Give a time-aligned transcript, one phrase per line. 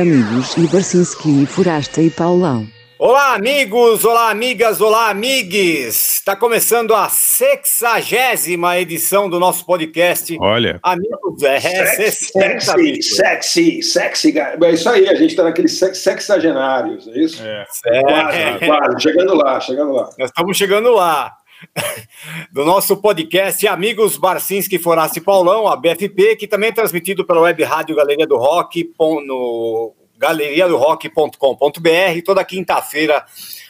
[0.00, 2.66] amigos e Barcinski, Forasta e Paulão.
[2.98, 4.02] Olá, amigos!
[4.02, 4.80] Olá, amigas!
[4.80, 6.16] Olá, amigues!
[6.16, 10.34] Está começando a sexagésima edição do nosso podcast.
[10.40, 10.80] Olha.
[10.82, 14.34] Amigos, é, sexy, sexy, sexy, sexy.
[14.38, 17.42] É isso aí, a gente está naqueles sexagenários, é isso?
[17.42, 17.66] É.
[18.00, 20.10] Quase, quase, chegando lá, chegando lá.
[20.18, 21.36] Nós estamos chegando lá.
[22.52, 27.60] do nosso podcast Amigos Barcinski Forace Paulão, a BFP, que também é transmitido pela web
[27.64, 33.24] rádio Galeria do Rock no galeriadorock.com.br toda quinta-feira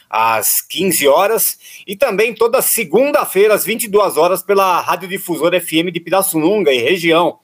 [0.09, 6.01] às 15 horas e também toda segunda-feira às 22 horas pela Rádio Difusor FM de
[6.01, 7.39] Pirassununga e região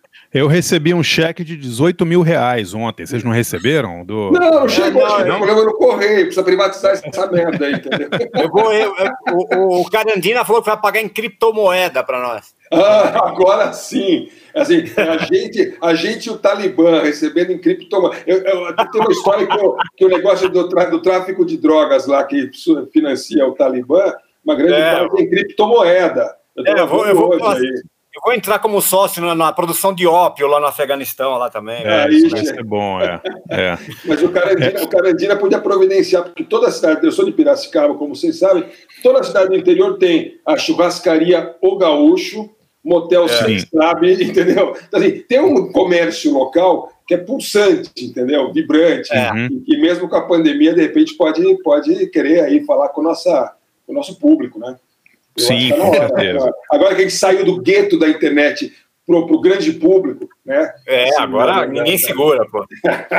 [0.42, 3.06] eu, recebi um cheque de 18 mil reais ontem.
[3.06, 4.04] Vocês não receberam?
[4.04, 4.30] Do...
[4.32, 5.06] Não, não chegou.
[5.20, 5.64] É, não, não.
[5.64, 6.26] no correio.
[6.26, 8.08] Precisa privatizar essa merda aí, entendeu?
[8.34, 8.92] Eu vou, eu,
[9.32, 12.54] o, o Carandina falou que vai pagar em criptomoeda para nós.
[12.72, 14.28] Ah, agora sim.
[14.54, 18.22] Assim, a gente, a gente e o Talibã recebendo em criptomoeda.
[18.26, 22.06] Eu, eu, tem uma história que, eu, que o negócio do, do tráfico de drogas
[22.06, 22.50] lá que
[22.92, 24.12] financia o Talibã,
[24.44, 26.36] uma grande é, parte em criptomoeda.
[26.56, 30.04] Eu, é, eu vou, eu vou, eu vou entrar como sócio na, na, produção de
[30.04, 31.84] ópio lá no Afeganistão, lá também.
[31.84, 33.20] É, é isso vai ser bom, é.
[33.48, 33.78] é.
[34.04, 37.94] Mas o Carandina, o Carandina podia providenciar, porque toda a cidade, eu sou de Piracicaba,
[37.94, 38.66] como vocês sabem,
[39.00, 42.50] toda a cidade do interior tem a churrascaria O Gaúcho,
[42.84, 43.58] motel é.
[43.58, 44.76] sabe, entendeu?
[44.86, 48.52] Então, assim, tem um comércio local que é pulsante, entendeu?
[48.52, 49.30] Vibrante, é.
[49.50, 53.54] e, e, mesmo com a pandemia, de repente, pode, pode querer aí falar com, nossa,
[53.86, 54.76] com o nosso público, né?
[55.36, 56.54] Eu Sim, tá com certeza.
[56.70, 58.72] Agora que a gente saiu do gueto da internet
[59.10, 60.72] para o grande público, né?
[60.86, 62.64] É, agora ninguém segura, pô.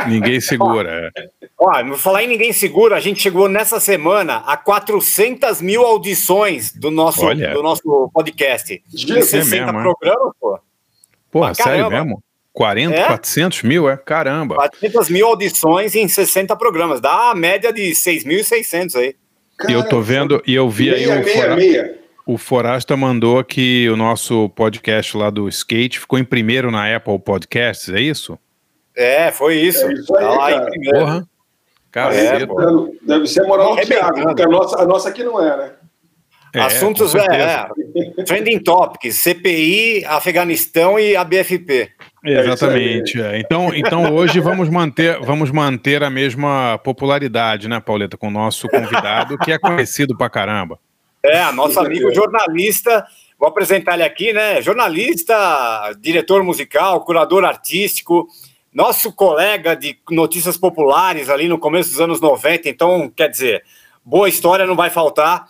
[0.07, 1.47] ninguém segura, é.
[1.57, 6.73] Ó, vou falar em ninguém segura, a gente chegou nessa semana a 400 mil audições
[6.73, 8.81] do nosso, do nosso podcast.
[8.87, 10.59] De 60 mesmo, programas, pô.
[11.29, 12.23] Porra, sério mesmo?
[12.53, 13.05] 40, é?
[13.05, 13.97] 400 mil, é?
[13.97, 14.55] Caramba.
[14.55, 16.99] 400 mil audições em 60 programas.
[16.99, 19.15] Dá a média de 6.600 aí.
[19.69, 21.23] E eu tô vendo, e eu vi meia, aí o...
[21.23, 21.55] Meia, fora...
[21.55, 22.00] meia.
[22.31, 27.19] O Forasta mandou que o nosso podcast lá do skate ficou em primeiro na Apple
[27.19, 28.39] Podcasts, é isso?
[28.95, 29.85] É, foi isso.
[29.85, 30.99] É isso aí, tá lá em primeiro.
[30.99, 31.27] Porra.
[31.91, 32.47] Cara, é,
[33.01, 35.71] deve ser a moral do Thiago, porque a nossa, a nossa aqui não é, né?
[36.55, 41.89] É, Assuntos, é, é, Trending Topics, CPI, Afeganistão e a BFP.
[42.23, 43.21] É exatamente.
[43.21, 43.39] É.
[43.39, 48.69] Então, então hoje vamos manter, vamos manter a mesma popularidade, né, Pauleta, com o nosso
[48.69, 50.79] convidado, que é conhecido pra caramba.
[51.23, 53.05] É, nosso amigo jornalista,
[53.37, 54.61] vou apresentar ele aqui, né?
[54.61, 58.27] Jornalista, diretor musical, curador artístico,
[58.73, 63.63] nosso colega de notícias populares ali no começo dos anos 90, então, quer dizer,
[64.03, 65.47] boa história não vai faltar.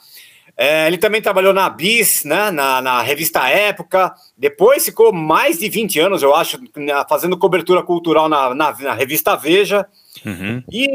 [0.58, 5.70] É, ele também trabalhou na BIS, né, na, na, revista Época, depois ficou mais de
[5.70, 6.60] 20 anos, eu acho,
[7.08, 9.88] fazendo cobertura cultural na, na, na revista Veja.
[10.26, 10.62] Uhum.
[10.72, 10.88] E,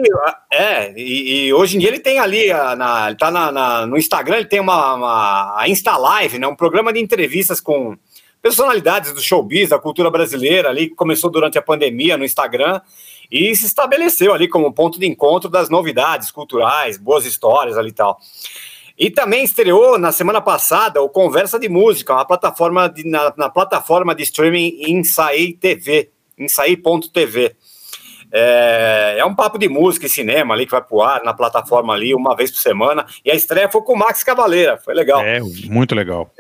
[0.53, 3.97] é, e, e, hoje em dia ele tem ali, na, ele tá na, na, no
[3.97, 7.97] Instagram, ele tem uma, uma a Insta Live, né, um programa de entrevistas com
[8.43, 12.81] personalidades do showbiz, da cultura brasileira ali, que começou durante a pandemia no Instagram
[13.31, 17.95] e se estabeleceu ali como ponto de encontro das novidades culturais, boas histórias ali e
[17.95, 18.21] tal.
[18.99, 23.49] E também estreou na semana passada o Conversa de Música, uma plataforma de, na, na
[23.49, 27.57] plataforma de streaming Insaí TV, Insaí.tv.
[28.39, 31.95] É, é, um papo de música e cinema ali que vai pro ar na plataforma
[31.95, 33.07] ali uma vez por semana.
[33.25, 35.23] E a estreia foi com o Max Cavaleira, foi legal.
[35.23, 36.31] É, muito legal.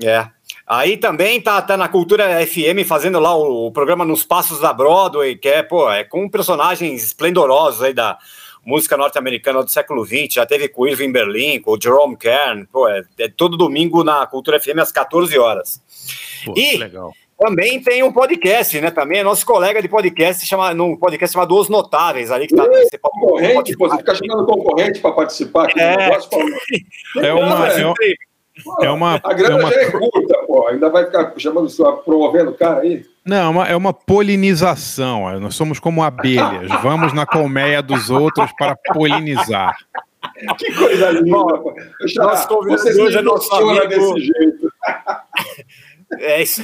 [0.00, 0.06] É.
[0.06, 0.28] é.
[0.64, 4.72] Aí também tá, tá na Cultura FM fazendo lá o, o, programa Nos Passos da
[4.72, 8.16] Broadway, que é, pô, é com personagens esplendorosos aí da
[8.64, 10.34] música norte-americana do século XX.
[10.34, 14.04] Já teve com o Irving Berlin, com o Jerome Kern, pô, é, é todo domingo
[14.04, 15.82] na Cultura FM às 14 horas.
[16.44, 17.12] Pô, e legal.
[17.42, 18.90] Também tem um podcast, né?
[18.92, 22.62] Também é nosso colega de podcast, chama, num podcast chamado Os Notáveis, ali que tá.
[22.64, 26.30] Você pode, concorrente, pô, você fica chamando concorrente para participar aqui é, negócio,
[27.20, 27.68] é uma.
[27.68, 29.72] É, é uma, a grana é uma...
[29.72, 30.68] já é curta, pô.
[30.68, 31.68] Ainda vai ficar chamando,
[32.04, 33.04] promovendo o cara aí.
[33.24, 35.40] Não, é uma, é uma polinização.
[35.40, 36.70] Nós somos como abelhas.
[36.80, 39.74] Vamos na colmeia dos outros para polinizar.
[40.58, 41.74] Que coisa linda, pô.
[42.16, 43.88] Nosso convidado hoje é nosso amigo.
[43.88, 44.72] desse jeito.
[46.18, 46.62] É isso.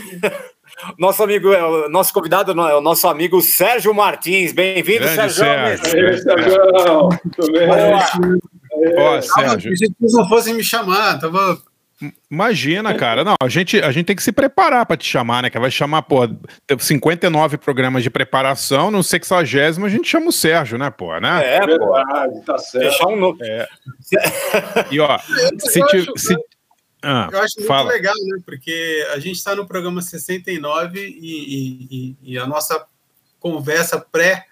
[0.98, 4.52] Nosso amigo, é nosso convidado é o nosso amigo Sérgio Martins.
[4.52, 5.44] Bem-vindo, Sérgio.
[5.44, 6.22] Sérgio.
[6.22, 7.08] Sérgio.
[7.34, 7.68] Tudo bem?
[8.96, 9.76] Ó, Sérgio.
[9.76, 11.58] Vocês não fossem me chamar, tava
[12.30, 13.24] Imagina, cara.
[13.24, 15.50] Não, a gente, a gente tem que se preparar para te chamar, né?
[15.50, 16.20] Que vai chamar, pô,
[16.78, 21.56] 59 programas de preparação, no 60 a gente chama o Sérgio, né, pô, né?
[21.56, 21.92] É, pô.
[22.46, 22.84] tá certo.
[22.84, 23.38] Deixar um novo.
[23.42, 23.68] É.
[24.92, 25.18] E ó,
[25.58, 26.36] se, acho, se...
[27.02, 27.90] Ah, eu acho muito fala.
[27.90, 28.38] legal, né?
[28.44, 31.06] Porque a gente está no programa 69 e,
[31.90, 32.86] e, e, a nossa
[33.38, 34.46] conversa pré,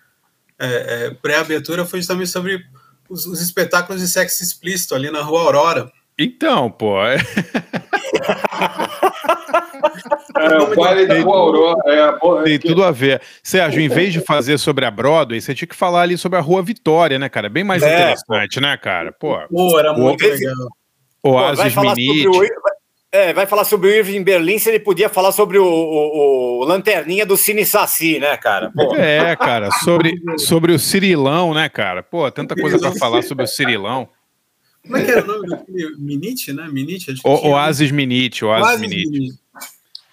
[0.58, 0.66] é,
[1.06, 2.64] é, pré-abertura foi justamente sobre
[3.08, 5.92] os, os espetáculos de sexo explícito ali na Rua Aurora.
[6.18, 7.04] Então, pô.
[7.04, 7.16] É...
[10.36, 11.92] é o baile da Rua Aurora.
[11.92, 12.68] É, pô, é tem que...
[12.68, 13.20] tudo a ver.
[13.42, 16.42] Sérgio, em vez de fazer sobre a Broadway, você tinha que falar ali sobre a
[16.42, 17.48] Rua Vitória, né, cara?
[17.48, 19.12] Bem mais é, interessante, né, cara?
[19.12, 20.28] Pô, pô era muito o...
[20.28, 20.68] legal.
[21.30, 22.28] Oasis Minite.
[23.12, 26.64] É, vai falar sobre o Irving Berlin se ele podia falar sobre o, o, o
[26.64, 28.70] Lanterninha do Cine Saci, né, cara?
[28.74, 28.94] Pô.
[28.94, 32.02] É, cara, sobre, sobre o Cirilão, né, cara?
[32.02, 34.08] Pô, tanta coisa para falar sobre o Cirilão.
[34.82, 36.68] Como é que era o nome do Minite, né?
[36.70, 37.14] Minite?
[37.24, 39.10] O, Oasis Minite, Oasis, Oasis Minite.
[39.10, 39.38] Minite.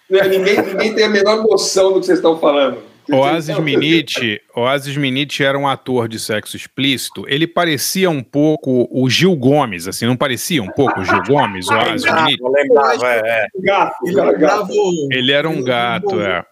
[0.10, 2.93] Ninguém, ninguém tem a menor noção do que vocês estão falando.
[3.12, 7.26] Oasis Minite, Oasis Minite era um ator de sexo explícito.
[7.28, 11.68] Ele parecia um pouco o Gil Gomes, assim, não parecia um pouco o Gil Gomes,
[11.68, 12.42] Oasis Minite?
[12.44, 13.48] lembrava, é.
[13.60, 14.70] Gato, ele, lembrava
[15.12, 16.46] ele era um gato, é.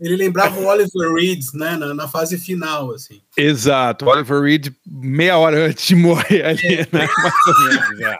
[0.00, 3.20] Ele lembrava o Oliver Reed, né, na, na, fase final, assim.
[3.36, 6.88] Exato, o Oliver Reed meia hora antes de morrer ali, é.
[6.92, 8.16] né, mais ou menos, é.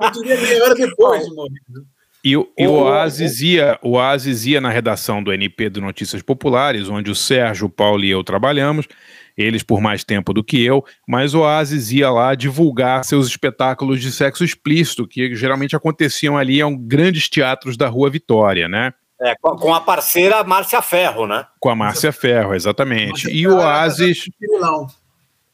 [0.00, 1.82] Eu diria meia hora depois de morrer, né?
[2.24, 6.22] E, o, e o, Oasis ia, o Oasis ia na redação do NP do Notícias
[6.22, 8.88] Populares, onde o Sérgio, o Paulo e eu trabalhamos,
[9.36, 14.00] eles por mais tempo do que eu, mas o Oasis ia lá divulgar seus espetáculos
[14.00, 18.94] de sexo explícito, que geralmente aconteciam ali em grandes teatros da Rua Vitória, né?
[19.20, 21.46] É, com a parceira Márcia Ferro, né?
[21.60, 23.30] Com a Márcia Ferro, exatamente.
[23.30, 24.30] E o Oasis.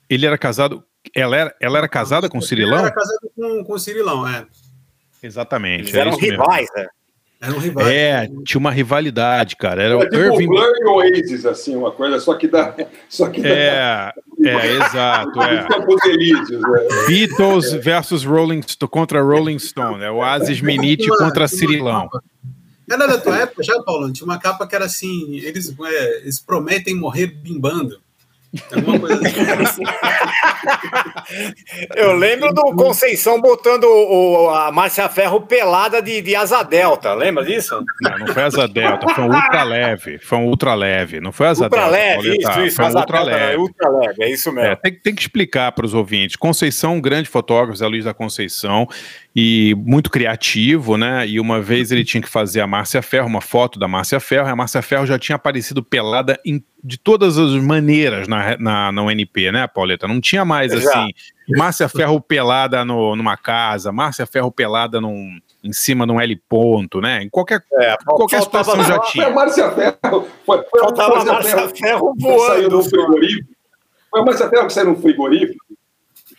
[0.09, 0.85] Ele era casado.
[1.15, 2.79] Ela era, ela era casada com o Cirilão?
[2.79, 4.47] Ela era casada com, com o Cirilão, é.
[5.23, 5.83] Exatamente.
[5.83, 6.87] Eles é eram rivais, né?
[7.41, 7.89] Eram rivais.
[7.89, 9.83] É, tinha uma rivalidade, cara.
[9.83, 10.47] Era, Era tipo Irving...
[10.47, 12.75] Blur e Oasis, assim, uma coisa, só que dá.
[13.09, 13.49] Só que dá...
[13.49, 14.13] É,
[14.45, 15.43] é, exato.
[15.43, 15.67] É.
[15.67, 17.07] é.
[17.07, 20.03] Beatles versus Rolling Stone contra Rolling Stone.
[20.03, 22.11] É o Oasis Minite contra Cirilão.
[22.91, 24.13] Era da tua época já, Paulo?
[24.13, 28.01] Tinha uma capa que era assim: eles, é, eles prometem morrer bimbando.
[29.69, 29.83] Assim.
[31.95, 37.45] Eu lembro do Conceição botando o, a Márcia Ferro pelada de, de asa delta, lembra
[37.45, 37.85] disso?
[38.01, 41.47] Não, não foi asa delta, foi um ultra leve, foi um ultra leve, não foi
[41.47, 41.93] asa ultra delta.
[41.93, 43.55] Leve, isso, isso, foi um ultra delta, leve.
[43.55, 44.71] É ultra leve, é isso mesmo.
[44.73, 46.35] É, tem, tem, que explicar para os ouvintes.
[46.35, 48.89] Conceição, um grande fotógrafo, é Luiz da Conceição,
[49.35, 51.27] e muito criativo, né?
[51.27, 54.49] E uma vez ele tinha que fazer a Márcia Ferro, uma foto da Márcia Ferro,
[54.49, 58.93] e a Márcia Ferro já tinha aparecido pelada em, de todas as maneiras na, na,
[58.93, 60.09] na UNP, né, Pauleta?
[60.09, 61.13] Não tinha mais assim,
[61.49, 66.37] Márcia Ferro pelada no, numa casa, Márcia Ferro pelada num, em cima de um L
[66.49, 67.23] ponto, né?
[67.23, 69.25] Em qualquer, é, qualquer situação já tinha.
[69.25, 72.47] Foi a Márcia Ferro, foi, foi faltava a Márcia Ferro, Ferro voando.
[72.47, 73.49] Saiu do frigorífico.
[74.11, 75.65] Foi a Márcia Ferro que saiu no frigorífico.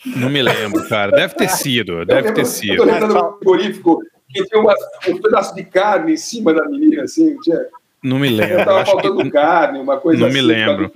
[0.06, 1.12] Não me lembro, cara.
[1.12, 2.84] Deve ter sido, deve ter sido.
[2.84, 4.00] Eu tô no frigorífico
[4.30, 4.74] que tinha uma,
[5.08, 7.60] um pedaço de carne em cima da menina, assim, tinha...
[8.04, 8.66] Não me lembro.
[8.86, 9.32] Faltando que...
[9.32, 10.36] carne, uma coisa não assim.
[10.36, 10.92] me lembro.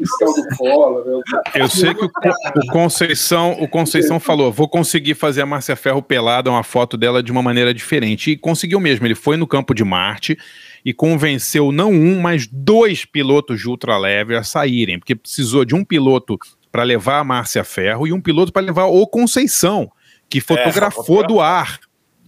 [1.54, 6.02] Eu sei que o, o, Conceição, o Conceição falou: vou conseguir fazer a Márcia Ferro
[6.02, 8.32] pelada, uma foto dela de uma maneira diferente.
[8.32, 9.06] E conseguiu mesmo.
[9.06, 10.38] Ele foi no campo de Marte
[10.84, 15.84] e convenceu não um, mas dois pilotos de ultraleve a saírem, porque precisou de um
[15.84, 16.38] piloto
[16.72, 19.92] para levar a Márcia Ferro e um piloto para levar o Conceição,
[20.30, 21.80] que fotografou é, do ar.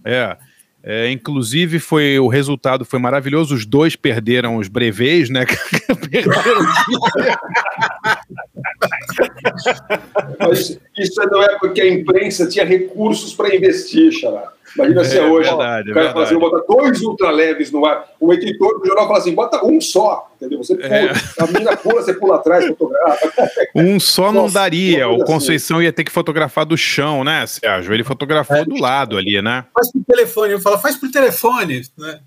[0.04, 0.36] É.
[0.82, 3.54] É, inclusive, foi o resultado foi maravilhoso.
[3.54, 5.44] Os dois perderam os brevês, né?
[10.38, 14.52] Mas isso não é porque a imprensa tinha recursos para investir, Xará.
[14.78, 15.48] Imagina é, se é hoje.
[15.48, 18.08] Verdade, ó, o cara é fala assim, botar dois ultraleves no ar.
[18.20, 20.28] O editor do jornal fala assim: bota um só.
[20.36, 20.58] Entendeu?
[20.58, 21.10] Você pula, é.
[21.40, 23.28] a mina pula, você pula atrás, fotografa.
[23.74, 25.08] Um só não daria.
[25.08, 25.24] O assim.
[25.24, 25.86] Conceição assim.
[25.86, 27.92] ia ter que fotografar do chão, né, Sérgio?
[27.92, 28.64] Ele fotografou é.
[28.64, 29.64] do lado ali, né?
[29.74, 30.52] Faz por telefone.
[30.52, 31.82] Eu falo, faz por telefone.
[31.96, 32.20] Né?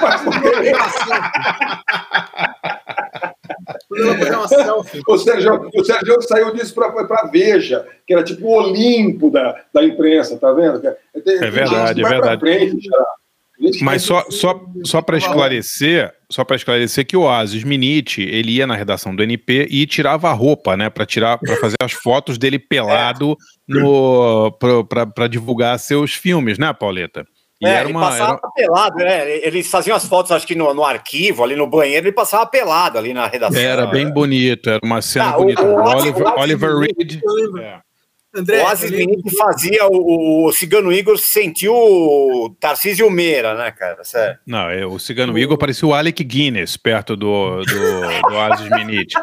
[0.00, 0.72] faz por telefone.
[5.06, 9.84] o, Sérgio, o Sérgio saiu disso para Veja, que era tipo o Olimpo da, da
[9.84, 10.86] imprensa, tá vendo?
[10.86, 12.40] É, é verdade, é verdade.
[12.40, 12.88] Frente,
[13.80, 18.66] Mas só, só, só para esclarecer, só para esclarecer que o Oasis Minite, ele ia
[18.66, 22.38] na redação do NP e tirava a roupa, né, para tirar, para fazer as fotos
[22.38, 23.36] dele pelado
[23.70, 23.74] é.
[23.74, 24.50] no
[25.14, 27.24] para divulgar seus filmes, né, Pauleta?
[27.62, 28.50] E é, era uma, ele passava era...
[28.50, 29.30] pelado, né?
[29.38, 32.98] Eles faziam as fotos, acho que no, no, arquivo, ali no banheiro, ele passava pelado
[32.98, 33.60] ali na redação.
[33.60, 35.62] Era bem bonito, era uma cena ah, bonita.
[35.62, 37.20] O, o, Oliver, Oliver Reed.
[37.60, 37.78] É.
[38.34, 44.02] André, o Asis Benite fazia o, o, Cigano Igor sentiu o Tarcísio Meira, né, cara?
[44.02, 44.38] Sério.
[44.44, 49.14] Não, é, o Cigano Igor parecia o Alec Guinness perto do, do, do Asis Benite.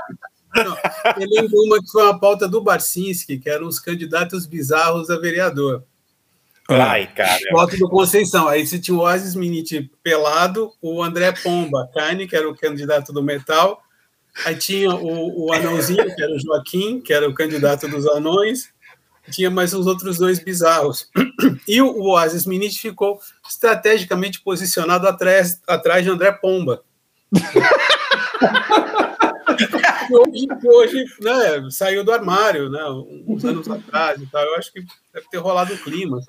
[0.55, 5.19] eu lembro uma que foi uma pauta do Barcinski, que eram os candidatos bizarros a
[5.19, 5.83] vereador.
[6.69, 7.39] Ai, cara.
[7.51, 8.47] Foto do Conceição.
[8.47, 13.11] Aí você tinha o Asis Minite pelado, o André Pomba, carne, que era o candidato
[13.11, 13.81] do metal.
[14.45, 18.71] Aí tinha o, o anãozinho, que era o Joaquim, que era o candidato dos anões
[19.29, 21.09] tinha mais uns outros dois bizarros.
[21.67, 26.83] E o Oasis Minite ficou estrategicamente posicionado atrás, atrás de André Pomba.
[30.11, 32.83] hoje, hoje né, saiu do armário, né,
[33.27, 34.43] uns anos atrás e tal.
[34.43, 34.81] Eu acho que
[35.13, 36.19] deve ter rolado o clima.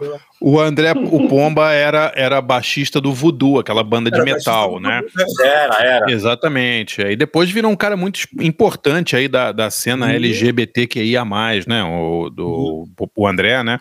[0.40, 5.02] O André, o Pomba era, era baixista do Voodoo, aquela banda de metal, né?
[5.40, 6.10] Era, era.
[6.10, 7.02] Exatamente.
[7.02, 10.12] Aí depois virou um cara muito importante aí da, da cena uhum.
[10.12, 11.24] LGBTQIA+,
[11.66, 11.82] né?
[11.84, 13.08] O, do, uhum.
[13.14, 13.78] o André, né?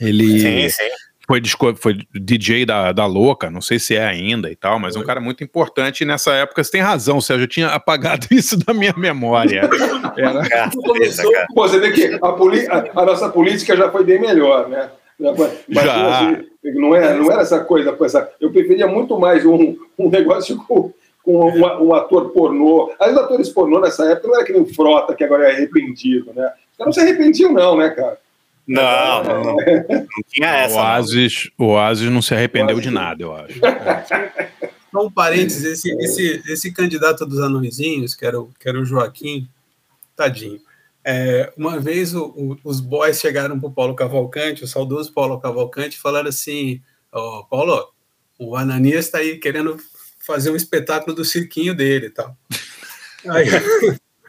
[0.00, 0.40] Ele...
[0.40, 1.09] Sim, sim
[1.56, 4.98] foi, foi DJ da, da Louca, não sei se é ainda e tal, mas é
[4.98, 6.00] um cara muito importante.
[6.00, 9.62] E nessa época você tem razão, Sérgio, eu tinha apagado isso da minha memória.
[10.16, 10.70] Era...
[11.54, 14.90] Pô, você vê que a, a, a, nossa política já foi bem melhor, né?
[15.68, 16.30] Mas, já.
[16.30, 20.56] Assim, não, é, não era essa coisa, essa, eu preferia muito mais um, um negócio
[20.66, 22.90] com, com um, um, ator pornô.
[22.98, 26.32] Os atores pornô nessa época não era que nem o Frota, que agora é arrependido,
[26.34, 26.50] né?
[26.72, 28.18] Os caras não se arrependiam, não, né, cara?
[28.66, 30.76] Não, não, não, não tinha essa.
[30.76, 33.58] O Oasis, o Oasis não se arrependeu de nada, eu acho.
[34.92, 38.84] Só um parênteses, esse, esse, esse candidato dos anõezinhos, que era o, que era o
[38.84, 39.48] Joaquim,
[40.16, 40.60] tadinho.
[41.04, 45.40] É, uma vez o, o, os boys chegaram para o Paulo Cavalcante, o saudoso Paulo
[45.40, 46.80] Cavalcante, e falaram assim:
[47.12, 47.88] Ó, oh, Paulo,
[48.38, 49.78] o Ananias está aí querendo
[50.18, 52.36] fazer um espetáculo do cirquinho dele e tal.
[53.28, 53.44] Aí,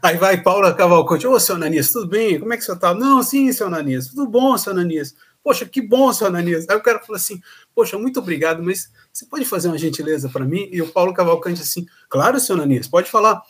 [0.01, 2.39] Aí vai Paula Cavalcante, ô, seu Ananias, tudo bem?
[2.39, 2.93] Como é que você tá?
[2.93, 5.15] Não, sim, seu Ananias, tudo bom, seu Ananias.
[5.43, 6.67] Poxa, que bom, seu Ananias.
[6.67, 7.39] Aí o cara falou assim,
[7.75, 10.67] poxa, muito obrigado, mas você pode fazer uma gentileza para mim?
[10.71, 13.41] E o Paulo Cavalcante assim, claro, seu Ananias, pode falar.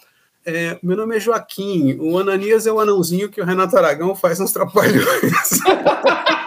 [0.45, 4.39] É, meu nome é Joaquim, o Ananias é o anãozinho que o Renato Aragão faz
[4.39, 5.03] nos trapalhões.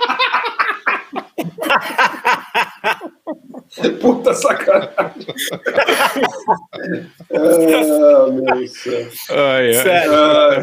[4.01, 5.27] Puta sacanagem.
[7.35, 9.09] ah, meu céu.
[9.31, 10.07] Ai, ai.
[10.09, 10.63] Ah,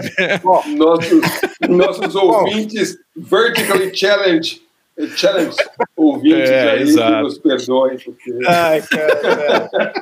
[0.68, 1.22] nossos,
[1.70, 4.62] nossos ouvintes vertically challenged
[5.10, 5.55] challenge
[5.96, 7.15] ouvintes é, aí exato.
[7.15, 7.98] que nos perdoem.
[7.98, 8.31] Porque...
[8.48, 9.93] Ai, cara.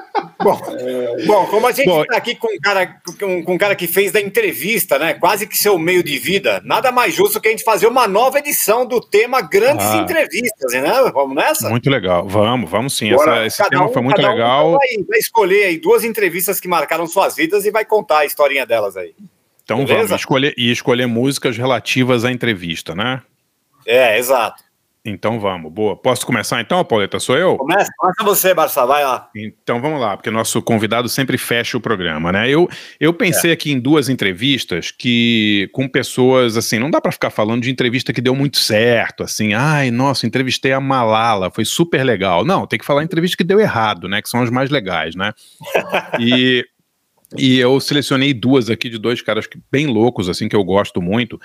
[0.42, 1.26] bom, é...
[1.26, 4.12] bom, como a gente está aqui com um, cara, com, com um cara que fez
[4.12, 5.14] da entrevista, né?
[5.14, 8.40] Quase que seu meio de vida, nada mais justo que a gente fazer uma nova
[8.40, 9.98] edição do tema Grandes ah.
[9.98, 11.12] Entrevistas, né?
[11.14, 11.70] Vamos nessa?
[11.70, 12.28] Muito legal.
[12.28, 13.14] Vamos, vamos sim.
[13.14, 14.70] Essa, esse cada tema um, foi muito legal.
[14.70, 18.26] Um vai, vai, escolher aí duas entrevistas que marcaram suas vidas e vai contar a
[18.26, 19.14] historinha delas aí.
[19.64, 20.08] Então Beleza?
[20.08, 23.22] vamos escolher e escolher músicas relativas à entrevista, né?
[23.86, 24.64] É, exato.
[25.04, 25.96] Então vamos, boa.
[25.96, 27.20] Posso começar então, Pauleta?
[27.20, 27.56] Sou eu?
[27.58, 29.30] Começa, começa você, Barça, vai lá.
[29.34, 32.50] Então vamos lá, porque nosso convidado sempre fecha o programa, né?
[32.50, 32.68] Eu,
[33.00, 33.54] eu pensei é.
[33.54, 38.12] aqui em duas entrevistas que com pessoas assim, não dá para ficar falando de entrevista
[38.12, 42.44] que deu muito certo, assim, ai, nossa, entrevistei a Malala, foi super legal.
[42.44, 44.22] Não, tem que falar entrevista que deu errado, né?
[44.22, 45.34] Que são as mais legais, né?
[46.20, 46.66] e
[47.38, 51.40] e eu selecionei duas aqui de dois caras bem loucos, assim, que eu gosto muito.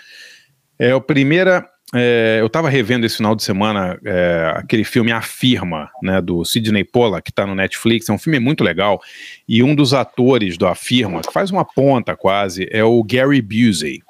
[0.78, 5.88] É, a primeira é, eu estava revendo esse final de semana é, aquele filme Afirma,
[6.02, 8.08] né, do Sidney Pollack, que está no Netflix.
[8.08, 9.00] É um filme muito legal.
[9.48, 14.02] E um dos atores do Afirma, que faz uma ponta quase, é o Gary Busey.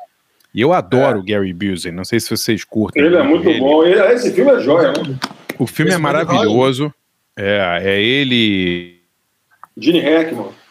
[0.54, 1.20] E eu adoro é.
[1.20, 1.92] o Gary Busey.
[1.92, 3.04] Não sei se vocês curtem.
[3.04, 3.60] Ele é muito ele.
[3.60, 3.84] bom.
[3.84, 5.18] Esse filme é joia, né?
[5.58, 6.94] O filme esse é maravilhoso.
[7.36, 9.00] É, é ele.
[9.76, 10.63] Gene Hackman.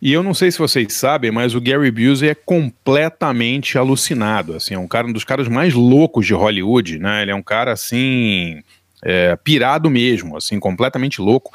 [0.00, 4.54] E eu não sei se vocês sabem, mas o Gary Busey é completamente alucinado.
[4.54, 7.22] Assim, é um cara um dos caras mais loucos de Hollywood, né?
[7.22, 8.62] Ele é um cara assim
[9.02, 11.52] é, pirado mesmo, assim, completamente louco.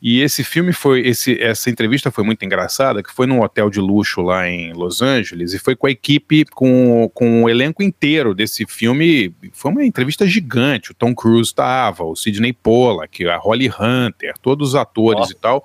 [0.00, 3.80] E esse filme foi, esse, essa entrevista foi muito engraçada, que foi num hotel de
[3.80, 8.34] luxo lá em Los Angeles e foi com a equipe, com, com o elenco inteiro
[8.34, 9.34] desse filme.
[9.52, 10.90] Foi uma entrevista gigante.
[10.90, 15.32] O Tom Cruise estava, o Sidney Pollack, a Holly Hunter, todos os atores oh.
[15.32, 15.64] e tal.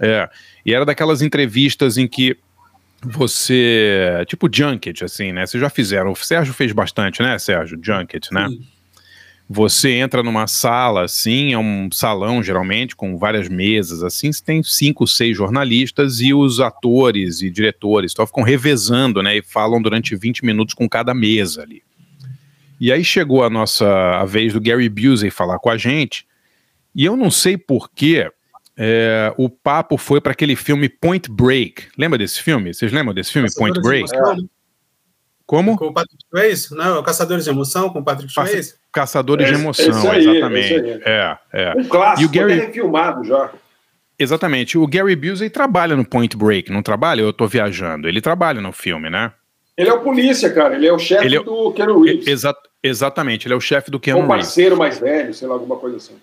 [0.00, 0.28] É.
[0.64, 2.36] E era daquelas entrevistas em que
[3.02, 4.24] você.
[4.26, 5.46] Tipo junket, assim, né?
[5.46, 6.12] Vocês já fizeram.
[6.12, 7.78] O Sérgio fez bastante, né, Sérgio?
[7.82, 8.48] Junket, né?
[8.48, 8.60] Sim.
[9.50, 14.62] Você entra numa sala, assim, é um salão geralmente com várias mesas, assim, você tem
[14.62, 20.14] cinco, seis jornalistas e os atores e diretores só ficam revezando, né, e falam durante
[20.14, 21.82] 20 minutos com cada mesa ali.
[22.78, 23.88] E aí chegou a nossa
[24.20, 26.26] a vez do Gary Busey falar com a gente,
[26.94, 28.30] e eu não sei porquê,
[28.80, 31.88] é, o papo foi para aquele filme Point Break.
[31.98, 32.72] Lembra desse filme?
[32.72, 34.08] Vocês lembram desse filme, Point Break?
[35.44, 35.76] Como?
[35.76, 37.02] Com o Patrick Swayze, não?
[37.02, 38.74] Caçadores de Emoção com o Patrick Swayze?
[38.92, 40.74] Caçadores de Emoção, aí, exatamente.
[41.04, 41.74] É, é.
[41.76, 42.60] Um clássico, e o Gary...
[42.60, 43.50] é filmado já.
[44.16, 44.78] Exatamente.
[44.78, 47.22] O Gary Busey trabalha no Point Break, não trabalha?
[47.22, 48.06] Eu tô viajando.
[48.06, 49.32] Ele trabalha no filme, né?
[49.76, 50.74] Ele é o polícia, cara.
[50.74, 51.40] Ele é o chefe é...
[51.40, 52.26] do Keanu Reeves.
[52.26, 54.34] Exa exatamente, ele é o chefe do Keanu Reeves.
[54.34, 56.14] Um parceiro mais velho, sei lá, alguma coisa assim.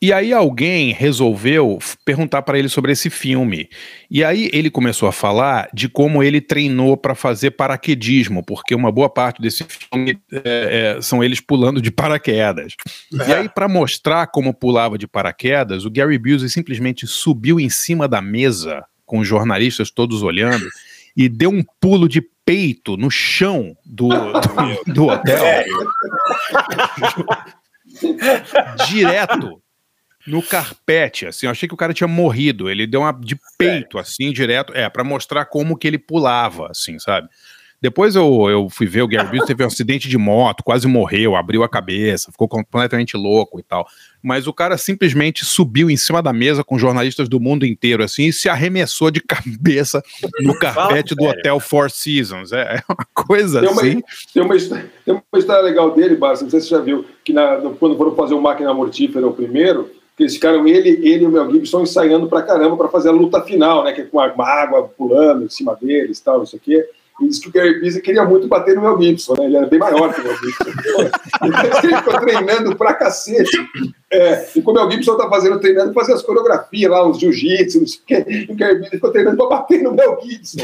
[0.00, 3.68] E aí alguém resolveu perguntar para ele sobre esse filme.
[4.08, 8.92] E aí ele começou a falar de como ele treinou para fazer paraquedismo, porque uma
[8.92, 12.74] boa parte desse filme é, é, são eles pulando de paraquedas.
[13.12, 13.28] É.
[13.28, 18.06] E aí para mostrar como pulava de paraquedas, o Gary Busey simplesmente subiu em cima
[18.06, 20.68] da mesa com os jornalistas todos olhando
[21.16, 25.64] e deu um pulo de peito no chão do, do, do hotel.
[28.86, 29.60] Direto
[30.26, 33.98] no carpete, assim, eu achei que o cara tinha morrido, ele deu uma de peito,
[33.98, 37.28] assim, direto, é, para mostrar como que ele pulava, assim, sabe?
[37.80, 41.36] Depois eu, eu fui ver o Gary Busey, teve um acidente de moto, quase morreu,
[41.36, 43.86] abriu a cabeça, ficou completamente louco e tal.
[44.20, 48.26] Mas o cara simplesmente subiu em cima da mesa com jornalistas do mundo inteiro, assim,
[48.26, 50.02] e se arremessou de cabeça
[50.40, 52.50] no carpete do Hotel Four Seasons.
[52.50, 54.02] É, é uma coisa tem uma, assim.
[54.34, 57.32] Tem uma, tem uma história legal dele, Basta, não sei se você já viu, que
[57.32, 59.88] na, quando foram fazer o Máquina Mortífera, o primeiro,
[60.22, 63.40] eles ficaram ele, ele e o Mel Gibson ensaiando pra caramba para fazer a luta
[63.42, 63.92] final, né?
[63.92, 66.84] Que é com uma água pulando em cima deles, tal, isso aqui.
[67.20, 69.46] Disse que o Gary Busey queria muito bater no Mel Gibson, né?
[69.46, 70.64] Ele era bem maior que o Mel Gibson.
[71.42, 73.58] então ele ficou treinando pra cacete.
[74.10, 77.80] É, e como o Mel Gibson tá fazendo, treinando, fazer as coreografias lá, os jiu-jitsu,
[77.80, 78.46] não sei o quê.
[78.48, 80.58] E o Gary Busey ficou treinando pra bater no Mel Gibson.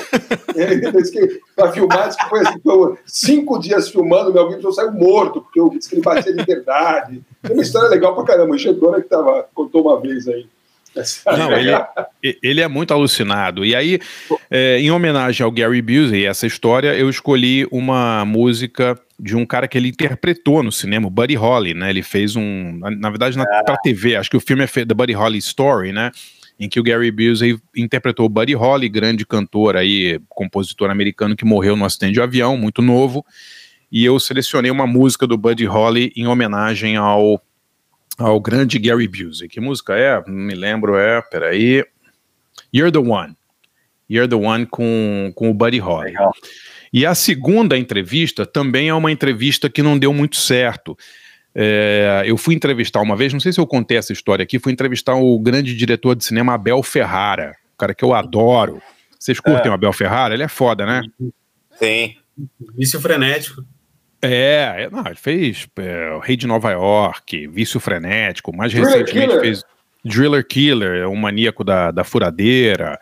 [0.54, 4.50] É, disse que, pra filmar, disse que foi assim, foi cinco dias filmando, o Mel
[4.52, 7.20] Gibson saiu morto, porque eu disse que ele batia de verdade.
[7.42, 8.54] Tem uma história legal pra caramba.
[8.54, 10.46] O Chedona que tava, contou uma vez aí.
[11.26, 13.64] Não, ele, ele, é muito alucinado.
[13.64, 13.98] E aí,
[14.50, 19.68] é, em homenagem ao Gary Busey, essa história, eu escolhi uma música de um cara
[19.68, 21.90] que ele interpretou no cinema, o Buddy Holly, né?
[21.90, 25.12] Ele fez um, na, verdade, na, pra TV, acho que o filme é The Buddy
[25.12, 26.10] Holly Story, né?
[26.58, 31.44] Em que o Gary Busey interpretou o Buddy Holly, grande cantor aí, compositor americano que
[31.44, 33.24] morreu no acidente de avião, muito novo.
[33.90, 37.40] E eu selecionei uma música do Buddy Holly em homenagem ao
[38.18, 39.48] ao grande Gary Busey.
[39.48, 40.22] Que música é?
[40.26, 41.84] Não me lembro, é, peraí.
[42.72, 43.36] You're the One.
[44.08, 46.10] You're the One com, com o Buddy Holly.
[46.10, 46.32] Legal.
[46.92, 50.96] E a segunda entrevista também é uma entrevista que não deu muito certo.
[51.54, 54.72] É, eu fui entrevistar uma vez, não sei se eu contei essa história aqui, fui
[54.72, 58.80] entrevistar o grande diretor de cinema Abel Ferrara, um cara que eu adoro.
[59.18, 59.70] Vocês curtem é.
[59.70, 60.34] o Abel Ferrara?
[60.34, 61.02] Ele é foda, né?
[61.78, 62.14] Sim.
[62.76, 63.64] Vício frenético.
[64.24, 68.90] É, é, não, ele fez é, O Rei de Nova York, Vício Frenético, mais Driller
[68.90, 69.40] recentemente Killer.
[69.40, 69.64] fez
[70.04, 72.98] Driller Killer, um maníaco da, da furadeira.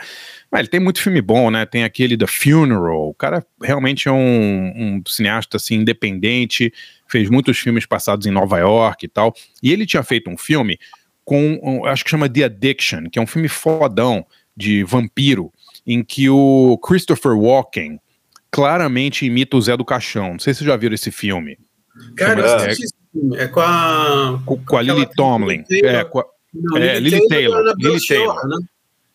[0.50, 1.66] Mas ele tem muito filme bom, né?
[1.66, 3.08] Tem aquele The Funeral.
[3.08, 6.72] O cara realmente é um, um cineasta assim, independente,
[7.08, 9.35] fez muitos filmes passados em Nova York e tal.
[9.62, 10.78] E ele tinha feito um filme
[11.24, 14.24] com, um, acho que chama The Addiction, que é um filme fodão
[14.56, 15.52] de vampiro,
[15.87, 17.98] em que o Christopher Walken
[18.52, 20.32] claramente imita o Zé do Caixão.
[20.32, 21.58] Não sei se vocês já viram esse filme.
[22.16, 24.42] Cara, é, é com a.
[24.44, 25.64] Com, com a Lily Tomlin.
[25.82, 27.60] É, com a, Não, é, Lily Taylor.
[27.60, 27.76] Lily Taylor.
[27.78, 28.48] Lily Taylor.
[28.48, 28.56] Né?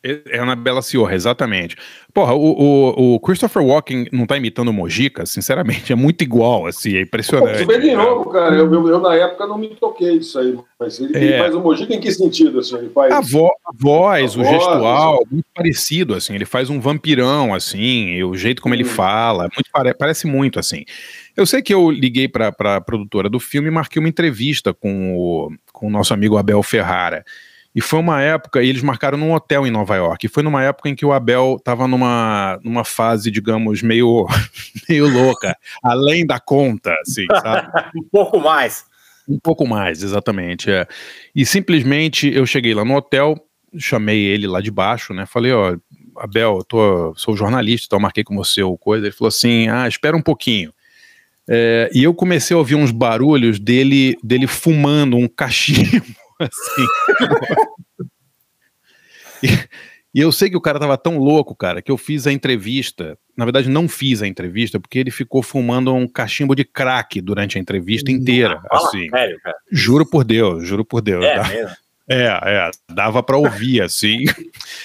[0.07, 1.75] É, é Anabela Ciorra, exatamente.
[2.13, 6.65] Porra, o, o, o, Christopher Walken não tá imitando o Mojica, sinceramente, é muito igual,
[6.65, 7.65] assim, é impressionante.
[7.65, 10.99] Pô, de novo, cara, eu, eu, eu, na época não me toquei disso aí, mas
[10.99, 11.23] ele, é.
[11.23, 13.13] ele faz o Mojica em que sentido, assim, ele faz...
[13.13, 15.25] A, vo a voz, a o voz, gestual, assim.
[15.31, 18.77] muito parecido, assim, ele faz um vampirão, assim, o jeito como hum.
[18.77, 20.85] ele fala, muito, pare parece muito, assim.
[21.35, 25.15] Eu sei que eu liguei para a produtora do filme e marquei uma entrevista com
[25.15, 27.23] o, com o nosso amigo Abel Ferrara,
[27.77, 30.25] e foi uma época, e eles marcaram num hotel em Nova York.
[30.25, 34.25] E foi numa época em que o Abel estava numa, numa fase, digamos, meio,
[34.89, 37.69] meio louca, além da conta, assim, sabe?
[37.95, 38.83] um pouco mais.
[39.29, 40.71] Um pouco mais, exatamente.
[40.71, 40.87] É.
[41.35, 43.39] E simplesmente eu cheguei lá no hotel,
[43.77, 45.27] chamei ele lá de baixo, né?
[45.27, 45.77] Falei, ó,
[46.15, 49.05] Abel, eu tô, sou jornalista, então marquei com você ou coisa.
[49.05, 50.73] Ele falou assim: ah, espera um pouquinho.
[51.47, 56.03] É, e eu comecei a ouvir uns barulhos dele, dele fumando um cachimbo
[56.47, 56.87] assim.
[59.43, 59.47] e,
[60.15, 63.17] e, eu sei que o cara tava tão louco, cara, que eu fiz a entrevista.
[63.35, 67.57] Na verdade, não fiz a entrevista, porque ele ficou fumando um cachimbo de crack durante
[67.57, 68.61] a entrevista inteira.
[68.71, 69.09] Não, assim.
[69.09, 69.57] Sério, cara.
[69.71, 71.23] Juro por Deus, juro por Deus.
[71.23, 71.47] É, tá?
[71.47, 71.75] mesmo?
[72.09, 74.23] É, é, dava para ouvir, assim.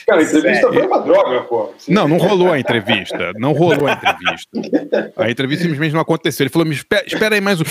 [0.08, 0.72] Cara, a entrevista é.
[0.72, 1.72] foi uma droga, pô.
[1.86, 3.32] Não, não rolou a entrevista.
[3.36, 5.12] Não rolou a entrevista.
[5.16, 6.42] A entrevista simplesmente não aconteceu.
[6.42, 7.64] Ele falou: me espera, espera aí mais um.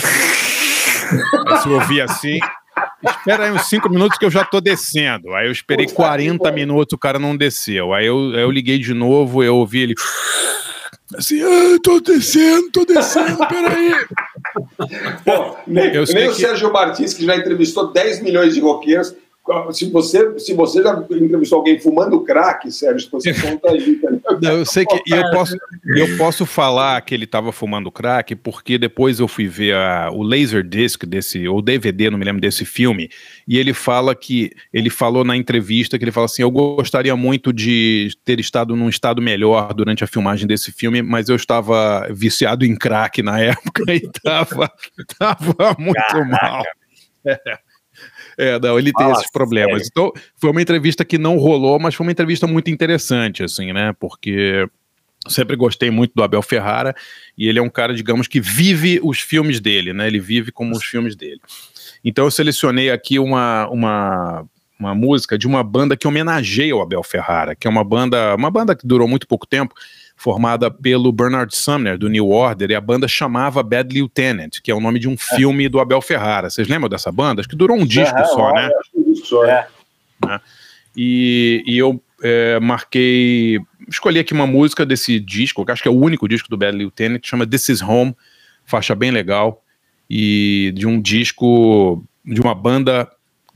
[1.47, 2.39] Aí se eu ouvi assim,
[3.03, 5.34] Espera aí uns 5 minutos que eu já tô descendo.
[5.34, 7.93] Aí eu esperei 40 minutos, o cara não desceu.
[7.93, 9.95] Aí eu, eu liguei de novo, eu ouvi ele.
[11.15, 14.05] Assim, ah, tô descendo, tô descendo, peraí.
[15.25, 16.41] Pô, nem, nem o que...
[16.41, 19.13] Sérgio Martins, que já entrevistou 10 milhões de roqueiros,
[19.71, 23.99] se você, se você já entrevistou alguém fumando crack, Sérgio, você conta aí.
[24.41, 25.58] Não, eu sei que eu posso,
[25.95, 30.21] eu posso falar que ele estava fumando crack, porque depois eu fui ver a, o
[30.21, 33.10] Laserdisc desse, ou DVD, não me lembro desse filme,
[33.47, 37.51] e ele fala que, ele falou na entrevista que ele fala assim, eu gostaria muito
[37.51, 42.63] de ter estado num estado melhor durante a filmagem desse filme, mas eu estava viciado
[42.63, 44.71] em crack na época e estava
[45.17, 46.25] tava muito Caraca.
[46.25, 46.63] mal.
[47.25, 47.60] É.
[48.37, 49.87] É, não, ele tem esses problemas.
[49.87, 53.93] Então, foi uma entrevista que não rolou, mas foi uma entrevista muito interessante, assim, né?
[53.99, 54.67] Porque
[55.27, 56.95] sempre gostei muito do Abel Ferrara
[57.37, 60.07] e ele é um cara, digamos, que vive os filmes dele, né?
[60.07, 61.39] Ele vive como os filmes dele.
[62.03, 64.45] Então, eu selecionei aqui uma, uma,
[64.79, 68.49] uma música de uma banda que homenageia o Abel Ferrara, que é uma banda, uma
[68.49, 69.75] banda que durou muito pouco tempo,
[70.21, 74.75] formada pelo Bernard Sumner, do New Order, e a banda chamava Bad Lieutenant, que é
[74.75, 75.36] o nome de um é.
[75.36, 76.47] filme do Abel Ferrara.
[76.47, 77.41] Vocês lembram dessa banda?
[77.41, 78.69] Acho que durou um disco é, só, né?
[78.93, 79.67] Um disco só, é.
[80.29, 80.39] é.
[80.95, 85.91] E, e eu é, marquei, escolhi aqui uma música desse disco, que acho que é
[85.91, 88.15] o único disco do Bad Lieutenant, que chama This Is Home,
[88.63, 89.63] faixa bem legal,
[90.07, 93.12] e de um disco de uma banda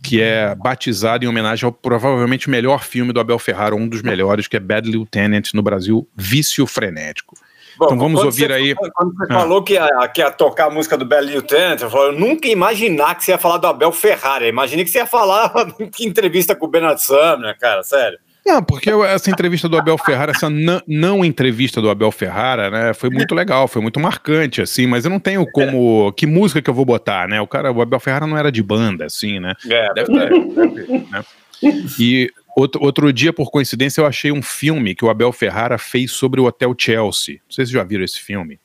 [0.06, 4.48] que é batizado em homenagem ao provavelmente melhor filme do Abel Ferrara, um dos melhores,
[4.48, 7.36] que é Bad Lieutenant no Brasil, Vício Frenético.
[7.78, 8.76] Bom, então vamos ouvir você, aí.
[8.76, 9.40] Quando você ah.
[9.40, 12.48] falou que ia, que ia tocar a música do Bad Lieutenant, eu, falei, eu nunca
[12.48, 14.48] ia imaginar que você ia falar do Abel Ferrara.
[14.48, 15.52] Imaginei que você ia falar
[15.92, 18.20] que entrevista com o Bernard Sumner, cara, sério.
[18.46, 20.50] Não, porque essa entrevista do Abel Ferrara, essa
[20.88, 25.10] não, entrevista do Abel Ferrara, né, foi muito legal, foi muito marcante, assim, mas eu
[25.10, 26.14] não tenho como.
[26.14, 27.42] Que música que eu vou botar, né?
[27.42, 29.54] O cara, o Abel Ferrara não era de banda, assim, né?
[29.68, 31.26] É, deve ter, deve né?
[32.00, 36.12] E outro, outro dia, por coincidência, eu achei um filme que o Abel Ferrara fez
[36.12, 37.36] sobre o Hotel Chelsea.
[37.36, 38.60] Não sei se vocês já viram esse filme.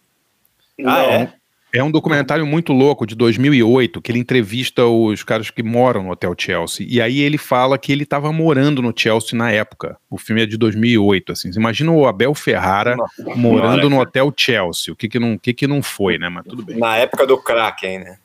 [0.84, 1.32] Ah, é?
[1.72, 6.11] É um documentário muito louco, de 2008, que ele entrevista os caras que moram no
[6.11, 6.85] Hotel Chelsea.
[6.88, 9.96] E aí ele fala que ele estava morando no Chelsea na época.
[10.11, 11.50] O filme é de 2008, assim.
[11.54, 14.92] Imagina o Abel Ferrara Nossa, morando no Hotel Chelsea.
[14.92, 16.28] O que que não, que que não foi, né?
[16.28, 16.76] Mas tudo bem.
[16.76, 18.18] Na época do crack ainda.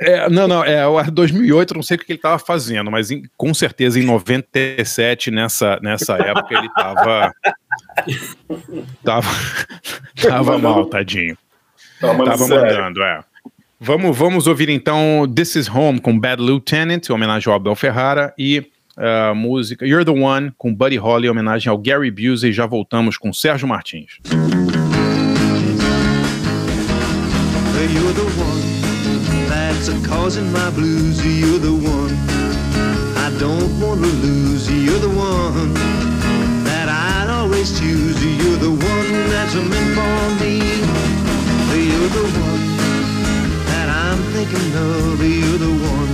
[0.00, 3.52] É, não, não, é 2008, não sei o que ele estava fazendo, mas em, com
[3.52, 7.32] certeza em 97, nessa, nessa época, ele estava
[9.02, 9.28] tava,
[10.22, 11.36] tava mal, tadinho.
[12.00, 13.24] Tava, mandando, é.
[13.80, 18.34] Vamos, vamos ouvir então This Is Home com Bad Lieutenant, em homenagem ao Abel Ferrara,
[18.36, 22.52] e a uh, música You're the One com Buddy Holly, em homenagem ao Gary Busey.
[22.52, 24.18] Já voltamos com Sérgio Martins.
[27.90, 31.24] You're the one that's a causing my blues.
[31.24, 32.12] You're the one
[33.16, 34.70] I don't want to lose.
[34.70, 35.72] You're the one
[36.64, 38.22] that I'd always choose.
[38.24, 40.87] You're the one that's a meant for me.
[42.08, 42.76] You're the one
[43.66, 45.20] that I'm thinking of.
[45.20, 46.08] You're the one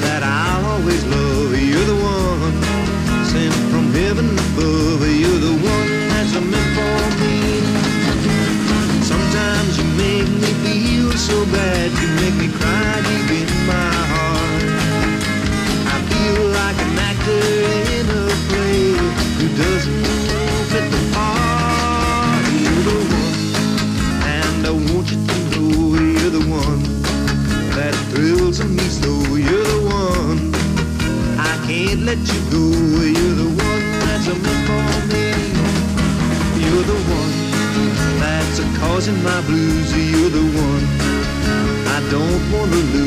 [0.00, 1.52] that I'll always love.
[1.52, 2.54] You're the one
[3.28, 5.04] sent from heaven above.
[5.04, 7.60] You're the one that's meant for me.
[9.04, 11.92] Sometimes you make me feel so bad.
[12.00, 13.55] You make me cry deep
[39.26, 39.88] my blues.
[40.10, 40.84] You're the one
[41.96, 43.05] I don't wanna lose.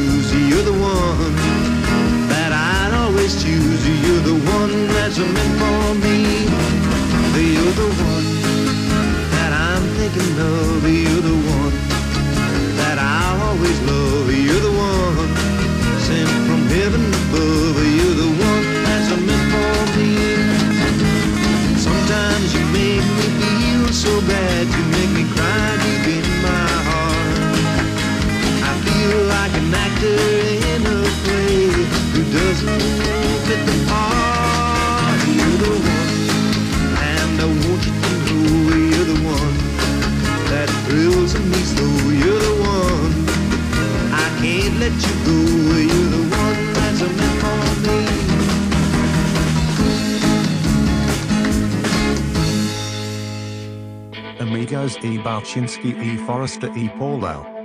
[55.03, 55.17] E.
[55.19, 56.17] Balchinsky E.
[56.17, 56.87] Forrester E.
[56.89, 57.58] Paulo.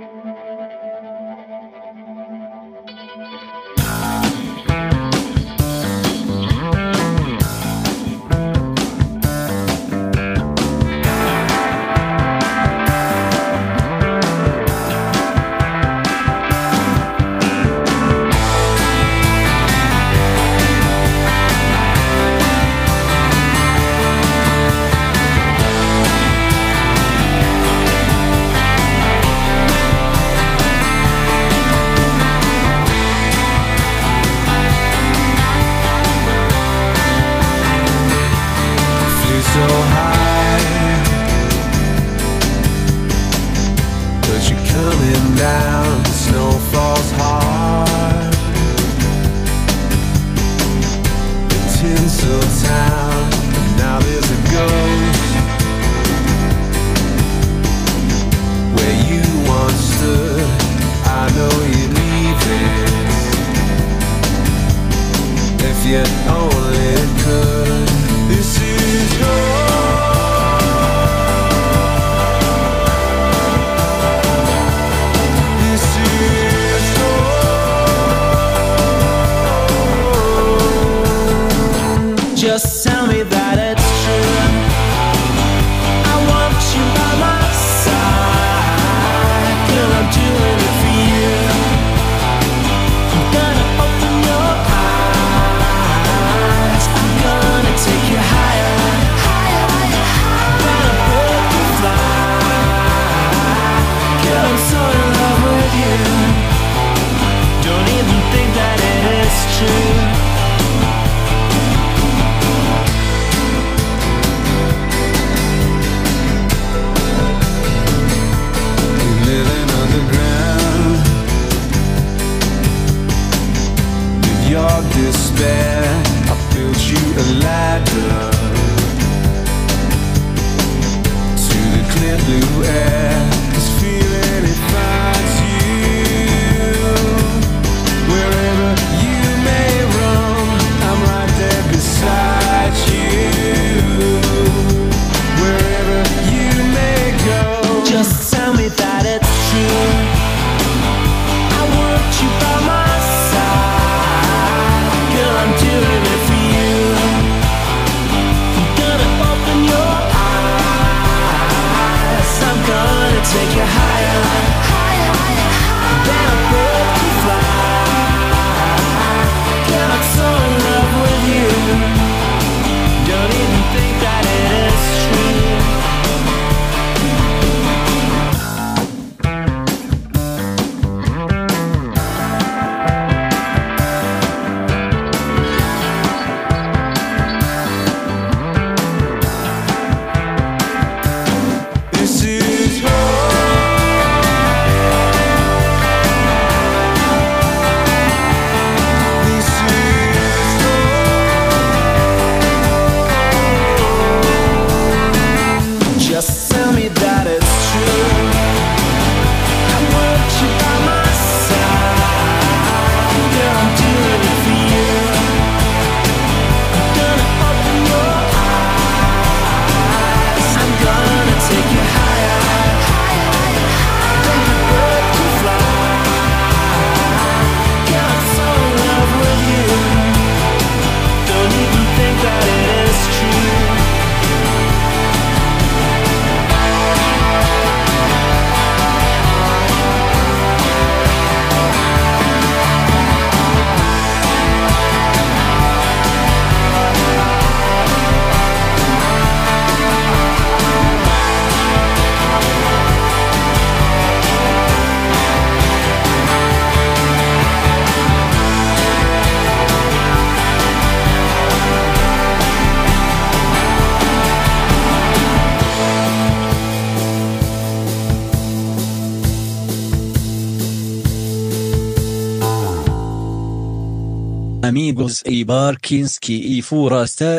[275.45, 276.61] Barkinski e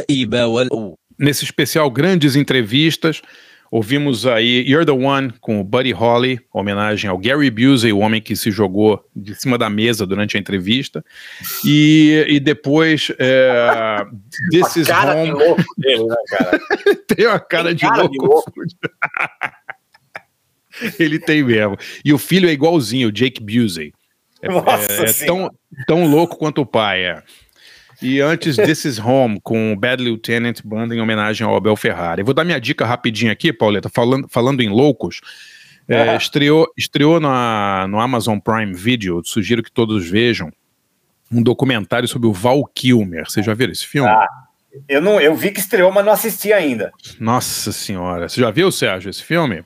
[0.08, 0.26] e.
[1.18, 3.20] Nesse especial, grandes entrevistas.
[3.70, 8.22] Ouvimos aí You're the One com o Buddy Holly, homenagem ao Gary Busey, o homem
[8.22, 11.04] que se jogou de cima da mesa durante a entrevista.
[11.64, 14.04] E, e depois é,
[14.52, 15.32] This is cara Home.
[15.32, 16.60] De louco dele, né, cara?
[17.08, 18.12] tem uma cara, tem de, cara louco.
[18.12, 18.52] de louco.
[20.98, 21.76] Ele tem mesmo.
[22.04, 23.92] E o filho é igualzinho, o Jake Busey.
[24.42, 25.50] É, é, é tão,
[25.86, 27.22] tão louco quanto o pai, é.
[28.02, 32.22] E antes, This Is Home, com o Bad Lieutenant, banda em homenagem ao Abel Ferrari.
[32.22, 35.20] vou dar minha dica rapidinho aqui, Pauleta, falando, falando em loucos.
[35.88, 40.52] É, estreou estreou na, no Amazon Prime Video, sugiro que todos vejam,
[41.30, 43.30] um documentário sobre o Val Kilmer.
[43.30, 44.10] Vocês já viram esse filme?
[44.10, 44.26] Ah,
[44.88, 46.92] eu, não, eu vi que estreou, mas não assisti ainda.
[47.18, 48.28] Nossa senhora.
[48.28, 49.64] Você já viu, Sérgio, esse filme?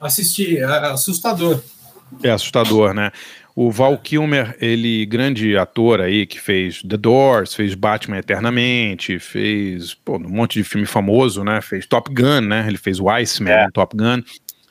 [0.00, 1.62] Assisti, é assustador.
[2.22, 3.10] É assustador, né?
[3.58, 9.94] O Val Kilmer, ele, grande ator aí, que fez The Doors, fez Batman Eternamente, fez
[9.94, 11.62] pô, um monte de filme famoso, né?
[11.62, 12.66] Fez Top Gun, né?
[12.68, 13.70] Ele fez o Iceman é.
[13.70, 14.18] Top Gun.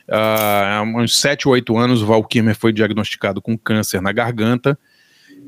[0.07, 4.11] Uh, há uns 7 ou 8 anos, o Val Kilmer foi diagnosticado com câncer na
[4.11, 4.77] garganta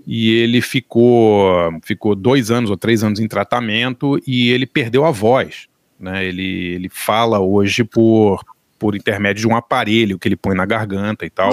[0.07, 5.11] e ele ficou, ficou dois anos ou três anos em tratamento e ele perdeu a
[5.11, 5.67] voz.
[5.99, 6.25] Né?
[6.25, 8.43] Ele, ele fala hoje por,
[8.77, 11.51] por intermédio de um aparelho que ele põe na garganta e tal.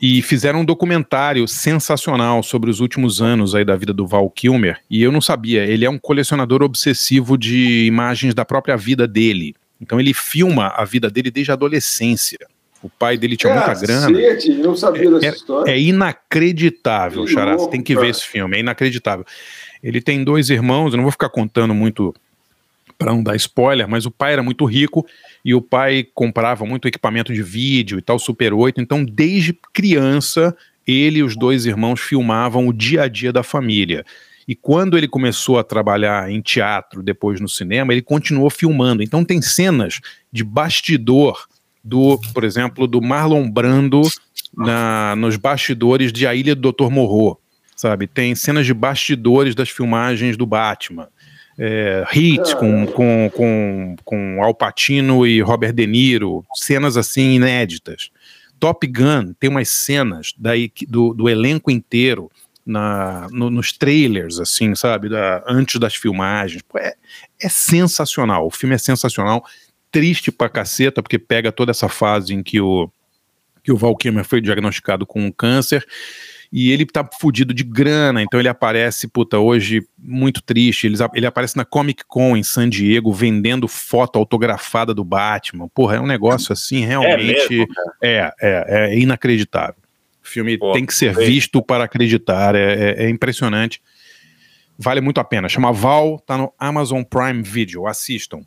[0.00, 4.78] E fizeram um documentário sensacional sobre os últimos anos aí da vida do Val Kilmer.
[4.90, 9.54] E eu não sabia, ele é um colecionador obsessivo de imagens da própria vida dele.
[9.80, 12.38] Então ele filma a vida dele desde a adolescência.
[12.82, 14.08] O pai dele tinha muita grana.
[14.62, 15.70] não sabia dessa é, história.
[15.72, 17.56] É inacreditável, Xará.
[17.56, 19.24] Você tem que ver esse filme, é inacreditável.
[19.82, 22.14] Ele tem dois irmãos, eu não vou ficar contando muito
[22.98, 25.06] para não dar spoiler, mas o pai era muito rico
[25.44, 28.80] e o pai comprava muito equipamento de vídeo e tal, Super 8.
[28.80, 34.04] Então, desde criança, ele e os dois irmãos filmavam o dia a dia da família.
[34.46, 39.02] E quando ele começou a trabalhar em teatro, depois no cinema, ele continuou filmando.
[39.02, 41.46] Então, tem cenas de bastidor
[41.82, 44.02] do, por exemplo, do Marlon Brando
[44.56, 46.90] na, nos bastidores de A Ilha do Dr.
[46.90, 47.38] Morro,
[47.76, 48.06] sabe?
[48.06, 51.08] Tem cenas de bastidores das filmagens do Batman
[51.58, 58.10] é, hits com, com, com, com Al Pacino e Robert De Niro, cenas assim inéditas.
[58.58, 62.30] Top Gun tem umas cenas daí, do, do elenco inteiro
[62.64, 66.62] na, no, nos trailers, assim, sabe, da, antes das filmagens.
[66.76, 66.96] É,
[67.40, 69.44] é sensacional, o filme é sensacional.
[69.90, 72.90] triste pra caceta, porque pega toda essa fase em que o,
[73.62, 75.86] que o Val Kilmer foi diagnosticado com um câncer
[76.56, 80.86] e ele tá fudido de grana, então ele aparece, puta, hoje muito triste.
[80.86, 85.66] Ele, ele aparece na Comic Con em San Diego vendendo foto autografada do Batman.
[85.74, 87.66] Porra, é um negócio assim, realmente.
[88.00, 89.82] É, é, é, é, inacreditável.
[90.22, 93.82] O filme Pô, tem que ser visto para acreditar, é, é, é, impressionante.
[94.78, 95.48] Vale muito a pena.
[95.48, 97.88] Chama Val, tá no Amazon Prime Video.
[97.88, 98.42] Assistam.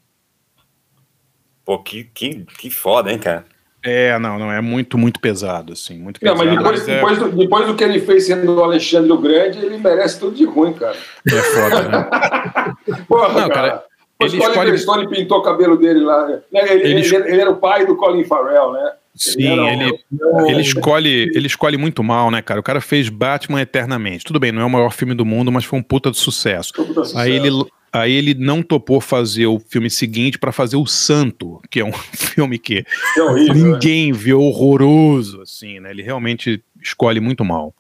[1.65, 3.45] Pô, que, que, que foda, hein, cara?
[3.83, 6.37] É, não, não, é muito, muito pesado, assim, muito pesado.
[6.37, 6.95] Não, mas depois, mas é...
[6.95, 10.35] depois, do, depois do que ele fez sendo o Alexandre o Grande, ele merece tudo
[10.35, 10.95] de ruim, cara.
[11.27, 12.95] É foda, né?
[13.07, 13.83] Porra, não, cara.
[14.19, 14.77] Ele escolhe...
[14.77, 16.27] Stone pintou o cabelo dele lá.
[16.27, 16.41] Né?
[16.51, 18.91] Ele, ele, ele, ele, era o pai do Colin Farrell, né?
[19.17, 19.99] Sim, ele,
[20.47, 22.59] ele, escolhe, ele escolhe muito mal, né, cara?
[22.59, 24.23] O cara fez Batman eternamente.
[24.23, 26.71] Tudo bem, não é o maior filme do mundo, mas foi um puta de sucesso.
[26.73, 27.17] Puta sucesso.
[27.17, 27.49] Aí ele
[27.91, 31.93] Aí ele não topou fazer o filme seguinte para fazer o Santo, que é um
[32.13, 32.85] filme que
[33.17, 33.61] é horrível, né?
[33.61, 34.17] ninguém né?
[34.17, 35.91] viu horroroso, assim, né?
[35.91, 37.73] Ele realmente escolhe muito mal.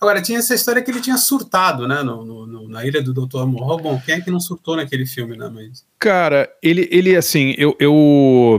[0.00, 2.02] Agora, tinha essa história que ele tinha surtado, né?
[2.02, 3.44] No, no, na ilha do Dr.
[3.46, 3.78] Morro.
[3.78, 5.48] Bom, quem é que não surtou naquele filme, né?
[5.52, 5.86] Mas...
[5.98, 8.58] Cara, ele, ele assim, eu, eu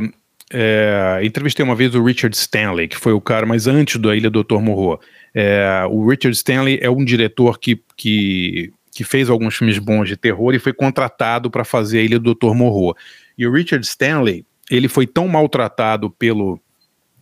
[0.54, 4.30] é, entrevistei uma vez o Richard Stanley, que foi o cara, mas antes da Ilha
[4.30, 4.60] do Dr.
[4.60, 5.00] Morro.
[5.36, 10.16] É, o Richard Stanley é um diretor que, que que fez alguns filmes bons de
[10.16, 12.54] terror e foi contratado para fazer a Ilha do Dr.
[12.54, 12.96] Morro.
[13.38, 16.60] E o Richard Stanley, ele foi tão maltratado pelo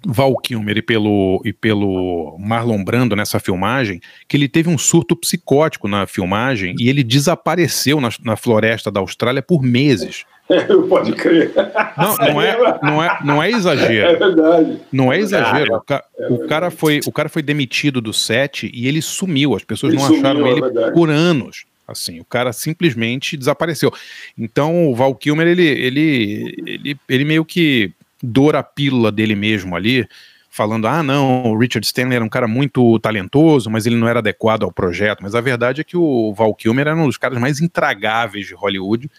[0.05, 5.15] Val Kilmer e pelo, e pelo Marlon Brando nessa filmagem, que ele teve um surto
[5.15, 10.25] psicótico na filmagem e ele desapareceu na, na floresta da Austrália por meses.
[10.89, 11.51] Pode crer.
[11.97, 14.09] Não, não é, não é, não é exagero.
[14.09, 14.81] É verdade.
[14.91, 15.75] Não é exagero.
[15.75, 19.55] O, ca é o, cara foi, o cara foi demitido do set e ele sumiu.
[19.55, 21.65] As pessoas ele não sumiu, acharam é ele por anos.
[21.87, 23.91] Assim, o cara simplesmente desapareceu.
[24.37, 27.91] Então, o Val Kilmer, ele, ele, ele, ele meio que
[28.23, 30.07] doura a pílula dele mesmo ali,
[30.49, 34.19] falando: ah, não, o Richard Stanley era um cara muito talentoso, mas ele não era
[34.19, 35.21] adequado ao projeto.
[35.21, 38.53] Mas a verdade é que o Val Kilmer era um dos caras mais intragáveis de
[38.53, 39.09] Hollywood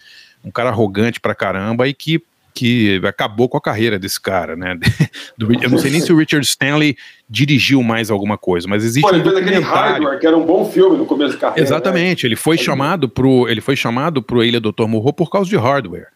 [0.43, 2.21] um cara arrogante pra caramba e que,
[2.53, 4.77] que acabou com a carreira desse cara, né?
[5.37, 6.95] Do, eu não sei nem se o Richard Stanley
[7.29, 10.45] dirigiu mais alguma coisa, mas existe Pô, ele um fez aquele Hardware, que era um
[10.45, 11.61] bom filme no começo da carreira.
[11.61, 11.67] Né?
[11.67, 12.27] Exatamente, né?
[12.27, 14.85] ele foi chamado pro ele foi chamado pro Ilha Dr.
[14.87, 16.07] Morro por causa de Hardware.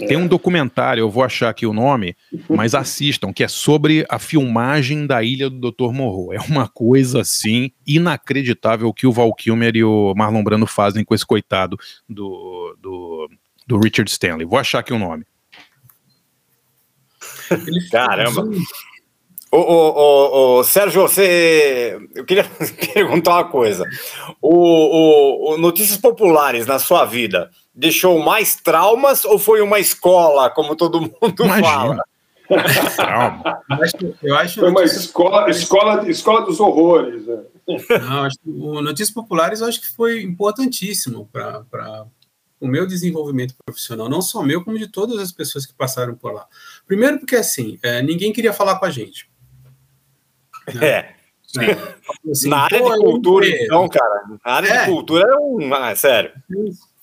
[0.00, 0.06] É.
[0.06, 2.16] Tem um documentário, eu vou achar aqui o nome,
[2.48, 5.92] mas assistam, que é sobre a filmagem da Ilha do Dr.
[5.92, 6.32] Morro.
[6.32, 11.14] É uma coisa assim inacreditável que o Val Kilmer e o Marlon Brando fazem com
[11.14, 11.76] esse coitado
[12.08, 13.28] do, do
[13.70, 14.44] do Richard Stanley.
[14.44, 15.24] Vou achar aqui o nome.
[17.90, 18.48] Caramba.
[19.52, 21.98] Ô, ô, ô, ô, Sérgio, você.
[22.14, 22.44] Eu queria
[22.92, 23.84] perguntar uma coisa.
[24.42, 30.50] O, o, o, Notícias Populares na sua vida deixou mais traumas ou foi uma escola,
[30.50, 31.68] como todo mundo Imagina.
[31.68, 32.04] fala?
[32.96, 33.62] Trauma.
[33.68, 37.26] Eu acho, eu acho foi uma escola, escola, escola dos horrores.
[37.26, 37.38] Né?
[38.00, 41.64] Não, acho que o Notícias Populares eu acho que foi importantíssimo para
[42.60, 46.32] o meu desenvolvimento profissional, não só meu, como de todas as pessoas que passaram por
[46.32, 46.46] lá.
[46.86, 49.28] Primeiro porque, assim, é, ninguém queria falar com a gente.
[50.74, 50.86] Né?
[50.86, 51.14] É.
[51.64, 51.94] é.
[52.30, 55.74] Assim, na área de cultura, então, cara, na área é, de cultura é um...
[55.74, 56.32] Ah, sério.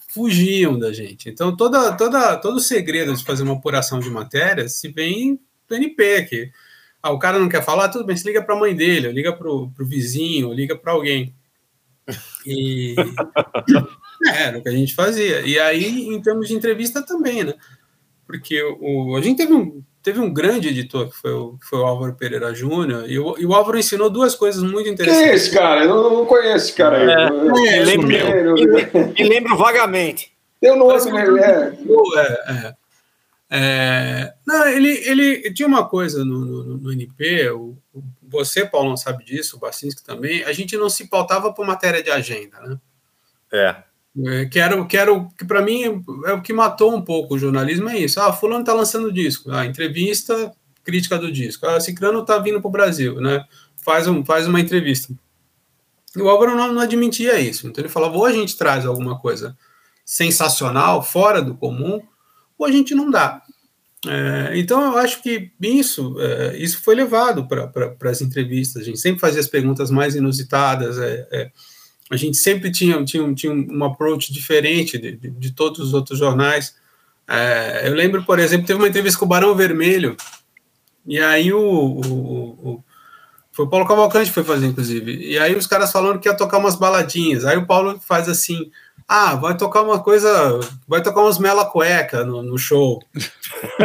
[0.09, 1.29] Fugiam da gente.
[1.29, 5.75] Então, toda, toda, todo o segredo de fazer uma apuração de matérias se vem do
[5.75, 6.51] NP, que
[7.01, 9.33] ah, o cara não quer falar, tudo bem, se liga para a mãe dele, liga
[9.33, 11.33] para o vizinho, liga para alguém.
[12.45, 12.95] E
[14.27, 15.41] é, era o que a gente fazia.
[15.41, 17.53] E aí, em termos de entrevista também, né?
[18.25, 21.79] Porque o, a gente teve um, teve um grande editor, que foi o, que foi
[21.79, 25.23] o Álvaro Pereira Júnior, e o, e o Álvaro ensinou duas coisas muito interessantes.
[25.23, 25.83] Quem é esse cara?
[25.83, 27.09] Eu não, não conheço esse cara aí.
[27.09, 30.31] É, é, lembro, me, lembro vagamente.
[30.59, 31.23] Tem um nome, né?
[31.39, 32.19] É.
[32.19, 32.75] É, é.
[33.49, 37.77] É, não, ele, ele tinha uma coisa no, no, no NP, o,
[38.21, 42.03] você, Paulo, não sabe disso, o Bacinski também, a gente não se pautava por matéria
[42.03, 42.77] de agenda, né?
[43.53, 43.75] É.
[44.25, 47.39] É, que era, que era que para mim é o que matou um pouco o
[47.39, 48.19] jornalismo é isso.
[48.19, 50.51] Ah, fulano está lançando disco, ah, entrevista,
[50.83, 51.65] crítica do disco.
[51.67, 53.45] Ah, Ciclano está vindo para o Brasil, né?
[53.75, 55.13] Faz, um, faz uma entrevista.
[56.15, 57.67] E o Álvaro não, não admitia isso.
[57.67, 59.55] Então ele falava, ou a gente traz alguma coisa
[60.03, 62.01] sensacional, fora do comum,
[62.57, 63.43] ou a gente não dá.
[64.07, 68.81] É, então eu acho que isso, é, isso foi levado para pra, as entrevistas.
[68.81, 70.97] A gente sempre fazia as perguntas mais inusitadas.
[70.97, 71.51] É, é
[72.09, 76.17] a gente sempre tinha, tinha, tinha um approach diferente de, de, de todos os outros
[76.17, 76.75] jornais.
[77.27, 80.15] É, eu lembro, por exemplo, teve uma entrevista com o Barão Vermelho,
[81.05, 82.83] e aí o, o, o
[83.57, 85.17] foi o Paulo Cavalcante que foi fazer, inclusive.
[85.17, 87.43] E aí os caras falando que ia tocar umas baladinhas.
[87.43, 88.69] Aí o Paulo faz assim:
[89.07, 93.01] Ah, vai tocar uma coisa, vai tocar uns mela cueca no, no show.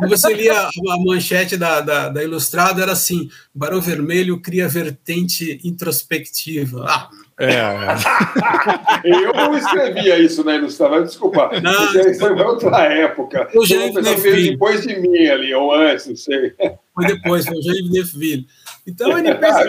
[0.00, 0.70] Aí você lia a,
[1.04, 6.86] manchete da, da, da Ilustrado, era assim: Barão Vermelho cria vertente introspectiva.
[6.88, 7.10] Ah,
[7.40, 7.66] é, é.
[9.26, 11.50] eu não escrevia isso na Ilustrado, desculpa.
[11.60, 13.48] Não, isso foi outra época.
[13.54, 13.62] O
[14.00, 14.50] Neville.
[14.52, 16.54] Depois de mim ali, ou antes, não sei.
[16.94, 18.46] Foi depois, foi o James Neville.
[18.86, 19.64] Então, o NP, ah,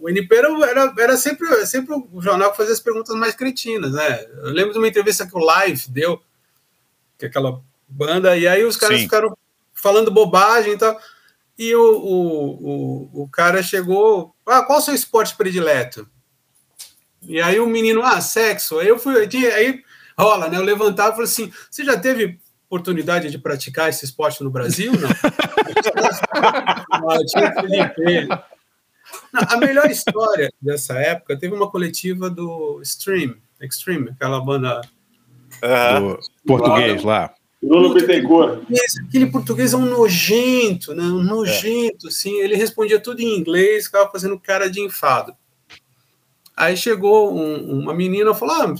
[0.00, 3.92] o NP era, era, era, sempre, sempre o jornal que fazia as perguntas mais cretinas,
[3.92, 4.24] né?
[4.42, 6.20] Eu lembro de uma entrevista que o Live deu,
[7.18, 9.04] que é aquela banda, e aí os caras Sim.
[9.04, 9.36] ficaram
[9.72, 10.98] falando bobagem e tal.
[11.58, 16.08] E o, o, o, o cara chegou, ah, qual o seu esporte predileto?
[17.22, 18.78] E aí o menino, ah, sexo.
[18.78, 19.82] Aí eu fui, aí
[20.18, 20.56] rola, né?
[20.56, 24.92] Eu levantava e falei assim: você já teve oportunidade de praticar esse esporte no Brasil?
[24.92, 25.08] Não.
[27.26, 28.28] tinha Felipe.
[29.48, 34.80] A melhor história dessa época teve uma coletiva do Stream, Extreme, aquela banda.
[36.00, 37.34] do português lá.
[37.62, 38.62] Bruno Bittencourt.
[39.08, 41.02] Aquele português é um nojento, né?
[41.02, 42.08] Um nojento, é.
[42.08, 42.38] assim.
[42.40, 45.34] Ele respondia tudo em inglês, ficava fazendo cara de enfado.
[46.56, 48.74] Aí chegou um, uma menina e falou: ah,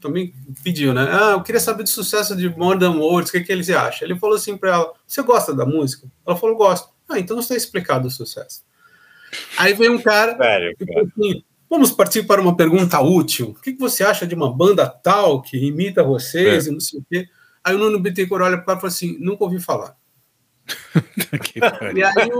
[0.00, 0.34] também
[0.64, 1.08] pediu, né?
[1.10, 4.08] Ah, eu queria saber do sucesso de Modern Words, o que, que eles acham?
[4.08, 6.06] Ele falou assim para ela: Você gosta da música?
[6.26, 6.88] Ela falou: Gosto.
[7.08, 8.62] Ah, então está explicado o sucesso.
[9.56, 13.50] Aí veio um cara, Sério, e falou assim: Vamos partir para uma pergunta útil.
[13.50, 16.70] O que, você acha de uma banda tal que imita vocês é.
[16.70, 17.28] e não sei o quê?
[17.62, 19.96] Aí o Nuno Bittencourt olha para o cara e fala assim: Nunca ouvi falar.
[21.94, 22.30] e aí,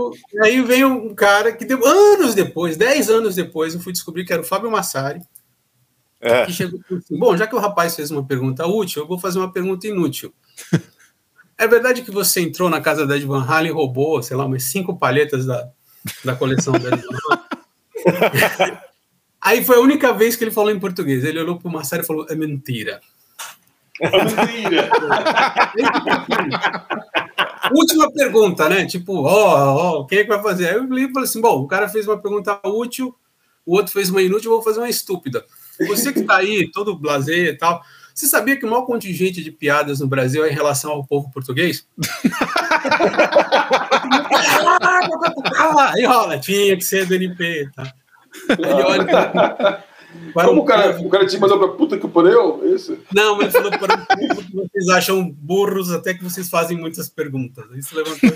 [0.43, 4.31] aí vem um cara que deu, anos depois, 10 anos depois, eu fui descobrir que
[4.31, 5.21] era o Fábio Massari
[6.21, 6.45] é.
[6.45, 9.39] Que chegou assim, bom, já que o rapaz fez uma pergunta útil, eu vou fazer
[9.39, 10.33] uma pergunta inútil.
[11.57, 14.45] é verdade que você entrou na casa da Ed Van Halen e roubou, sei lá,
[14.45, 15.71] umas cinco palhetas da,
[16.23, 17.03] da coleção Halen?
[19.41, 21.23] Aí foi a única vez que ele falou em português.
[21.23, 22.99] Ele olhou para o Marcelo e falou: é mentira.
[24.01, 24.89] É mentira.
[27.71, 28.85] Última pergunta, né?
[28.85, 30.69] Tipo, ó, oh, ó, oh, quem é que vai fazer?
[30.69, 33.15] Aí eu li e falei assim: bom, o cara fez uma pergunta útil,
[33.65, 35.45] o outro fez uma inútil, eu vou fazer uma estúpida.
[35.87, 37.81] Você que está aí, todo blazer e tal,
[38.19, 41.31] você sabia que o maior contingente de piadas no Brasil é em relação ao povo
[41.31, 41.87] português?
[45.93, 47.69] aí rola, tinha que ser do NP.
[47.73, 47.93] Tá?
[48.49, 49.85] Aí olha, tá.
[50.33, 52.75] Como o cara, o cara te mandou pra puta que pariu?
[52.75, 52.97] Isso?
[53.15, 57.63] Não, mas falou para que vocês acham burros até que vocês fazem muitas perguntas.
[57.73, 58.31] Isso levantou.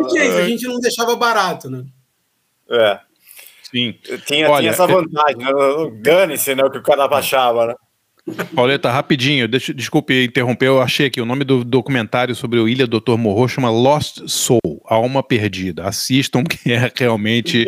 [0.00, 0.36] o que é isso?
[0.36, 1.84] A gente não deixava barato, né?
[2.68, 3.06] É.
[3.70, 3.94] Sim.
[4.26, 5.36] Tinha, Olha, tinha essa vantagem.
[5.36, 5.52] Né?
[6.02, 6.64] Dane-se, né?
[6.64, 7.74] O que o cara achava, né?
[8.54, 12.86] Pauleta, rapidinho, deixa, desculpe interromper, eu achei aqui o nome do documentário sobre o Ilha
[12.86, 13.16] Dr.
[13.16, 15.84] Morro chama Lost Soul, Alma Perdida.
[15.84, 17.66] Assistam, que é realmente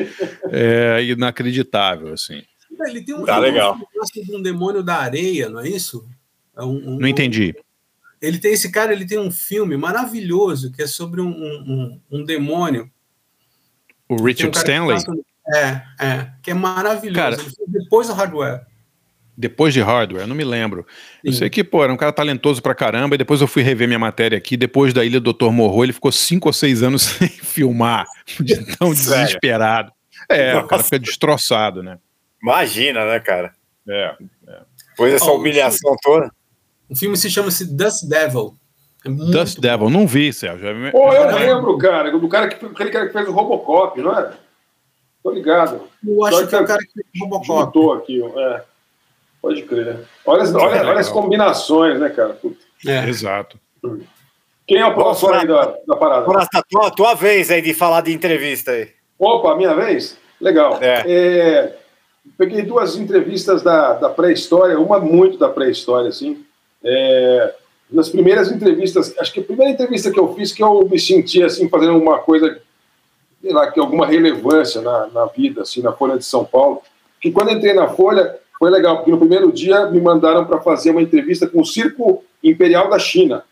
[0.50, 2.42] é, inacreditável, assim.
[2.86, 3.78] Ele tem um, tá legal.
[4.12, 6.06] de um demônio da areia, não é isso?
[6.56, 7.54] É um, um, não entendi.
[8.20, 12.24] Ele tem esse cara, ele tem um filme maravilhoso que é sobre um, um, um
[12.24, 12.90] demônio.
[14.08, 14.98] O Richard um Stanley?
[15.54, 17.20] É, é, que é maravilhoso.
[17.20, 17.36] Cara,
[17.66, 18.62] depois do hardware.
[19.36, 20.86] Depois de hardware, não me lembro.
[20.90, 21.18] Sim.
[21.24, 23.88] Eu sei que, pô, era um cara talentoso pra caramba, e depois eu fui rever
[23.88, 24.56] minha matéria aqui.
[24.56, 25.50] Depois da Ilha do Dr.
[25.50, 28.06] Morro, ele ficou cinco ou seis anos sem filmar,
[28.38, 29.92] de tão desesperado.
[30.28, 30.66] É, Nossa.
[30.66, 31.98] o cara fica destroçado, né?
[32.42, 33.52] Imagina, né, cara?
[33.88, 34.14] É.
[34.46, 34.60] é.
[34.90, 36.30] Depois dessa oh, humilhação toda.
[36.88, 38.54] O filme se chama-se Dust Devil.
[39.04, 39.60] É Dust bom.
[39.62, 40.92] Devil, não vi, Sérgio.
[40.92, 44.32] Pô, eu lembro, cara, do cara que, aquele cara que fez o Robocop, não é?
[45.22, 45.82] Tô ligado.
[46.06, 47.64] Eu acho que é o cara que fez o Robocop.
[47.64, 48.62] Juntou aqui, é.
[49.42, 50.00] Pode crer.
[50.24, 52.38] Olha, as, olha, olha as combinações, né, cara?
[52.86, 53.08] É.
[53.08, 53.58] Exato.
[54.66, 56.24] Quem é o próximo aí da, da parada?
[56.24, 58.88] Próxima, tua, tua vez aí de falar de entrevista aí.
[59.18, 60.16] Opa, minha vez?
[60.40, 60.78] Legal.
[60.80, 61.02] É.
[61.06, 61.76] é
[62.38, 66.44] peguei duas entrevistas da, da pré-história, uma muito da pré-história, assim.
[66.82, 67.54] É,
[67.90, 71.42] nas primeiras entrevistas, acho que a primeira entrevista que eu fiz que eu me senti
[71.42, 72.60] assim fazendo uma coisa,
[73.40, 76.82] sei lá, que alguma relevância na, na vida, assim, na Folha de São Paulo.
[77.20, 80.90] Que quando entrei na Folha foi legal, porque no primeiro dia me mandaram para fazer
[80.90, 83.42] uma entrevista com o Circo Imperial da China.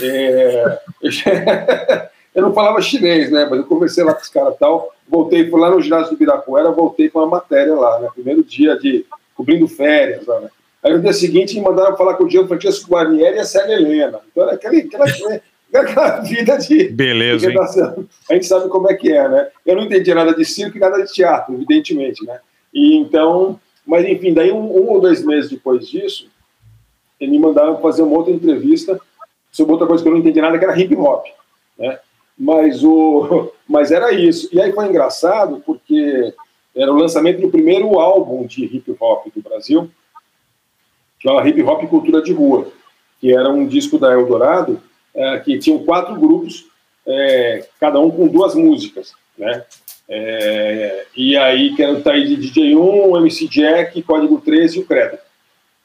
[0.00, 0.78] É,
[2.34, 3.46] eu não falava chinês, né?
[3.50, 4.94] Mas eu conversei lá com os caras tal.
[5.06, 8.08] Voltei, fui lá no ginásio do Birapuera, voltei com uma matéria lá, né?
[8.14, 9.04] Primeiro dia de
[9.34, 10.48] cobrindo férias, lá, né?
[10.82, 13.74] Aí no dia seguinte me mandaram falar com o Diego Francisco Guarnieri e a Célia
[13.74, 14.20] Helena.
[14.30, 15.40] Então era aquela, aquela,
[15.78, 16.88] aquela vida de.
[16.88, 17.50] Beleza.
[17.50, 19.48] De a gente sabe como é que é, né?
[19.64, 22.40] Eu não entendi nada de circo e nada de teatro, evidentemente, né?
[22.72, 26.28] E então, mas enfim, daí um, um ou dois meses depois disso,
[27.20, 29.00] eles me mandaram fazer uma outra entrevista
[29.50, 31.26] sobre outra coisa que eu não entendi nada, que era hip hop,
[31.78, 31.98] né?
[32.38, 34.48] Mas, o, mas era isso.
[34.52, 36.32] E aí foi engraçado porque
[36.74, 39.90] era o lançamento do primeiro álbum de hip hop do Brasil,
[41.18, 42.68] que é Hip Hop Cultura de Rua,
[43.20, 44.80] que era um disco da Eldorado,
[45.14, 46.66] é, que tinham quatro grupos,
[47.06, 49.64] é, cada um com duas músicas, né?
[50.08, 54.80] É, e aí, que era o Taí de DJ1, o MC Jack, Código 13 e
[54.80, 55.18] o Credo.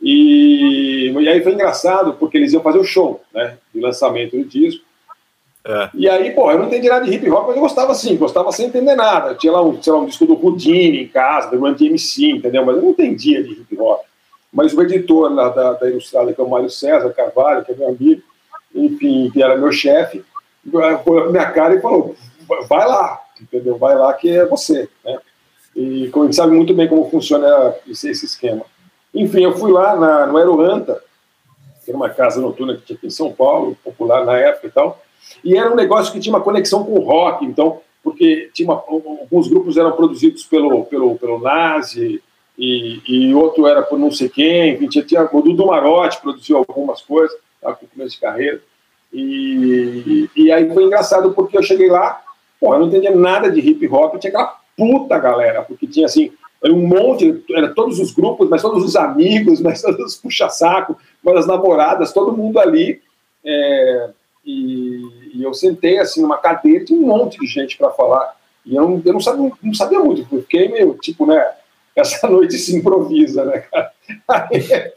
[0.02, 3.58] E, e aí foi engraçado, porque eles iam fazer o show, né?
[3.74, 4.84] De lançamento do disco.
[5.68, 5.90] É.
[5.96, 8.52] E aí, pô, eu não entendi nada de hip hop, mas eu gostava assim, gostava
[8.52, 9.30] sem entender nada.
[9.30, 12.32] Eu tinha lá um, sei lá, um disco do Houdini em casa, do Run DMC,
[12.32, 12.64] entendeu?
[12.66, 14.02] Mas eu não entendia de hip hop.
[14.54, 17.76] Mas o editor lá da, da Ilustrada, que é o Mário César Carvalho, que é
[17.76, 18.22] meu amigo,
[18.76, 20.24] enfim, que era meu chefe,
[21.04, 22.16] foi na minha cara e falou:
[22.68, 23.78] vai lá, entendeu?
[23.78, 25.18] Vai lá que é você, né?
[25.76, 28.64] E a gente sabe muito bem como funciona esse, esse esquema.
[29.14, 31.02] Enfim, eu fui lá na, no Aeroanta,
[31.84, 34.72] que era uma casa noturna que tinha aqui em São Paulo, popular na época e
[34.72, 35.02] tal,
[35.44, 38.84] e era um negócio que tinha uma conexão com o rock, então, porque tinha uma,
[38.88, 42.22] alguns grupos eram produzidos pelo, pelo, pelo Nazi,
[42.58, 47.02] e, e outro era por não sei quem, tinha, tinha o Dudu Marotti produziu algumas
[47.02, 47.38] coisas,
[47.72, 48.62] tá, com começo de carreira,
[49.14, 52.22] e, e aí foi engraçado porque eu cheguei lá,
[52.60, 56.32] pô, eu não entendia nada de hip hop, tinha aquela puta galera, porque tinha assim,
[56.64, 60.98] era um monte, era todos os grupos, mas todos os amigos, mas todos os puxa-saco,
[61.24, 63.02] mas as namoradas, todo mundo ali,
[63.46, 64.10] é,
[64.44, 65.02] e,
[65.34, 68.36] e, eu sentei assim numa cadeira, tinha um monte de gente para falar.
[68.66, 71.44] E eu, não, eu não, sabia, não sabia muito, fiquei meio tipo, né?
[71.96, 73.92] Essa noite se improvisa, né, cara?
[74.28, 74.92] Aí,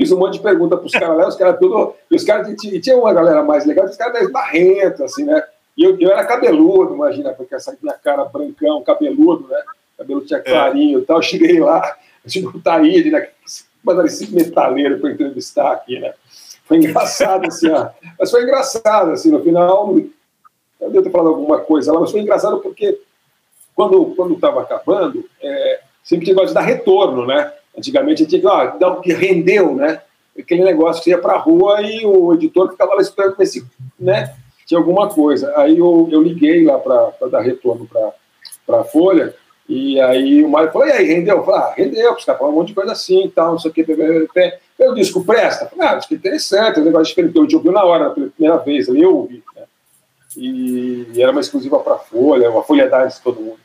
[0.00, 1.94] fiz um monte de pergunta para os caras lá, os caras tudo.
[2.10, 5.44] E os caras tinha, uma galera mais legal, os caras mais barrenta, assim, né?
[5.76, 9.62] E eu, eu era cabeludo, imagina, porque essa minha cara brancão, cabeludo, né?
[9.98, 11.18] Cabelo tinha clarinho e tal.
[11.18, 13.28] Eu cheguei lá, eu tive o Taíde, né?
[13.84, 16.14] Mandaram esse metaleiro para entrevistar aqui, né?
[16.64, 17.90] Foi engraçado, assim, ó.
[18.18, 19.94] Mas foi engraçado, assim, no final.
[20.80, 22.98] Eu devo ter falado alguma coisa lá, mas foi engraçado porque
[23.74, 27.52] quando quando estava acabando, é, sempre tinha negócio de dar retorno, né?
[27.80, 30.02] Antigamente tinha que, ó, dar o que rendeu, né?
[30.38, 33.64] Aquele negócio que ia para a rua e o editor ficava lá esperando ver se
[33.98, 34.34] né,
[34.66, 35.52] tinha alguma coisa.
[35.56, 39.34] Aí eu, eu liguei lá para dar retorno para a Folha
[39.72, 41.36] e aí o Mário falou, e aí, rendeu?
[41.36, 43.58] Eu falei, ah, rendeu, os caras falaram um monte de coisa assim e tal, não
[43.60, 43.86] sei o que,
[44.80, 45.64] o disco presta?
[45.64, 49.16] Eu falei, ah, disco interessante, o negócio diferente, eu na hora, pela primeira vez, eu
[49.16, 49.62] ouvi, né?
[50.36, 53.60] E, e, era uma exclusiva para Folha, uma folhadade de todo mundo.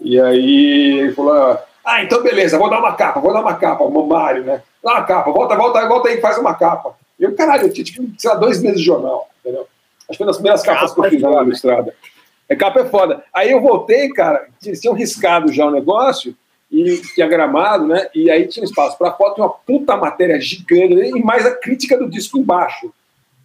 [0.00, 1.64] E aí ele falou, ah,
[2.04, 4.62] então beleza, vou dar uma capa, vou dar uma capa, o Mário, né?
[4.82, 6.94] Dá uma capa, volta, volta, volta aí, faz uma capa.
[7.18, 9.66] E eu, caralho, eu tinha, tipo, sei lá, dois meses de jornal, entendeu?
[10.00, 11.94] Acho que foi das primeiras capas que eu fiz na ilustrada.
[12.48, 13.22] É capa é foda.
[13.32, 16.34] Aí eu voltei, cara, tinham riscado já o negócio,
[16.70, 18.08] e diagramado, né?
[18.14, 22.08] E aí tinha espaço para foto, uma puta matéria gigante, e mais a crítica do
[22.08, 22.92] disco embaixo.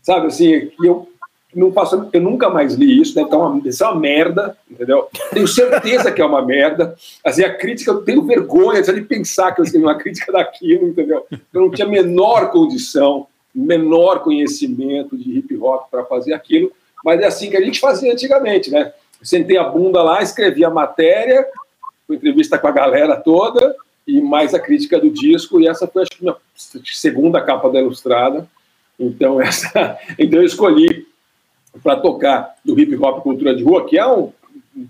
[0.01, 1.09] Sabe assim, e eu
[1.55, 1.73] não
[2.11, 5.07] eu nunca mais li isso, deve estar uma, deve uma merda, entendeu?
[5.31, 6.95] Tenho certeza que é uma merda.
[7.23, 11.25] Assim, a crítica, eu tenho vergonha de pensar que eu escrevi uma crítica daquilo, entendeu?
[11.31, 16.71] Eu não tinha menor condição, menor conhecimento de hip hop para fazer aquilo
[17.05, 18.91] mas é assim que a gente fazia antigamente, né?
[19.21, 21.45] Sentei a bunda lá, escrevi a matéria,
[22.09, 23.75] entrevista com a galera toda,
[24.07, 27.79] e mais a crítica do disco, e essa foi acho que minha segunda capa da
[27.79, 28.47] Ilustrada.
[28.99, 31.07] Então, essa, então eu escolhi
[31.83, 34.31] para tocar do hip hop cultura de rua, que é um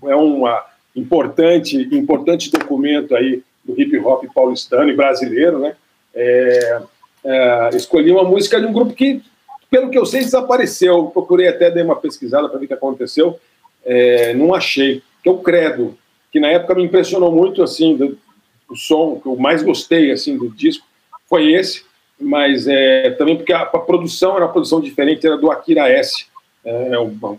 [0.04, 0.64] é uma
[0.94, 5.76] importante importante documento aí do hip hop paulistano e brasileiro, né?
[6.14, 6.82] É,
[7.24, 9.22] é, escolhi uma música de um grupo que
[9.70, 11.06] pelo que eu sei, desapareceu.
[11.06, 13.38] Procurei até dar uma pesquisada para ver o que aconteceu.
[13.84, 15.02] É, não achei.
[15.22, 15.96] Que o Credo,
[16.32, 18.16] que na época me impressionou muito, assim, do,
[18.68, 20.86] o som que eu mais gostei, assim, do disco,
[21.28, 21.84] foi esse.
[22.18, 26.26] Mas é, também porque a, a produção era uma produção diferente, era do Akira S.
[26.66, 27.38] É, um,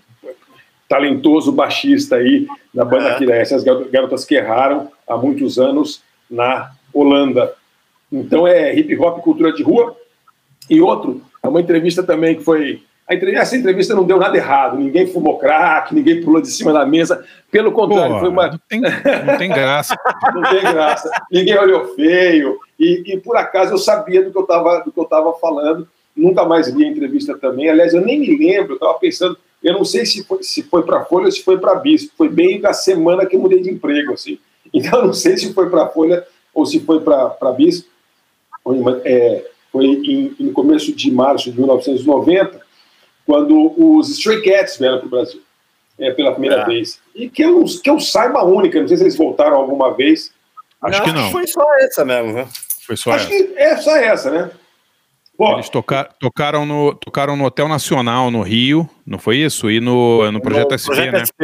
[0.87, 6.71] talentoso baixista aí da banda Akira S, as garotas que erraram há muitos anos na
[6.93, 7.53] Holanda.
[8.11, 9.95] Então é hip hop cultura de rua.
[10.69, 12.83] E outro é uma entrevista também que foi.
[13.09, 16.85] Entrevista, essa entrevista não deu nada errado, ninguém fumou crack, ninguém pulou de cima da
[16.85, 17.23] mesa.
[17.49, 18.47] Pelo contrário, Pô, foi uma.
[18.47, 19.95] Não tem, não tem graça.
[20.35, 21.09] não tem graça.
[21.31, 22.59] Ninguém olhou feio.
[22.77, 25.87] E, e por acaso eu sabia do que eu estava falando.
[26.17, 27.69] Nunca mais vi a entrevista também.
[27.69, 29.37] Aliás, eu nem me lembro, eu estava pensando.
[29.63, 32.13] Eu não sei se foi, se foi para Folha ou se foi para Bispo.
[32.17, 34.13] Foi bem da semana que eu mudei de emprego.
[34.13, 34.39] Assim.
[34.73, 37.87] Então, eu não sei se foi para Folha ou se foi para Bispo.
[39.05, 42.59] É, foi em, no começo de março de 1990,
[43.25, 45.41] quando os Stray Cats vieram para o Brasil
[45.99, 46.65] é, pela primeira é.
[46.65, 46.99] vez.
[47.15, 50.31] E que eu, que eu saiba a única, não sei se eles voltaram alguma vez.
[50.81, 51.31] Acho, que não.
[51.31, 52.47] foi só essa mesmo, né?
[52.85, 53.43] Foi só Acho essa.
[53.43, 54.51] que é só essa, né?
[55.37, 59.69] Pô, Eles tocar, tocaram, no, tocaram no Hotel Nacional, no Rio, não foi isso?
[59.69, 61.25] E no, no Projeto no, SP, Projeto né?
[61.29, 61.41] SP.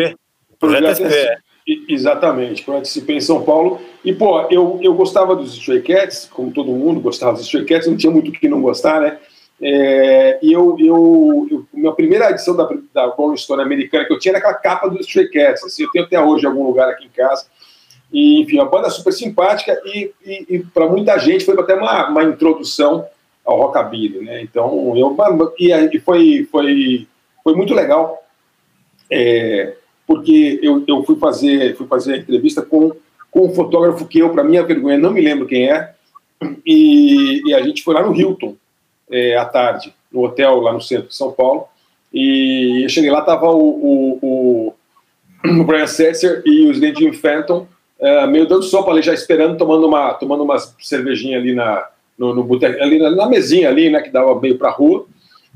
[0.60, 1.14] Projeto, Projeto SP.
[1.14, 1.86] SP.
[1.88, 3.80] Exatamente, Projeto SP em São Paulo.
[4.04, 7.88] E, pô, eu, eu gostava dos Stray Cats, como todo mundo gostava dos Stray Cats,
[7.88, 9.20] não tinha muito o que não gostar, né?
[9.62, 14.20] É, e eu, eu, eu, minha primeira edição da, da Rolling Stone americana que eu
[14.20, 16.90] tinha era aquela capa dos Stray Cats, assim, eu tenho até hoje em algum lugar
[16.90, 17.46] aqui em casa.
[18.12, 22.10] E, enfim, uma banda super simpática e, e, e para muita gente foi até uma,
[22.10, 23.06] uma introdução
[23.46, 24.42] ao rockabilly, né?
[24.42, 25.16] Então, eu
[25.58, 27.08] e, foi foi
[27.44, 28.24] foi muito legal,
[29.12, 29.76] é,
[30.08, 32.94] porque eu, eu fui fazer fui fazer a entrevista com
[33.30, 35.94] com um fotógrafo que eu, para minha vergonha, não me lembro quem é,
[36.64, 38.56] e, e a gente foi lá no Hilton
[39.10, 41.66] é, à tarde, no hotel lá no centro de São Paulo,
[42.14, 44.74] e eu cheguei lá, tava o, o, o,
[45.62, 47.68] o Brian Setzer e o Slade Jim Fenton
[48.00, 51.88] é, meio dando sopa ali, já esperando, tomando uma, tomando uma cervejinha ali na,
[52.18, 55.06] no, no boteco, ali na, na, mesinha ali, né, que dava meio pra rua.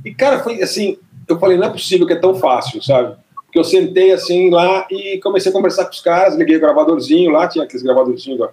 [0.03, 0.97] E, cara, foi assim,
[1.27, 3.15] eu falei, não é possível que é tão fácil, sabe?
[3.45, 7.31] Porque eu sentei assim lá e comecei a conversar com os caras, liguei o gravadorzinho
[7.31, 8.49] lá, tinha aqueles gravadorzinhos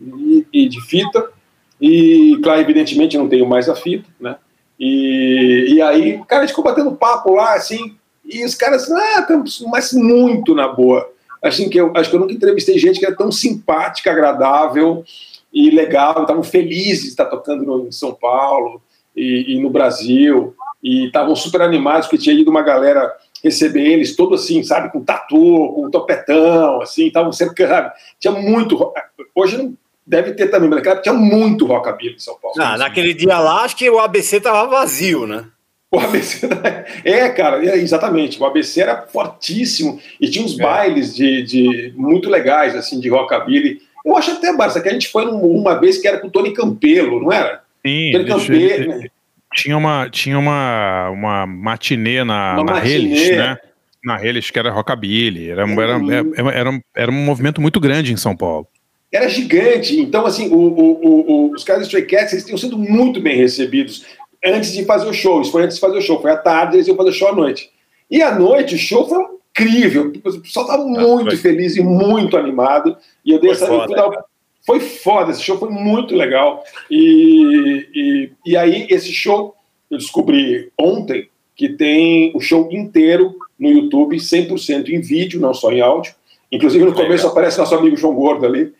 [0.00, 1.30] e, e de fita,
[1.80, 4.36] e, claro, evidentemente não tenho mais a fita, né?
[4.78, 9.20] E, e aí, cara, a gente ficou batendo papo lá, assim, e os caras, ah,
[9.20, 11.10] estamos mas muito na boa.
[11.42, 15.04] Assim, que eu, acho que eu nunca entrevistei gente que era tão simpática, agradável,
[15.52, 18.82] e legal, estavam felizes de estar tocando no, em São Paulo
[19.16, 24.16] e, e no Brasil, e estavam super animados, porque tinha ido uma galera receber eles,
[24.16, 28.92] todo assim, sabe, com tatu, com topetão, assim, estavam sempre, sabe, tinha muito,
[29.34, 29.76] hoje não
[30.06, 32.56] deve ter também, mas naquela tinha muito rockabilly em São Paulo.
[32.58, 35.46] Ah, naquele dia lá, acho que o ABC tava vazio, né?
[35.90, 36.46] O ABC
[37.04, 38.40] é, cara, é, exatamente.
[38.40, 40.62] O ABC era fortíssimo e tinha uns é.
[40.62, 43.80] bailes de, de muito legais, assim, de rockabilly.
[44.08, 46.54] Eu acho até, Barça, que a gente foi uma vez que era com o Tony
[46.54, 47.62] Campelo, não era?
[47.86, 48.10] Sim.
[48.12, 48.98] Tony Campelo.
[48.98, 49.08] Né?
[49.54, 53.36] Tinha uma, tinha uma, uma matinê na, uma na matinê.
[53.36, 53.58] né?
[54.02, 55.50] Na Hellis, que era rockabilly.
[55.50, 56.00] Era, era,
[56.36, 58.66] era, era, era um movimento muito grande em São Paulo.
[59.12, 60.00] Era gigante.
[60.00, 63.36] Então, assim, o, o, o, os caras do Stray Cats eles tinham sido muito bem
[63.36, 64.06] recebidos
[64.42, 65.42] antes de fazer o show.
[65.42, 66.20] Isso foi antes de fazer o show.
[66.20, 67.70] Foi à tarde, eles iam fazer o show à noite.
[68.10, 69.18] E à noite, o show foi
[69.62, 70.12] incrível.
[70.24, 71.36] O pessoal estava ah, muito foi.
[71.36, 72.96] feliz e muito animado.
[73.24, 73.66] E eu dei foi essa.
[73.66, 74.24] Foda,
[74.64, 76.62] foi foda, esse show foi muito legal.
[76.90, 79.54] E, e, e aí, esse show,
[79.90, 85.72] eu descobri ontem que tem o show inteiro no YouTube, 100% em vídeo, não só
[85.72, 86.14] em áudio.
[86.52, 87.30] Inclusive, no começo legal.
[87.30, 88.72] aparece nosso amigo João Gordo ali.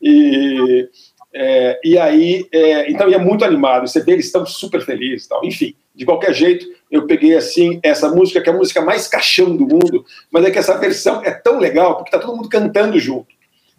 [0.00, 0.88] E,
[1.32, 3.88] é, e aí, é, então, é muito animado.
[3.88, 5.44] Você vê, eles estão super felizes tal.
[5.44, 9.56] Enfim, de qualquer jeito, eu peguei assim essa música, que é a música mais caixão
[9.56, 12.98] do mundo, mas é que essa versão é tão legal, porque tá todo mundo cantando
[12.98, 13.28] junto.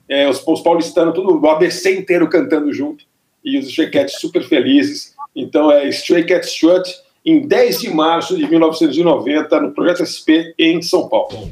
[0.07, 3.05] É, os, os paulistanos, tudo, o ABC inteiro cantando junto,
[3.43, 5.13] e os Stray Cats super felizes.
[5.36, 6.89] Então é Stray Cats Strut,
[7.26, 11.49] em 10 de março de 1990, no Projeto SP, em São Paulo.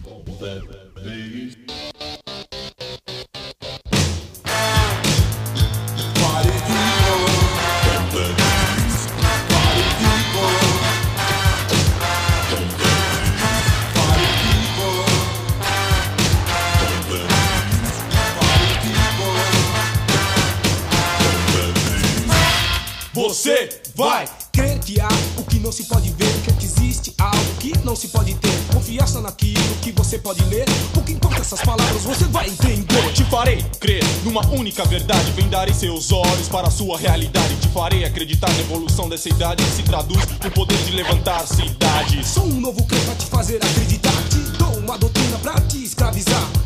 [23.44, 27.78] Você vai crer que há o que não se pode ver, que existe algo que
[27.80, 28.74] não se pode ter.
[28.74, 30.64] Confiança naquilo que você pode ler.
[30.96, 33.12] O que importa essas palavras você vai entender.
[33.12, 35.30] Te farei crer numa única verdade.
[35.34, 37.58] Vendarei seus olhos para a sua realidade.
[37.58, 42.26] Te farei acreditar na evolução dessa idade que se traduz no poder de levantar cidades.
[42.26, 44.24] Sou um novo crer pra te fazer acreditar.
[44.30, 46.63] Te dou uma doutrina pra te escravizar.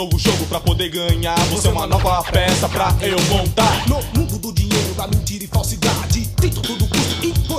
[0.00, 1.38] Novo jogo pra poder ganhar.
[1.50, 3.86] Você é uma nova peça pra eu montar.
[3.86, 6.29] No mundo do dinheiro, da mentira e falsidade.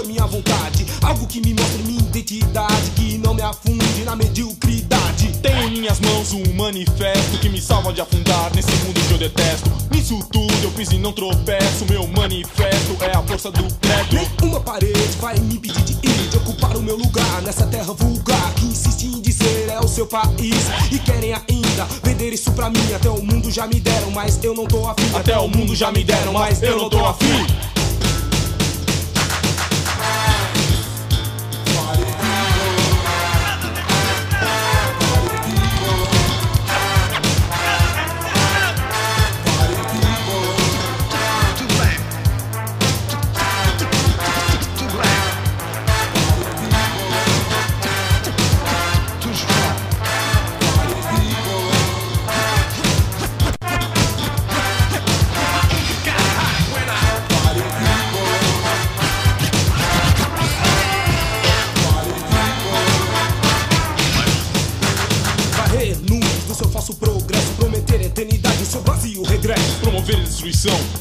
[0.02, 0.86] Impor minha vontade.
[1.02, 2.92] Algo que me mostre minha identidade.
[2.96, 5.28] Que não me afunde na mediocridade.
[5.42, 9.18] Tenho em minhas mãos um manifesto que me salva de afundar nesse mundo que eu
[9.18, 9.72] detesto.
[9.92, 11.86] Nisso tudo eu fiz e não tropeço.
[11.90, 14.16] Meu manifesto é a força do credo.
[14.42, 18.54] Nenhuma parede vai me impedir de ir, de ocupar o meu lugar nessa terra vulgar.
[18.56, 20.66] Que insiste em dizer é o seu país.
[20.92, 22.94] E querem ainda vender isso pra mim.
[22.94, 25.16] Até o mundo já me deram, mas eu não tô afim.
[25.16, 27.81] Até o mundo já me deram, mas eu não tô afim.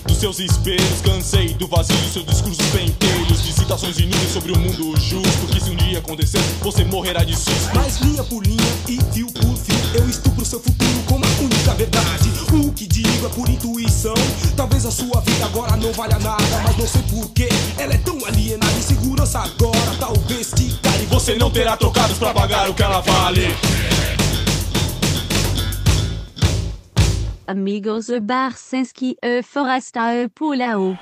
[0.06, 1.00] Dos seus espelhos.
[1.02, 5.46] Cansei do vazio, seus discursos penteiros, de citações inúteis sobre o mundo justo.
[5.52, 7.70] Que se um dia acontecer, você morrerá de susto.
[7.74, 11.74] Mas linha por linha e fio por fio, eu estupro seu futuro como a única
[11.74, 12.30] verdade.
[12.52, 14.14] O que digo é por intuição.
[14.56, 17.48] Talvez a sua vida agora não valha nada, mas não sei porquê.
[17.76, 21.06] Ela é tão alienada, insegurança agora, talvez te cale.
[21.06, 23.54] Você não terá trocados pra pagar o que ela vale.
[27.50, 30.96] Amigos e Barsinski e Foresta e Pulao.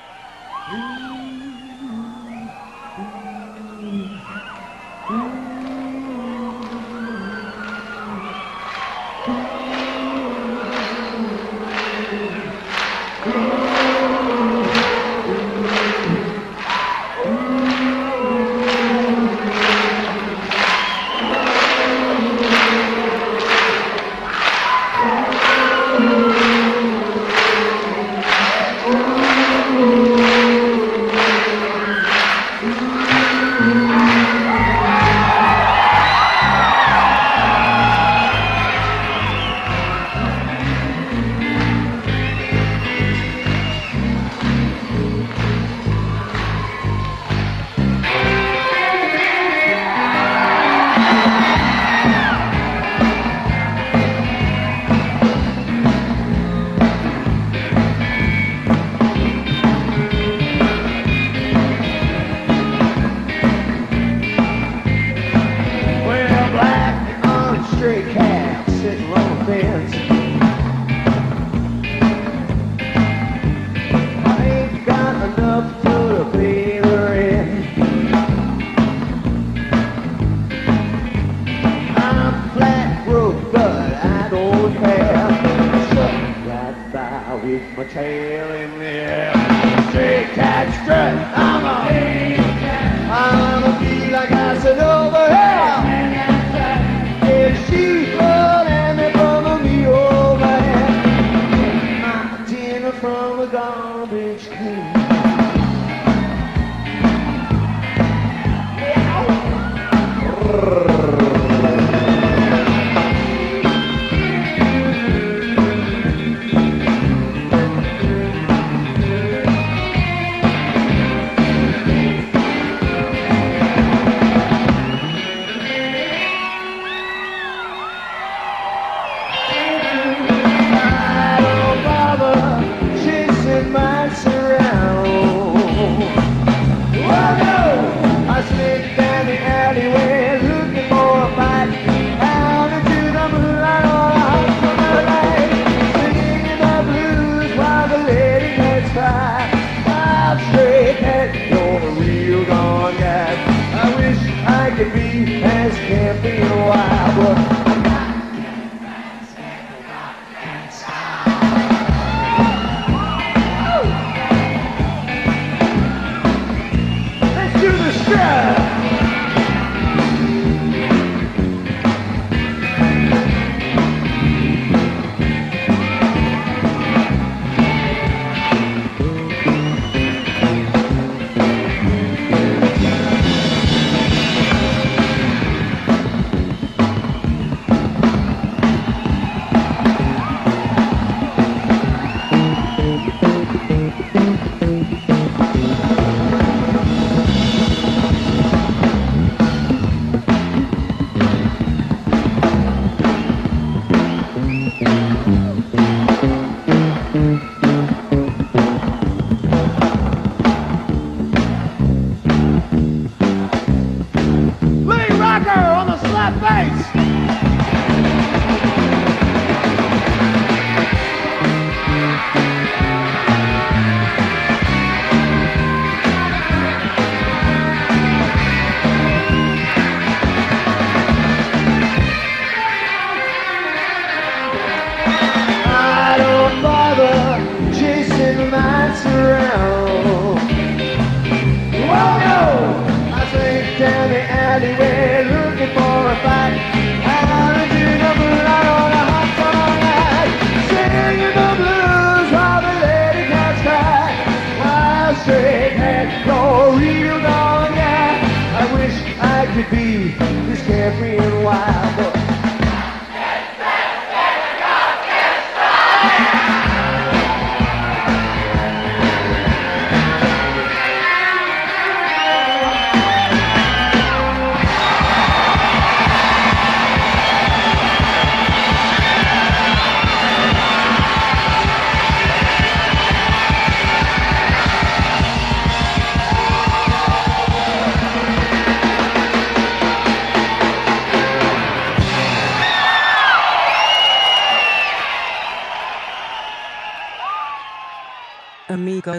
[103.99, 104.97] garbage can.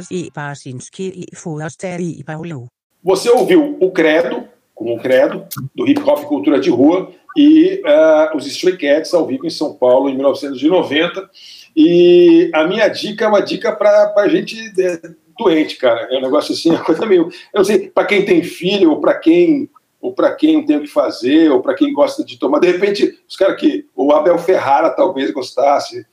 [0.09, 0.29] E.
[3.03, 5.45] Você ouviu o Credo, com o Credo,
[5.75, 9.73] do Hip Hop Cultura de Rua, e uh, os Stray Cats ao vivo em São
[9.73, 11.29] Paulo em 1990.
[11.75, 14.99] E a minha dica é uma dica para gente é,
[15.37, 16.07] doente, cara.
[16.11, 17.29] É um negócio assim, uma coisa meio.
[17.53, 19.69] Eu não sei, para quem tem filho ou para quem
[20.01, 22.59] ou para quem não tem o que fazer, ou para quem gosta de tomar.
[22.59, 23.85] De repente, os caras que.
[23.95, 26.05] O Abel Ferrara talvez gostasse,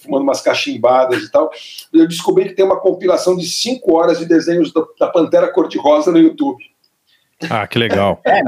[0.00, 1.50] fumando umas cachimbadas e tal.
[1.92, 6.18] Eu descobri que tem uma compilação de cinco horas de desenhos da Pantera Cor-de-Rosa no
[6.18, 6.62] YouTube.
[7.48, 8.20] Ah, que legal.
[8.26, 8.42] É,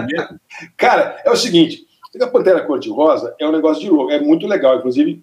[0.76, 1.86] cara, é o seguinte:
[2.20, 4.78] a Pantera Cor-de-Rosa é um negócio de louco, é muito legal.
[4.78, 5.22] Inclusive,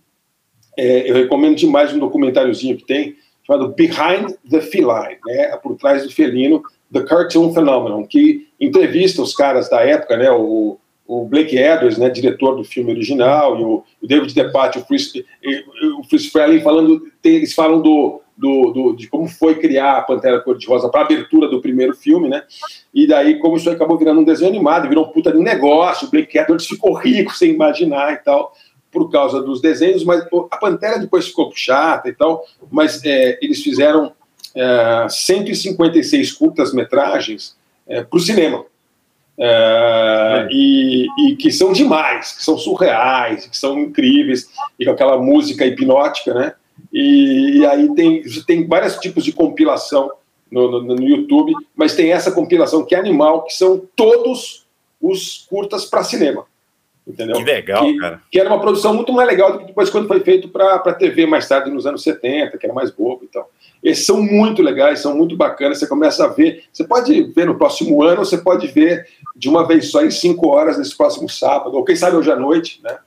[0.77, 5.57] é, eu recomendo demais um documentáriozinho que tem, chamado Behind the Feline, né?
[5.57, 10.29] Por trás do felino, The Cartoon Phenomenon, que entrevista os caras da época, né?
[10.31, 14.85] O, o Blake Edwards, né, diretor do filme original, e o, o David DePatie, o
[14.85, 15.13] Chris,
[15.97, 20.41] o Chris Farley falando, eles falam do, do, do, de como foi criar a Pantera
[20.41, 22.43] Cor-de-Rosa para abertura do primeiro filme, né?
[22.93, 26.11] E daí, como isso acabou virando um desenho animado, virou um puta de negócio, o
[26.11, 28.53] Blake Edwards ficou rico sem imaginar e tal,
[28.91, 33.63] por causa dos desenhos, mas a Pantera depois ficou chata e tal, mas é, eles
[33.63, 34.13] fizeram
[34.55, 37.55] é, 156 curtas-metragens
[37.87, 38.65] é, para o cinema.
[39.39, 45.17] É, e, e, que são demais, que são surreais, que são incríveis, e com aquela
[45.17, 46.53] música hipnótica, né?
[46.91, 50.11] E, e aí tem, tem vários tipos de compilação
[50.51, 54.65] no, no, no, YouTube, mas tem essa compilação que é animal, que são todos
[55.01, 56.45] os curtas para cinema.
[57.07, 57.37] Entendeu?
[57.37, 58.21] Que legal, que, cara.
[58.29, 61.25] Que era uma produção muito mais legal do que depois quando foi feito para TV
[61.25, 63.49] mais tarde, nos anos 70, que era mais bobo e tal.
[63.81, 65.79] Esses são muito legais, são muito bacanas.
[65.79, 66.65] Você começa a ver.
[66.71, 70.49] Você pode ver no próximo ano, você pode ver de uma vez só em cinco
[70.49, 72.97] horas nesse próximo sábado, ou quem sabe hoje à noite, né?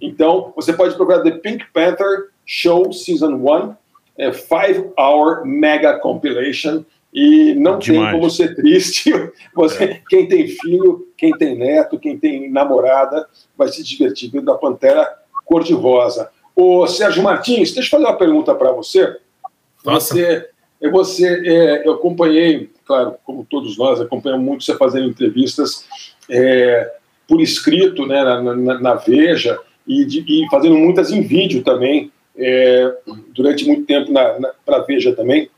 [0.00, 3.74] Então, você pode procurar The Pink Panther Show Season 1,
[4.16, 8.10] é, Five Hour Mega Compilation, e não Demais.
[8.10, 9.12] tem como ser triste.
[9.54, 10.02] Você, é.
[10.08, 15.08] Quem tem filho, quem tem neto, quem tem namorada, vai se divertir vendo a Pantera
[15.44, 16.30] cor-de-rosa.
[16.54, 19.16] Ô, Sérgio Martins, deixa eu fazer uma pergunta para você.
[19.84, 20.14] Nossa.
[20.14, 20.48] Você,
[20.80, 25.86] é você é, eu acompanhei, claro, como todos nós, acompanhamos muito você fazendo entrevistas
[26.30, 26.92] é,
[27.26, 32.12] por escrito, né, na, na, na Veja, e, de, e, fazendo muitas em vídeo também,
[32.36, 32.94] é,
[33.34, 35.50] durante muito tempo na, na para Veja também.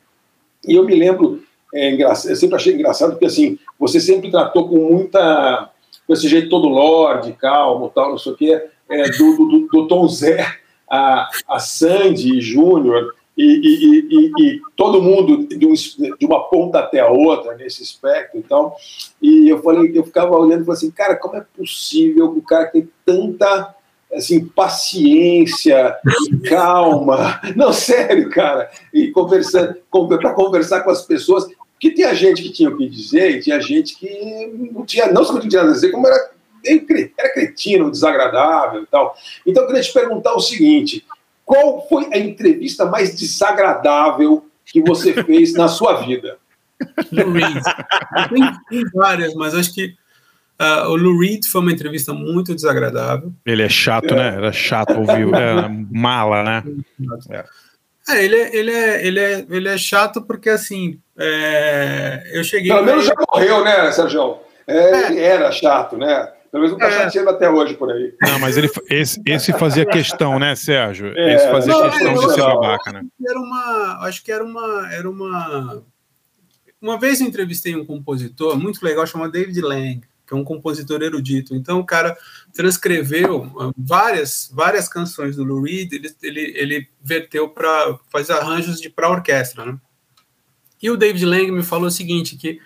[0.67, 1.43] E eu me lembro,
[1.75, 5.71] é, eu sempre achei engraçado, porque assim, você sempre tratou com muita,
[6.07, 9.89] com esse jeito todo lorde, calmo, tal, não sei o quê, é, do, do, do
[9.89, 10.45] Tom Zé,
[10.91, 16.81] a, a Sandy Júnior, e, e, e, e, todo mundo de, um, de, uma ponta
[16.81, 18.77] até a outra nesse espectro e tal.
[19.23, 22.67] E eu falei, eu ficava olhando e falei assim, cara, como é possível o cara
[22.67, 23.75] ter tanta
[24.13, 25.97] assim paciência
[26.49, 27.41] calma?
[27.57, 28.71] Não, sério, cara.
[28.93, 29.77] E conversando,
[30.19, 31.47] para conversar com as pessoas,
[31.79, 35.25] que tinha gente que tinha o que dizer e tinha gente que não tinha, não
[35.25, 36.31] só que a dizer, como era
[36.65, 39.17] era cretino, desagradável e tal.
[39.47, 41.07] Então eu queria te perguntar o seguinte:
[41.45, 46.39] qual foi a entrevista mais desagradável que você fez na sua vida?
[48.69, 49.95] Tem, várias, mas acho que
[50.61, 53.33] uh, o Lou Reed foi uma entrevista muito desagradável.
[53.45, 54.17] Ele é chato, é.
[54.17, 54.37] né?
[54.37, 56.65] Era chato ouvir, é mala, né?
[57.31, 57.45] É.
[58.09, 62.73] É, ele, é, ele, é, ele, é, ele é chato porque, assim, é, eu cheguei...
[62.73, 64.41] Pelo menos já morreu, né, Sérgio?
[64.71, 66.33] É, Ele era chato, né?
[66.51, 67.05] Pelo menos não está é.
[67.05, 68.15] chateando até hoje por aí.
[68.23, 71.13] Não, mas ele, esse, esse fazia questão, né, Sérgio?
[71.17, 73.03] É, esse fazia não, questão de ser babaca, né?
[73.29, 75.83] Era uma, acho que era uma, era uma.
[76.81, 80.01] Uma vez eu entrevistei um compositor muito legal chamado David Lang,
[80.31, 81.57] que é um compositor erudito.
[81.57, 82.17] Então o cara
[82.55, 88.81] transcreveu ah, várias, várias canções do Lou Reed, ele, ele, ele verteu para fazer arranjos
[88.81, 89.77] de para orquestra, né?
[90.81, 92.61] E o David Lang me falou o seguinte que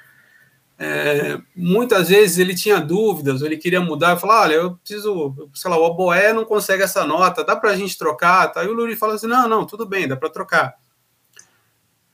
[0.79, 5.79] é, muitas vezes ele tinha dúvidas, ele queria mudar, falar, olha, eu preciso, sei lá,
[5.79, 8.49] o oboé não consegue essa nota, dá para a gente trocar?
[8.49, 8.63] Tá?
[8.63, 10.75] E o Lurid falou assim, não, não, tudo bem, dá para trocar.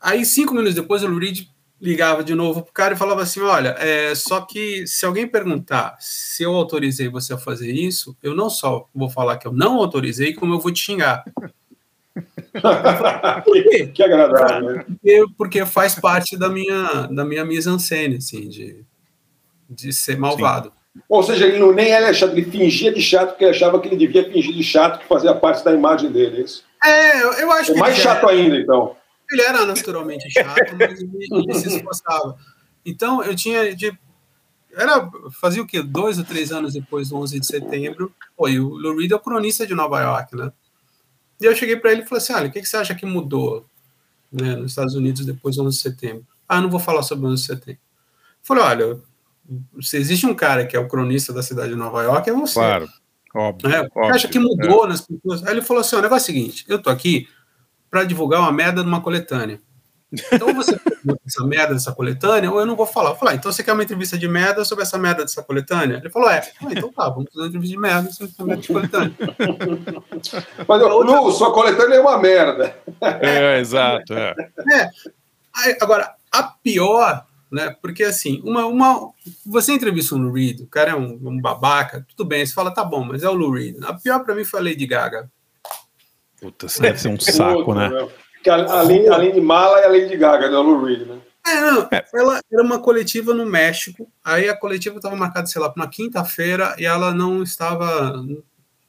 [0.01, 1.51] Aí, cinco minutos depois, o Lurid
[1.81, 5.97] ligava de novo pro cara e falava assim, olha, é, só que se alguém perguntar
[5.99, 9.77] se eu autorizei você a fazer isso, eu não só vou falar que eu não
[9.77, 11.25] autorizei, como eu vou te xingar.
[13.45, 13.87] Por quê?
[13.87, 14.75] Que agradável.
[14.75, 14.85] Né?
[14.85, 18.85] Porque, porque, faz parte da minha, da minha mise-en-scène, assim, de,
[19.69, 20.69] de ser malvado.
[20.69, 21.03] Sim.
[21.09, 23.97] Ou seja, ele não, nem era chato, ele fingia de chato porque achava que ele
[23.97, 26.65] devia fingir de chato que fazia parte da imagem dele, é isso?
[26.85, 27.81] É, eu, eu acho é que.
[27.81, 28.97] mais chato era, ainda, então.
[29.31, 32.37] Ele era naturalmente chato, mas ele, ele se esforçava.
[32.85, 33.75] Então, eu tinha.
[33.75, 33.97] De,
[34.73, 35.11] era,
[35.41, 35.83] fazia o quê?
[35.83, 38.13] Dois ou três anos depois do 11 de setembro.
[38.49, 40.53] E o Lou Reed é o cronista de Nova York, né?
[41.41, 43.07] E eu cheguei para ele e falei assim: olha, o que, que você acha que
[43.07, 43.67] mudou?
[44.31, 46.27] né, nos Estados Unidos depois do 11 de setembro.
[46.49, 47.81] Ah, não vou falar sobre o 11 de setembro.
[48.43, 48.99] falei, olha,
[49.81, 52.55] se existe um cara que é o cronista da cidade de Nova York, é você.
[52.55, 52.89] Claro,
[53.35, 53.71] óbvio.
[53.71, 54.89] É, óbvio acha que mudou é.
[54.89, 55.45] nas pessoas.
[55.45, 57.29] Aí ele falou assim: o negócio é o seguinte, eu tô aqui
[57.91, 59.61] para divulgar uma merda numa coletânea.
[60.33, 60.79] Então você
[61.27, 63.11] essa merda dessa coletânea, ou eu não vou falar.
[63.11, 65.99] Eu falei, ah, então você quer uma entrevista de merda sobre essa merda dessa coletânea?
[65.99, 66.43] Ele falou, é.
[66.43, 69.15] Falei, então tá, vamos fazer uma entrevista de merda sobre essa merda de coletânea.
[70.69, 71.21] Mas, outra...
[71.21, 72.77] Lu, sua coletânea é uma merda.
[73.01, 74.13] É, exato.
[74.13, 74.35] É.
[74.73, 74.91] é.
[75.81, 77.75] Agora, a pior, né?
[77.81, 79.11] Porque assim, uma, uma,
[79.47, 82.71] você entrevista um Lou Reed, o cara é um, um babaca, tudo bem, você fala,
[82.73, 83.77] tá bom, mas é o Lou Reed.
[83.85, 85.31] A pior para mim foi a Lady Gaga.
[86.41, 87.91] Puta, isso deve ser um saco, né?
[88.49, 90.57] além, além de mala é a Lady Gaga, né?
[90.57, 91.21] Lou Reed, né?
[91.47, 92.05] É, não, é.
[92.15, 95.91] ela era uma coletiva no México, aí a coletiva estava marcada, sei lá, para uma
[95.91, 98.25] quinta-feira e ela não estava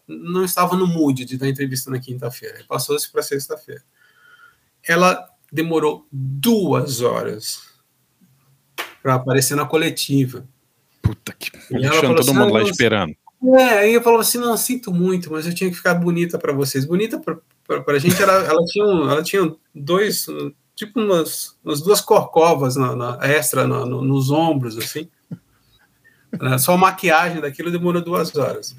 [0.07, 3.81] não estava no mood de dar entrevista na quinta-feira, passou-se para sexta-feira.
[4.85, 7.71] Ela demorou duas horas
[9.01, 10.45] para aparecer na coletiva.
[11.01, 11.51] Puta que.
[11.69, 13.15] Deixando todo assim, mundo lá esperando.
[13.43, 16.53] É, aí eu falava assim, não, sinto muito, mas eu tinha que ficar bonita para
[16.53, 16.85] vocês.
[16.85, 20.27] Bonita para a gente, era, ela, tinha, ela tinha dois,
[20.75, 25.09] tipo umas, umas duas corcovas na, na extra na, no, nos ombros, assim.
[26.59, 28.75] Só a maquiagem daquilo demorou duas horas.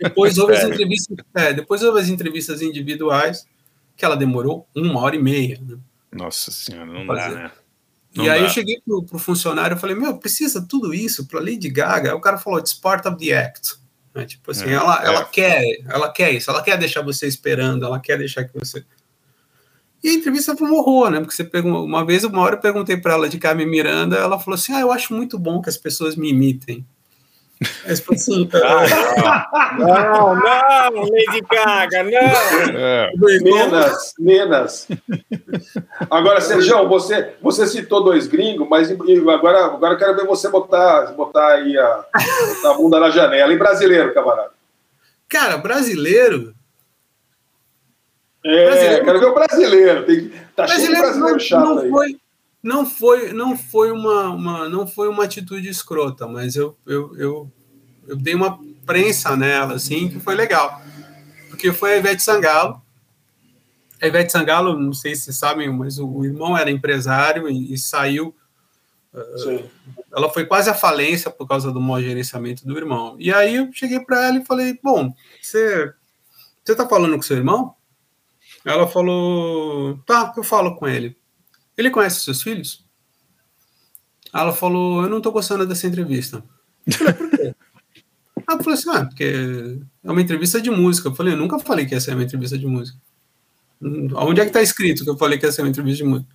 [0.00, 3.46] Depois houve, as entrevistas, é, depois houve as entrevistas individuais,
[3.96, 5.60] que ela demorou uma hora e meia.
[5.60, 5.76] Né?
[6.12, 7.50] Nossa senhora, não dá, né?
[8.14, 11.40] Não e aí eu cheguei pro, pro funcionário e falei, meu, precisa tudo isso para
[11.40, 12.10] Lady Gaga?
[12.10, 13.76] Aí o cara falou, it's part of the act.
[14.14, 15.06] É, tipo assim, é, ela, é.
[15.06, 18.84] ela quer, ela quer isso, ela quer deixar você esperando, ela quer deixar que você.
[20.02, 21.18] E a entrevista foi um horror, né?
[21.18, 24.38] Porque você perguntou, uma vez, uma hora eu perguntei para ela de Carmen Miranda, ela
[24.38, 26.86] falou assim: Ah, eu acho muito bom que as pessoas me imitem.
[27.86, 28.48] Assim,
[29.78, 32.78] não, não, Lady Gaga, não.
[32.78, 33.10] É.
[33.40, 34.88] Menos, menos.
[36.10, 41.12] Agora, Sérgio, você, você citou dois gringos, mas agora, agora eu quero ver você botar,
[41.12, 42.04] botar aí a,
[42.54, 43.52] botar a bunda na janela.
[43.52, 44.50] E brasileiro, camarada?
[45.28, 46.54] Cara, brasileiro.
[48.44, 49.04] É, brasileiro.
[49.04, 50.04] quero ver o brasileiro.
[50.04, 51.90] Tem, tá brasileiro cheio de brasileiro não, chato não aí.
[51.90, 52.16] Foi,
[52.64, 57.52] não foi, não foi uma, uma, não foi uma atitude escrota, mas eu, eu, eu,
[58.08, 60.80] eu dei uma prensa nela, assim, que foi legal.
[61.50, 62.80] Porque foi a Ivete Sangalo.
[64.00, 67.74] A Ivete Sangalo, não sei se vocês sabem, mas o, o irmão era empresário e,
[67.74, 68.34] e saiu.
[69.12, 69.68] Uh,
[70.16, 73.14] ela foi quase à falência por causa do mau gerenciamento do irmão.
[73.18, 75.92] E aí eu cheguei para ela e falei: Bom, você,
[76.64, 77.74] você tá falando com seu irmão?
[78.64, 81.14] Ela falou: Tá, eu falo com ele.
[81.76, 82.84] Ele conhece seus filhos?
[84.32, 86.42] Ela falou, eu não estou gostando dessa entrevista.
[86.86, 87.54] Eu falei, por quê?
[88.46, 91.08] Ela falou assim, ah, porque é uma entrevista de música.
[91.08, 92.98] Eu falei, eu nunca falei que ia ser uma entrevista de música.
[93.80, 96.28] Onde é que está escrito que eu falei que ia ser uma entrevista de música?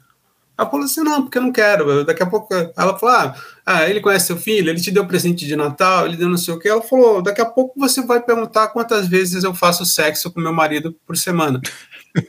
[0.59, 2.03] Ela falou assim, não, porque eu não quero.
[2.03, 2.53] Daqui a pouco.
[2.53, 3.35] Ela falou, ah,
[3.65, 6.53] ah, ele conhece seu filho, ele te deu presente de Natal, ele deu não sei
[6.53, 6.67] o quê.
[6.67, 10.51] Ela falou, daqui a pouco você vai perguntar quantas vezes eu faço sexo com meu
[10.51, 11.61] marido por semana.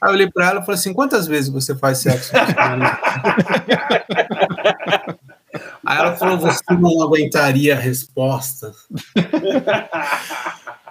[0.02, 2.32] Aí eu olhei para ela e falei assim: quantas vezes você faz sexo?
[5.86, 8.72] Aí ela falou: você não aguentaria a resposta.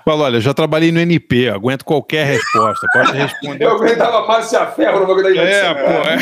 [0.06, 2.88] Falou, olha, eu já trabalhei no NP, aguento qualquer resposta.
[2.92, 3.64] Pode responder.
[3.64, 6.18] Eu aguentava Márcia Ferro no bagulho da É, pô, é.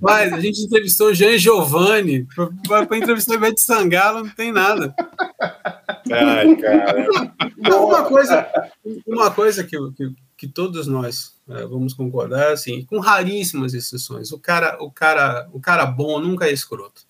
[0.00, 2.26] Mas a gente entrevistou o Jean Giovanni.
[2.66, 4.94] Para entrevistar o Ivete Sangalo não tem nada.
[6.10, 7.06] Ai, cara.
[7.80, 8.46] uma coisa,
[9.06, 10.10] uma coisa que, que,
[10.42, 15.60] que todos nós é, vamos concordar, assim, com raríssimas exceções, o cara, o cara, o
[15.60, 17.02] cara bom nunca é escroto.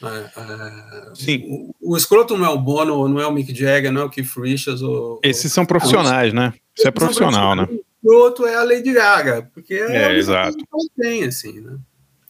[0.00, 1.74] É, é, Sim.
[1.80, 4.08] O, o, escroto não é o Bono, não é o Mick Jagger, não é o
[4.08, 4.82] Keith Richards.
[4.82, 6.54] Ou, Esses são profissionais, né?
[6.78, 7.66] Isso é profissional, né?
[7.68, 10.56] O escroto é a Lady Gaga, porque é, é exato.
[10.56, 11.76] que tem, assim, né?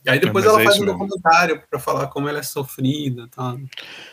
[0.05, 3.27] E aí depois é, ela é faz um documentário para falar como ela é sofrida.
[3.35, 3.57] Tá?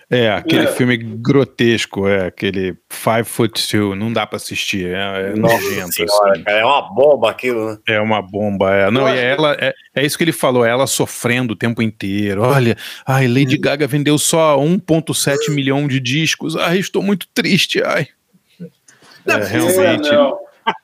[0.09, 0.67] É, aquele é.
[0.67, 5.91] filme grotesco, é aquele Five Foot Two, não dá para assistir, é, é nojento.
[5.91, 6.43] Senhora, assim.
[6.47, 7.77] É uma bomba aquilo, né?
[7.89, 8.89] É uma bomba, é.
[8.89, 12.41] Não, e ela, é, é isso que ele falou, ela sofrendo o tempo inteiro.
[12.41, 13.61] Olha, ai, Lady hum.
[13.61, 18.07] Gaga vendeu só 1,7 milhão de discos, ai, estou muito triste, ai.
[19.27, 20.09] É, realmente.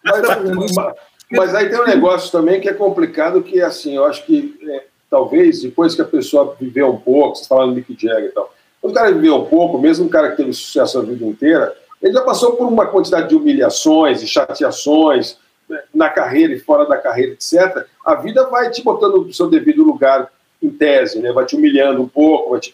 [0.03, 0.95] Mas,
[1.31, 4.83] mas, aí tem um negócio também que é complicado, que assim, eu acho que é,
[5.09, 8.53] talvez, depois que a pessoa viveu um pouco, você falando do Mick Jagger e tal,
[8.81, 11.75] quando o cara viveu um pouco, mesmo um cara que teve sucesso a vida inteira,
[12.01, 15.37] ele já passou por uma quantidade de humilhações e chateações
[15.67, 17.85] né, na carreira e fora da carreira, etc.
[18.05, 20.31] A vida vai te botando no seu devido lugar
[20.61, 21.31] em tese, né?
[21.31, 22.71] vai te humilhando um pouco, vai te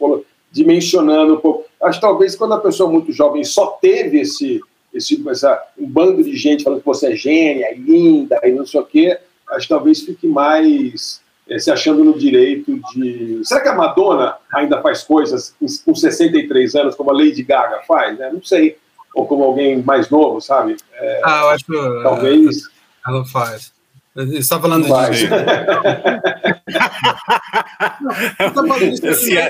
[0.51, 1.65] dimensionando um pouco.
[1.81, 4.61] Acho que talvez quando a pessoa muito jovem só teve esse,
[4.93, 8.79] esse, essa, um bando de gente falando que você é gênia, linda, e não sei
[8.79, 9.17] o quê,
[9.49, 11.22] acho que talvez fique mais
[11.59, 13.41] se achando no direito de.
[13.43, 18.17] Será que a Madonna ainda faz coisas com 63 anos, como a Lady Gaga faz?
[18.17, 18.29] Né?
[18.31, 18.77] Não sei.
[19.13, 20.75] Ou como alguém mais novo, sabe?
[20.93, 22.03] É, ah, eu acho que.
[22.03, 22.63] Talvez.
[23.05, 23.73] Ela faz.
[24.15, 25.33] Você está falando disso.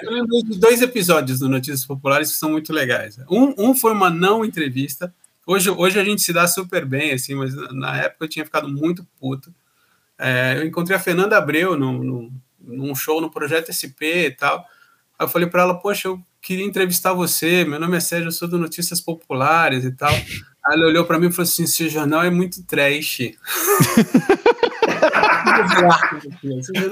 [0.04, 3.20] eu lembro de dois episódios do Notícias Populares que são muito legais.
[3.30, 5.14] Um, um foi uma não entrevista.
[5.46, 8.70] Hoje, hoje a gente se dá super bem, assim, mas na época eu tinha ficado
[8.70, 9.54] muito puto.
[10.20, 14.60] É, eu encontrei a Fernanda Abreu no, no, num show no Projeto SP e tal.
[15.18, 18.32] Aí eu falei para ela, poxa, eu queria entrevistar você, meu nome é Sérgio, eu
[18.32, 20.14] sou do Notícias Populares e tal.
[20.14, 23.32] Aí ela olhou para mim e falou assim, esse jornal é muito trash.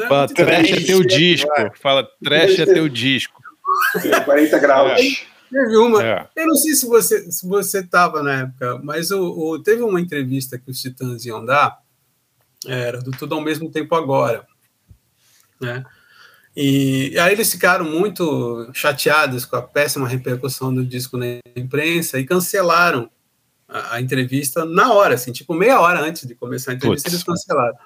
[0.07, 1.49] Fala, trash é teu disco.
[1.81, 3.41] Fala, trash é teu disco.
[4.25, 4.99] 40 graus.
[4.99, 5.31] É.
[5.51, 6.03] Teve uma.
[6.03, 6.27] É.
[6.35, 9.99] Eu não sei se você se você estava na época, mas o, o, teve uma
[9.99, 11.80] entrevista que os Titãs iam dar,
[12.65, 14.45] era do Tudo ao Mesmo Tempo Agora,
[15.59, 15.83] né?
[16.55, 22.19] E, e aí eles ficaram muito chateados com a péssima repercussão do disco na imprensa
[22.19, 23.09] e cancelaram
[23.67, 27.23] a, a entrevista na hora, assim, tipo meia hora antes de começar a entrevista, eles
[27.23, 27.77] cancelaram.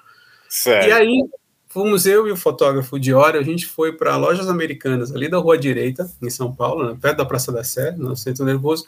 [0.48, 0.88] Sério?
[0.88, 1.24] E aí
[1.68, 5.38] fomos eu e o fotógrafo de hora, a gente foi para lojas americanas ali da
[5.38, 8.84] Rua Direita, em São Paulo, né, perto da Praça da Sé, no Centro Nervoso,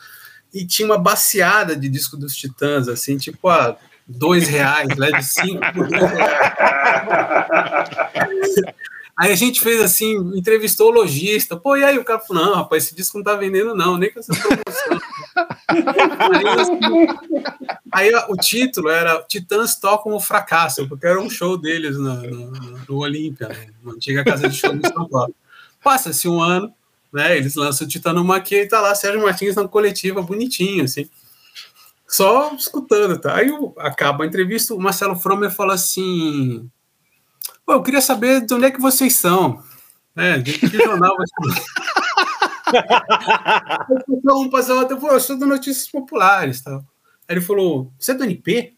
[0.53, 3.77] e tinha uma baseada de disco dos Titãs, assim, tipo a
[4.09, 6.19] dois reais, leve cinco dois reais.
[9.19, 11.57] Aí a gente fez assim, entrevistou o lojista.
[11.57, 14.13] Pô, e aí o cara falou: não, rapaz, esse disco não tá vendendo, não, nem
[14.13, 15.01] com essa promoção.
[17.93, 22.15] aí, aí, o título era Titãs tocam o fracasso, porque era um show deles no,
[22.15, 22.53] no,
[22.89, 25.35] no Olímpia, né, na antiga casa de show de São Paulo.
[25.83, 26.73] Passa-se um ano,
[27.13, 27.37] né?
[27.37, 31.11] Eles lançam o Titã Maquia e tá lá Sérgio Martins na coletiva, bonitinho, assim.
[32.09, 33.37] Só escutando, tá?
[33.37, 36.69] Aí acaba a entrevista, o Marcelo Fromer fala assim
[37.69, 39.63] Pô, eu queria saber de onde é que vocês são.
[40.17, 41.67] É, de que jornal vocês
[44.25, 44.97] Vamos passar outra.
[44.97, 46.63] Eu sou do Notícias Populares.
[46.63, 46.79] Tal.
[47.29, 48.73] Aí ele falou: Você é do NP?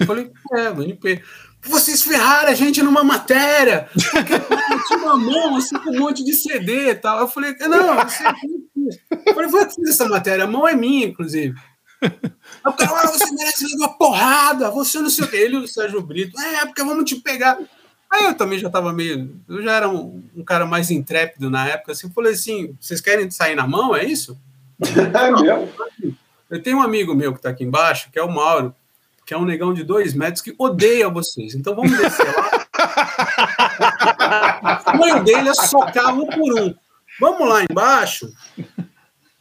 [0.00, 1.22] Eu falei: É, do NP.
[1.60, 3.90] Vocês ferraram a gente numa matéria.
[3.92, 4.32] Porque
[4.88, 7.20] tinha uma mão assim com um monte de CD e tal.
[7.20, 8.24] Eu falei: Não, você
[9.26, 10.44] Eu falei: Vou fazer essa matéria.
[10.44, 11.54] A mão é minha, inclusive.
[12.02, 12.10] Aí
[12.64, 15.36] o cara, ah, você merece uma porrada, você não sei o que.
[15.36, 17.58] Ele e o Sérgio Brito, é, porque vamos te pegar.
[18.10, 19.40] Aí eu também já estava meio.
[19.48, 23.30] Eu já era um, um, cara mais intrépido na época, assim, falei assim: vocês querem
[23.30, 23.94] sair na mão?
[23.94, 24.38] É isso?
[24.86, 25.68] É mesmo?
[26.48, 28.72] Eu tenho um amigo meu que está aqui embaixo, que é o Mauro,
[29.24, 31.54] que é um negão de dois metros que odeia vocês.
[31.54, 32.50] Então vamos descer lá.
[35.18, 36.74] o dele é socar um por um.
[37.18, 38.32] Vamos lá embaixo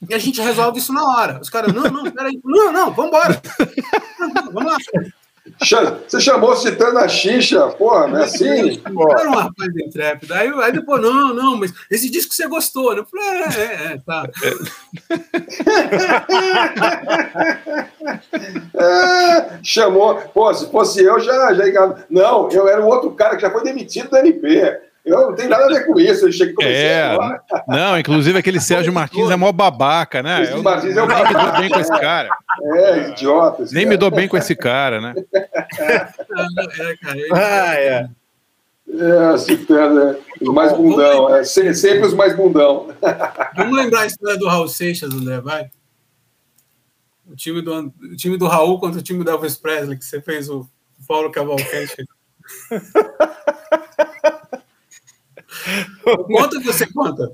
[0.10, 1.40] e a gente resolve isso na hora.
[1.42, 2.40] Os caras, não, não, peraí.
[2.44, 3.42] Não, não, vamos embora.
[4.52, 4.78] Vamos lá.
[6.08, 8.82] Você chamou o Titã na xixa, porra, não é assim?
[8.84, 10.34] Era um rapaz intrépido.
[10.34, 13.02] Aí, aí depois, não, não, mas esse disco você gostou, né?
[13.02, 14.28] Eu falei, é, é, é tá.
[18.78, 21.64] É, chamou, pô, se fosse eu, já, já.
[22.10, 24.80] Não, eu era o outro cara que já foi demitido do NP.
[25.06, 26.26] Eu não tenho nada a ver com isso.
[26.26, 27.16] Eu cheguei é,
[27.68, 30.46] não, inclusive aquele Sérgio Martins é mó babaca, né?
[30.46, 32.30] Sérgio Martins é o Nem me dou bem com esse cara.
[32.64, 33.64] É, idiota.
[33.64, 33.90] Nem cara.
[33.90, 35.14] me dou bem com esse cara, né?
[35.78, 36.00] É,
[36.98, 37.20] cara.
[37.34, 38.10] Ah, é.
[38.88, 41.36] É, se perde, os mais bundão.
[41.36, 42.88] É, sempre os mais bundão.
[43.56, 45.70] Vamos lembrar a história do Raul Seixas, André, vai.
[47.28, 50.22] O time do, o time do Raul contra o time do Elvis Presley, que você
[50.22, 50.68] fez o
[51.08, 52.06] Paulo Cavalcante.
[56.04, 57.32] Conta que você conta.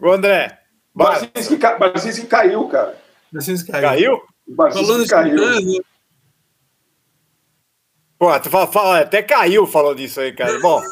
[0.00, 0.58] O André.
[0.94, 2.96] Barcinski caiu, cara.
[3.32, 3.88] Barcinski caiu.
[3.88, 4.22] Caiu?
[4.48, 5.84] Barcinski caiu.
[8.18, 10.58] Pô, tu fala, fala, até caiu falou disso aí, cara.
[10.60, 10.82] Bom.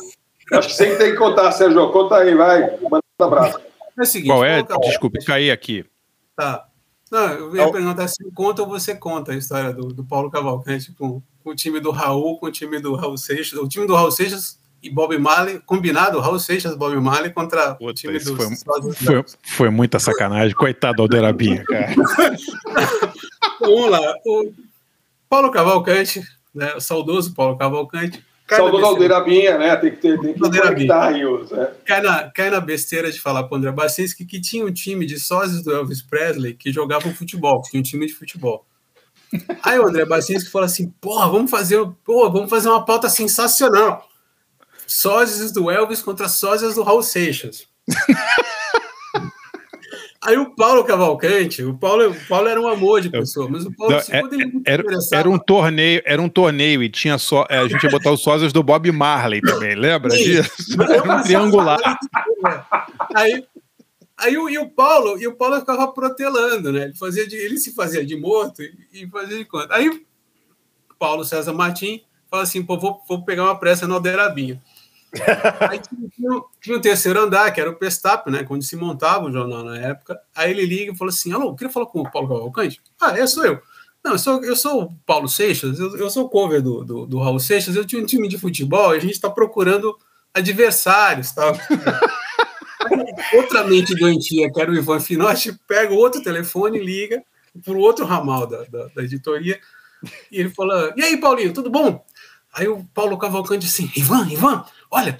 [0.52, 1.92] Acho que você tem que contar, Sérgio.
[1.92, 2.78] Conta aí, vai.
[2.80, 3.60] Manda um abraço.
[3.98, 4.62] É o seguinte, Qual é?
[4.62, 5.84] Desculpe, caí aqui.
[6.34, 6.68] Tá.
[7.10, 10.92] Não, eu ia perguntar se conta ou você conta a história do, do Paulo Cavalcante
[10.92, 13.58] com, com, o time do Raul, com o time do Raul Seixas.
[13.58, 17.90] O time do Raul Seixas e Bob Marley, combinado, Raul Seixas, Bob Marley contra Puta,
[17.90, 21.94] o time dos foi, foi, foi, muita sacanagem, coitado do Alderabinha, cara.
[23.60, 24.52] Vamos lá, o
[25.28, 26.22] Paulo Cavalcante,
[26.54, 28.24] né, o saudoso Paulo Cavalcante.
[28.48, 29.76] Saudoso Alderabinha, né?
[29.76, 31.70] Tem que ter, tem que conectar rios, né?
[31.84, 35.04] cai, na, cai na besteira de falar para o André Bacinski que tinha um time
[35.04, 38.64] de sócios do Elvis Presley que jogavam futebol, que tinha um time de futebol.
[39.62, 44.07] Aí o André Bacinski falou assim: porra, vamos fazer, porra, vamos fazer uma pauta sensacional
[44.88, 47.66] sósias do Elvis contra sósias do Raul Seixas.
[50.20, 53.72] Aí o Paulo Cavalcante, o Paulo, o Paulo era um amor de pessoa, mas o
[53.72, 54.22] Paulo Não, é,
[54.66, 54.82] era,
[55.12, 58.20] era, um torneio, era um torneio e tinha só, é, a gente ia botar os
[58.20, 60.82] sósias do Bob Marley também, lembra Sim, disso?
[60.82, 61.78] Era um triangular.
[63.14, 63.44] Aí,
[64.16, 66.84] aí o, e o Paulo, e o Paulo ficava protelando, né?
[66.84, 69.72] Ele fazia de, ele se fazia de morto e, e fazia de conta.
[69.72, 70.04] Aí
[70.98, 74.60] Paulo César Martins fala assim, pô, vou, vou pegar uma pressa no Aldeirabinha.
[75.70, 78.44] Aí tinha, tinha um terceiro andar, que era o Pestap, né?
[78.44, 80.20] Quando se montava o jornal na época.
[80.34, 82.80] Aí ele liga e fala assim: Alô, queria falar com o Paulo Cavalcante?
[83.00, 83.60] Ah, é, sou eu.
[84.04, 87.06] Não, eu sou, eu sou o Paulo Seixas, eu, eu sou o cover do, do,
[87.06, 89.98] do, Raul Seixas, eu tinha um time de futebol e a gente está procurando
[90.32, 91.32] adversários.
[91.32, 91.52] Tá?
[93.34, 97.22] Outra mente doentia, que era o Ivan Finotti, pega outro telefone liga
[97.64, 99.60] para o outro ramal da, da, da editoria.
[100.30, 102.04] E ele fala: E aí, Paulinho, tudo bom?
[102.52, 105.18] Aí o Paulo Cavalcante assim: Ivan, Ivan, olha,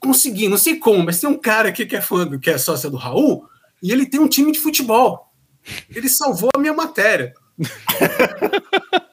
[0.00, 2.90] consegui, não sei como, mas tem um cara aqui que é fã que é sócia
[2.90, 3.46] do Raul,
[3.82, 5.32] e ele tem um time de futebol.
[5.94, 7.34] Ele salvou a minha matéria.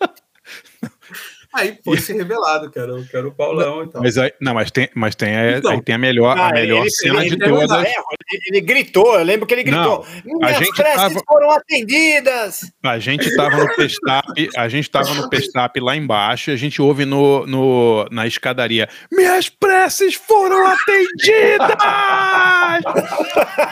[1.55, 4.01] Aí foi se revelado, que era, que era o Paulão e tal.
[4.01, 6.81] Mas, aí, não, mas tem, mas tem, a, então, aí tem a melhor, a melhor
[6.81, 7.71] ele, cena ele, de todas.
[7.71, 10.05] Ele, ele, gritou, eu lembro que ele gritou.
[10.25, 12.59] Não, Minhas a gente tava, foram atendidas.
[12.83, 17.05] A gente estava no Pestap, a gente estava no Pestap lá embaixo, a gente ouve
[17.05, 21.77] no, no, na escadaria: Minhas preces foram atendidas!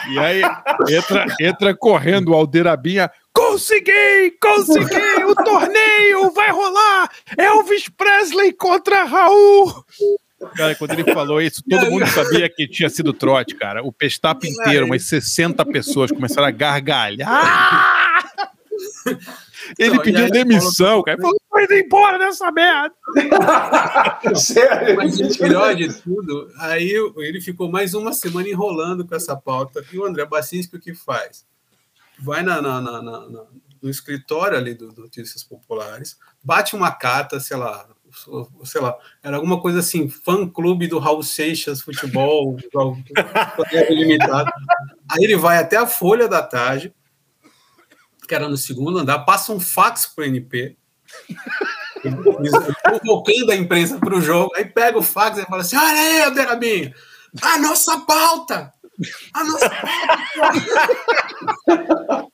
[0.10, 0.41] e aí
[0.89, 3.11] entra, entra correndo o Aldeirabinha.
[3.34, 4.38] Consegui!
[4.41, 5.23] Consegui!
[5.26, 7.10] O torneio vai rolar!
[7.38, 9.84] Elvis Presley contra Raul!
[10.55, 13.81] Cara, quando ele falou isso, todo mundo sabia que tinha sido trote, cara.
[13.81, 18.23] O Pestap inteiro, umas 60 pessoas começaram a gargalhar.
[19.80, 21.15] Ele pediu demissão, cara.
[21.18, 22.93] Ele falou: vai embora dessa merda.
[24.35, 24.95] Sério?
[24.95, 29.84] Mas o melhor de tudo, aí ele ficou mais uma semana enrolando com essa pauta.
[29.91, 31.45] E o André Bacinski o que faz?
[32.19, 33.45] Vai na, na, na, na,
[33.81, 37.88] no escritório ali do, Notícias Populares, bate uma carta, sei lá,
[38.64, 42.57] sei lá, era alguma coisa assim, fã clube do Raul Seixas Futebol,
[43.90, 44.52] limitado.
[45.10, 46.94] Aí ele vai até a Folha da Tarde,
[48.27, 50.77] que era no segundo andar, passa um fax para o NP,
[52.90, 56.22] convocando a imprensa para o jogo, aí pega o fax e fala assim: olha aí,
[56.22, 56.94] Alderabinho,
[57.41, 58.73] a nossa pauta!
[59.34, 59.94] A nossa pauta!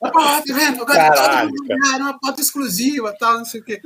[0.00, 0.82] tá vendo?
[0.82, 3.80] Agora todo mundo ganhar uma pauta exclusiva, tal, não sei o quê.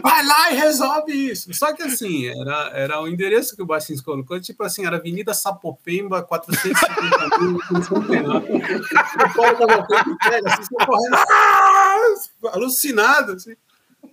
[0.00, 1.52] Vai lá e resolve isso.
[1.52, 5.34] Só que assim, era, era o endereço que o Bastins colocou, tipo assim, era Avenida
[5.34, 7.58] Sapopemba, 450 mil,
[10.46, 12.52] assim, correndo, ah!
[12.52, 13.54] alucinado, assim.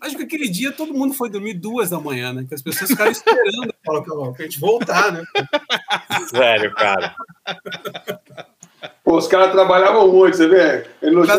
[0.02, 2.46] Acho que aquele dia todo mundo foi dormir duas da manhã, né?
[2.48, 3.74] Que as pessoas ficaram esperando
[4.38, 5.24] a gente voltar, né?
[6.30, 7.16] Sério, cara.
[9.04, 10.86] Pô, os caras trabalhavam muito, você vê?
[11.02, 11.38] Ele não tinha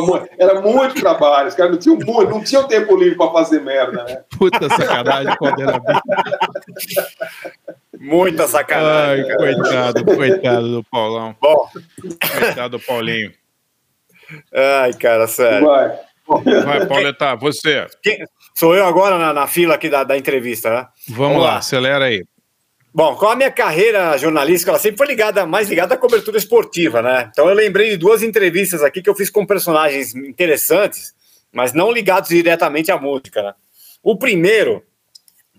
[0.00, 0.28] muito.
[0.38, 4.04] Era muito trabalho, os caras não tinham muito, não tinham tempo livre para fazer merda,
[4.04, 4.24] né?
[4.38, 5.82] Puta sacanagem quando era
[7.98, 9.30] Muita sacanagem.
[9.30, 11.36] Ai, coitado, coitado do Paulão.
[11.40, 11.68] Bom.
[12.38, 13.32] Coitado do Paulinho.
[14.54, 15.66] Ai, cara, sério.
[15.66, 15.98] Vai.
[16.26, 17.86] Vai, Pauleta, você.
[18.02, 18.18] Quem,
[18.54, 20.86] sou eu agora na, na fila aqui da, da entrevista, né?
[21.08, 22.24] Vamos, Vamos lá, lá, acelera aí.
[22.92, 27.02] Bom, com a minha carreira jornalística, ela sempre foi ligada, mais ligada à cobertura esportiva,
[27.02, 27.28] né?
[27.30, 31.14] Então eu lembrei de duas entrevistas aqui que eu fiz com personagens interessantes,
[31.52, 33.54] mas não ligados diretamente à música, né?
[34.02, 34.82] O primeiro,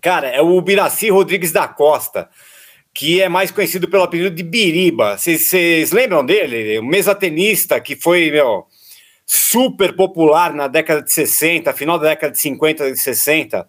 [0.02, 2.28] cara, é o Biraci Rodrigues da Costa,
[2.92, 5.16] que é mais conhecido pelo apelido de Biriba.
[5.16, 6.80] Vocês lembram dele?
[6.80, 8.66] O mesatenista que foi, meu,
[9.30, 13.68] super popular na década de 60, final da década de 50 e 60.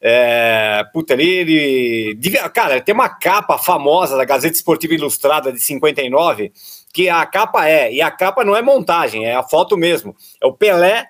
[0.00, 2.18] É, puta, ele, ele.
[2.54, 6.50] Cara, tem uma capa famosa da Gazeta Esportiva Ilustrada de 59,
[6.94, 10.16] que a capa é, e a capa não é montagem, é a foto mesmo.
[10.42, 11.06] É o Pelé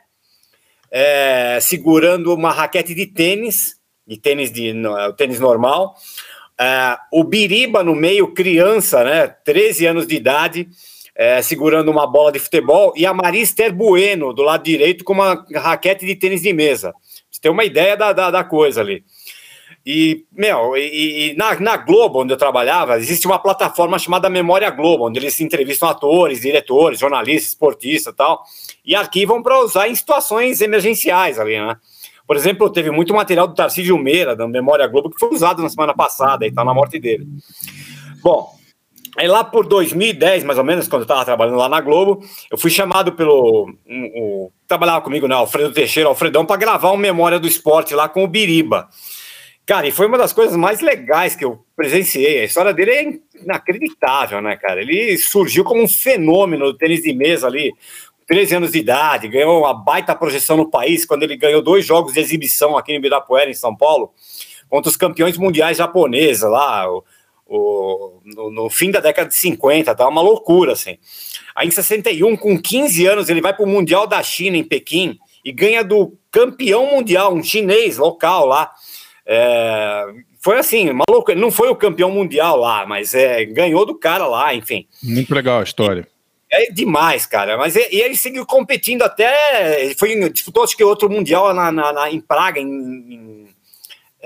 [0.90, 5.94] é, segurando uma raquete de tênis, de tênis de no, tênis normal.
[6.58, 9.28] É, o Biriba no meio, criança, né?
[9.28, 10.68] 13 anos de idade
[11.16, 15.44] é, segurando uma bola de futebol, e a Marister Bueno, do lado direito, com uma
[15.55, 16.94] raquete de tênis de mesa.
[17.30, 19.02] Você tem uma ideia da, da, da coisa ali.
[19.84, 24.68] E, meu, e, e na, na, Globo, onde eu trabalhava, existe uma plataforma chamada Memória
[24.68, 28.43] Globo, onde eles entrevistam atores, diretores, jornalistas, esportistas e tal,
[28.84, 31.76] e arquivam para usar em situações emergenciais ali, né?
[32.26, 35.68] Por exemplo, teve muito material do Tarcísio Meira, da Memória Globo, que foi usado na
[35.68, 37.24] semana passada, e tá na morte dele.
[38.20, 38.56] Bom,
[39.16, 42.59] Aí lá por 2010, mais ou menos, quando eu estava trabalhando lá na Globo, eu
[42.59, 43.66] fui chamado pelo.
[43.86, 45.34] Um, um, trabalhava comigo, né?
[45.34, 48.88] Alfredo Teixeira, Alfredão, para gravar uma memória do esporte lá com o Biriba.
[49.64, 52.40] Cara, e foi uma das coisas mais legais que eu presenciei.
[52.40, 54.80] A história dele é inacreditável, né, cara?
[54.80, 57.74] Ele surgiu como um fenômeno do tênis de mesa ali,
[58.26, 62.12] 13 anos de idade, ganhou uma baita projeção no país quando ele ganhou dois jogos
[62.12, 64.12] de exibição aqui no Ibirapuera, em São Paulo,
[64.68, 67.05] contra os campeões mundiais japoneses lá, o,
[67.47, 70.98] o, no, no, fim da década de 50, tá uma loucura, assim.
[71.55, 75.18] Aí em 61, com 15 anos, ele vai para o Mundial da China, em Pequim,
[75.44, 78.73] e ganha do campeão mundial, um chinês local lá,
[79.24, 80.06] é,
[80.40, 81.31] foi assim, maluco.
[81.31, 84.86] Ele não foi o campeão mundial lá, mas é, ganhou do cara lá, enfim.
[85.02, 86.06] Muito legal a história.
[86.48, 87.56] É demais, cara.
[87.59, 89.93] Mas e, e ele seguiu competindo até.
[89.98, 93.45] Foi, disputou acho que outro mundial na, na, na em Praga, em, em,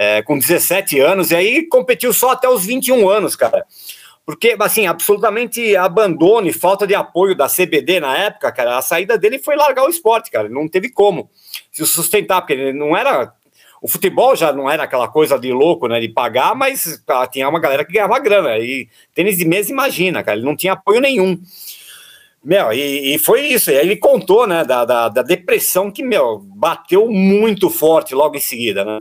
[0.02, 3.66] é, com 17 anos, e aí competiu só até os 21 anos, cara.
[4.24, 9.18] Porque, assim, absolutamente abandono e falta de apoio da CBD na época, cara, a saída
[9.18, 10.48] dele foi largar o esporte, cara.
[10.48, 11.28] Não teve como
[11.70, 13.30] se sustentar, porque ele não era
[13.82, 17.48] o futebol já não era aquela coisa de louco, né, de pagar, mas ah, tinha
[17.48, 18.58] uma galera que ganhava grana.
[18.58, 21.38] E tênis de mesa, imagina, cara, ele não tinha apoio nenhum.
[22.42, 23.70] Meu, e, e foi isso.
[23.70, 28.40] E ele contou, né, da, da, da, depressão que, meu, bateu muito forte logo em
[28.40, 29.00] seguida, né.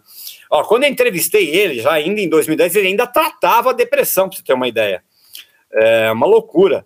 [0.49, 4.37] Ó, quando eu entrevistei ele, já ainda em 2010, ele ainda tratava a depressão, pra
[4.37, 5.03] você ter uma ideia.
[5.71, 6.83] É uma loucura.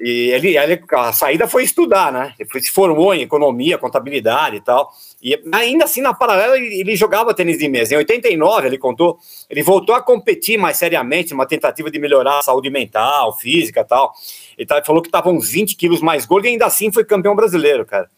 [0.00, 2.34] E ele, ele, a saída foi estudar, né?
[2.36, 4.90] Ele se formou em economia, contabilidade e tal.
[5.22, 7.94] E ainda assim, na paralela, ele, ele, jogava tênis de mesa.
[7.94, 9.18] Em 89, ele contou,
[9.48, 13.84] ele voltou a competir mais seriamente, uma tentativa de melhorar a saúde mental, física e
[13.84, 14.12] tal.
[14.58, 17.36] Ele tá, falou que estava uns 20 quilos mais gordo e ainda assim foi campeão
[17.36, 18.10] brasileiro, cara.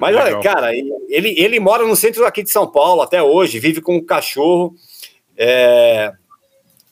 [0.00, 3.80] Mas, olha, cara, ele, ele mora no centro aqui de São Paulo até hoje, vive
[3.80, 4.74] com um cachorro.
[5.36, 6.12] É,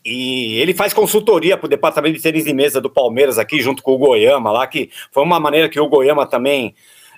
[0.05, 3.83] e ele faz consultoria para o departamento de tênis de mesa do Palmeiras aqui, junto
[3.83, 6.75] com o Goiama, lá, que foi uma maneira que o Goiama também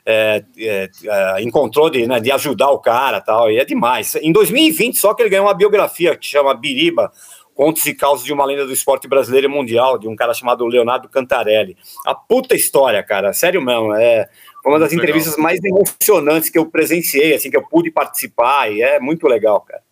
[0.06, 4.14] é, é, é, encontrou de, né, de ajudar o cara tal, e é demais.
[4.16, 7.10] Em 2020, só que ele ganhou uma biografia que chama Biriba,
[7.56, 10.64] Contos e Causas de uma Lenda do Esporte Brasileiro e Mundial, de um cara chamado
[10.64, 11.76] Leonardo Cantarelli.
[12.06, 14.28] A puta história, cara, sério mesmo, é
[14.70, 15.44] uma das muito entrevistas legal.
[15.44, 19.82] mais emocionantes que eu presenciei, assim, que eu pude participar, e é muito legal, cara.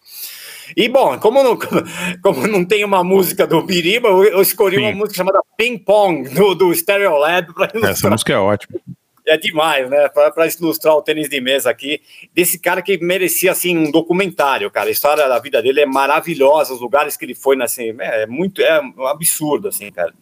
[0.77, 1.59] E bom, como não,
[2.23, 4.83] como não tem uma música do Biriba, eu escolhi Sim.
[4.83, 7.91] uma música chamada Ping Pong do, do Stereo Lab para ilustrar.
[7.93, 8.81] Essa música é ótima.
[9.27, 10.09] É demais, né?
[10.09, 12.03] Para ilustrar o tênis de mesa aqui,
[12.35, 14.89] desse cara que merecia assim um documentário, cara.
[14.89, 18.61] A história da vida dele é maravilhosa, os lugares que ele foi, assim, é muito,
[18.61, 20.13] é um absurdo, assim, cara.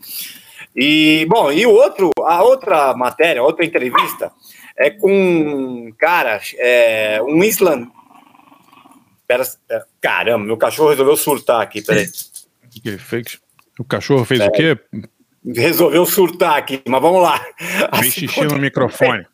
[0.74, 4.32] E bom, e o outro, a outra matéria, outra entrevista
[4.76, 7.88] é com um cara, é, um islandês
[9.32, 12.04] Pera, pera, caramba, meu cachorro resolveu surtar aqui, peraí.
[12.04, 13.40] O que ele fez?
[13.78, 14.78] O cachorro fez é, o quê?
[15.46, 17.40] Resolveu surtar aqui, mas vamos lá.
[17.98, 19.26] Fez xixi no microfone.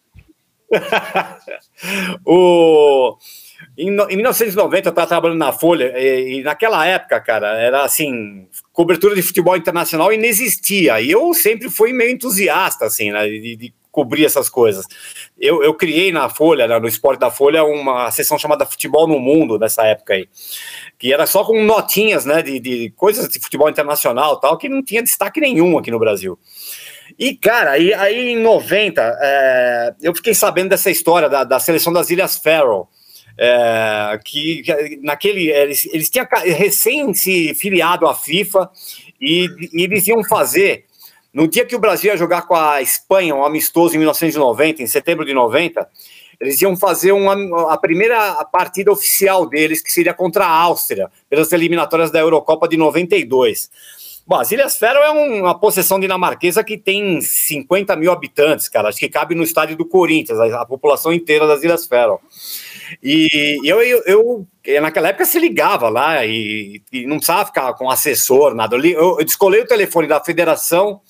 [2.24, 3.16] o...
[3.78, 8.48] Em, em 1990 eu estava trabalhando na Folha e, e, naquela época, cara, era assim,
[8.72, 11.00] cobertura de futebol internacional inexistia.
[11.00, 14.84] E eu sempre fui meio entusiasta, assim, né, de, de cobrir essas coisas.
[15.38, 19.20] Eu, eu criei na Folha, né, no Esporte da Folha, uma sessão chamada Futebol no
[19.20, 20.28] Mundo, nessa época aí,
[20.98, 24.82] que era só com notinhas, né, de, de coisas de futebol internacional tal, que não
[24.82, 26.36] tinha destaque nenhum aqui no Brasil.
[27.16, 31.92] E, cara, aí, aí em 90, é, eu fiquei sabendo dessa história da, da seleção
[31.92, 32.86] das Ilhas Faroe,
[33.38, 38.68] é, que, que, naquele eles, eles tinham recém se filiado à FIFA
[39.20, 40.84] e, e, eles iam fazer
[41.32, 44.86] no dia que o Brasil ia jogar com a Espanha, um amistoso em 1990, em
[44.86, 45.86] setembro de 90,
[46.40, 51.52] eles iam fazer uma, a primeira partida oficial deles, que seria contra a Áustria, pelas
[51.52, 53.70] eliminatórias da Eurocopa de 92.
[54.26, 58.88] Bom, as Ilhas Faroe é uma possessão dinamarquesa que tem 50 mil habitantes, cara.
[58.88, 62.18] Acho que cabe no estádio do Corinthians, a, a população inteira das Ilhas Faroe.
[63.02, 67.90] E eu, eu, eu, naquela época se ligava lá e, e não precisava ficar com
[67.90, 68.76] assessor, nada.
[68.76, 71.00] Eu, eu, descolei o telefone da Federação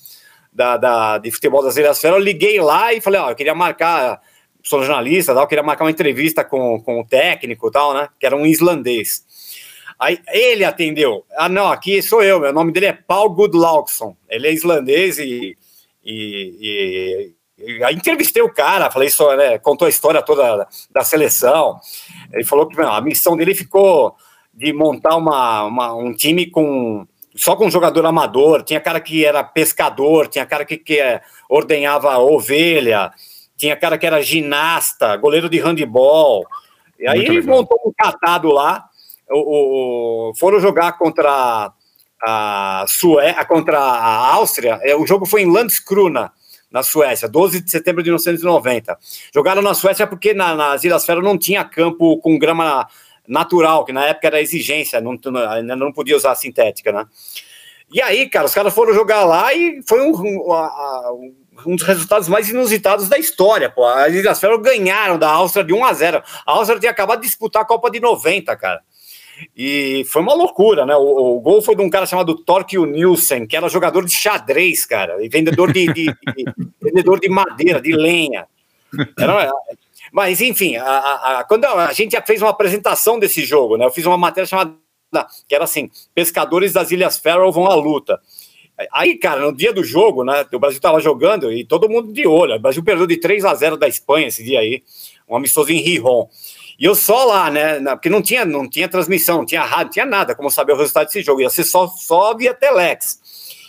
[0.53, 3.55] da, da, de futebol das Ilhas Feras, eu liguei lá e falei, ó, eu queria
[3.55, 4.21] marcar,
[4.63, 8.27] sou jornalista, tal, eu queria marcar uma entrevista com, com o técnico tal, né, que
[8.27, 9.25] era um islandês.
[9.99, 14.49] Aí ele atendeu, ah, não, aqui sou eu, meu nome dele é Paul Goodlaugson, ele
[14.49, 15.57] é islandês e,
[16.05, 17.35] e, e
[17.85, 21.81] aí entrevistei o cara, falei isso, né, contou a história toda da seleção,
[22.33, 24.15] ele falou que a missão dele ficou
[24.55, 27.07] de montar uma, uma um time com
[27.39, 32.19] só com jogador amador, tinha cara que era pescador, tinha cara que, que é, ordenhava
[32.19, 33.13] ovelha,
[33.57, 36.45] tinha cara que era ginasta, goleiro de handebol.
[36.99, 38.85] E aí ele montou um catado lá,
[39.31, 41.73] o, o, foram jogar contra
[42.21, 46.33] a Suécia, contra a Áustria, é, o jogo foi em Landskrona,
[46.71, 48.99] na Suécia, 12 de setembro de 1990.
[49.35, 52.87] Jogaram na Suécia porque na, nas Ilhas Feras não tinha campo com grama
[53.27, 55.19] natural, que na época era exigência, não,
[55.51, 57.07] ainda não podia usar sintética, né?
[57.91, 61.35] E aí, cara, os caras foram jogar lá e foi um, um,
[61.67, 63.85] um dos resultados mais inusitados da história, pô.
[63.85, 66.23] As Ilhas Faroe ganharam da Áustria de 1 a 0.
[66.47, 68.83] A Áustria tinha acabado de disputar a Copa de 90, cara.
[69.57, 70.97] E foi uma loucura, né?
[70.97, 74.85] O, o gol foi de um cara chamado Torquil Nielsen, que era jogador de xadrez,
[74.87, 76.45] cara, e vendedor de, de, de
[76.83, 78.47] vendedor de madeira, de lenha.
[79.19, 79.53] Era,
[80.13, 83.85] mas, enfim, a, a, a, quando a gente já fez uma apresentação desse jogo, né?
[83.85, 84.75] Eu fiz uma matéria chamada
[85.47, 88.21] que era assim: Pescadores das Ilhas Faroe vão à luta.
[88.93, 90.47] Aí, cara, no dia do jogo, né?
[90.53, 92.55] O Brasil estava jogando e todo mundo de olho.
[92.55, 94.83] O Brasil perdeu de 3 a 0 da Espanha esse dia aí,
[95.29, 96.29] um amistoso em Rijon.
[96.79, 97.81] E eu só lá, né?
[97.97, 100.77] Porque não tinha, não tinha transmissão, não tinha rádio, não tinha nada como saber o
[100.77, 101.41] resultado desse jogo.
[101.41, 103.19] Ia ser só, só via Telex.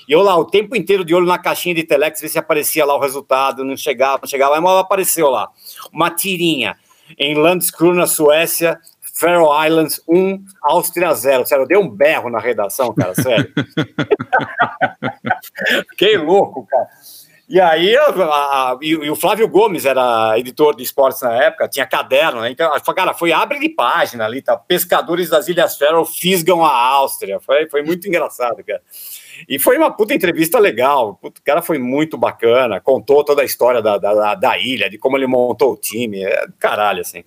[0.07, 2.85] E eu lá o tempo inteiro de olho na caixinha de Telex, ver se aparecia
[2.85, 5.49] lá o resultado, não chegava, não chegava, mas apareceu lá.
[5.91, 6.77] Uma tirinha
[7.17, 8.79] em Landskrona, na Suécia,
[9.19, 11.45] Faroe Islands 1, Áustria 0.
[11.45, 13.51] Sério, eu dei um berro na redação, cara, sério.
[15.89, 16.87] Fiquei louco, cara.
[17.49, 21.67] E aí, a, a, e, e, o Flávio Gomes era editor de esportes na época,
[21.67, 22.51] tinha caderno, né?
[22.51, 24.55] Então, cara, foi abre de página ali, tá?
[24.55, 27.39] Pescadores das Ilhas Faroe fisgam a Áustria.
[27.39, 28.83] Foi, foi muito engraçado, cara.
[29.47, 31.19] E foi uma puta entrevista legal.
[31.23, 35.17] o cara foi muito bacana, contou toda a história da, da, da ilha, de como
[35.17, 36.23] ele montou o time.
[36.23, 37.23] É caralho, assim.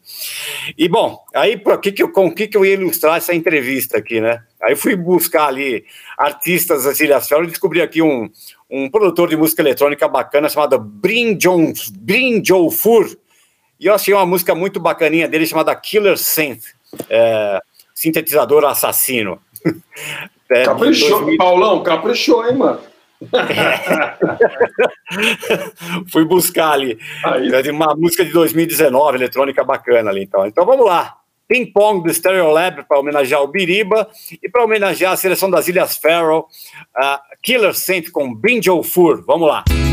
[0.78, 3.34] E bom, aí por que que eu, com o que, que eu ia ilustrar essa
[3.34, 4.40] entrevista aqui, né?
[4.62, 5.84] Aí fui buscar ali
[6.16, 8.30] artistas das Ilhas Faroe e descobri aqui um,
[8.72, 13.18] um produtor de música eletrônica bacana chamado Brin Jones, Brin Joe Fur.
[13.78, 16.64] E eu achei uma música muito bacaninha dele chamada Killer Synth,
[17.10, 17.60] é,
[17.94, 19.38] sintetizador assassino.
[20.50, 21.38] É, caprichou, 2000...
[21.38, 22.78] Paulão, caprichou, hein, mano?
[26.12, 26.98] Fui buscar ali.
[27.24, 27.70] Aí.
[27.70, 30.46] Uma música de 2019, eletrônica bacana ali, então.
[30.46, 31.21] Então vamos lá.
[31.52, 34.08] Ping Pong do Stereo Lab para homenagear o Biriba
[34.42, 39.22] e para homenagear a seleção das Ilhas Faroe, uh, Killer Saint com Binjo Fur.
[39.26, 39.62] Vamos lá.
[39.68, 39.91] Amigos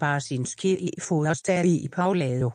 [0.00, 2.52] Barsinski i Forasteri i Paulado.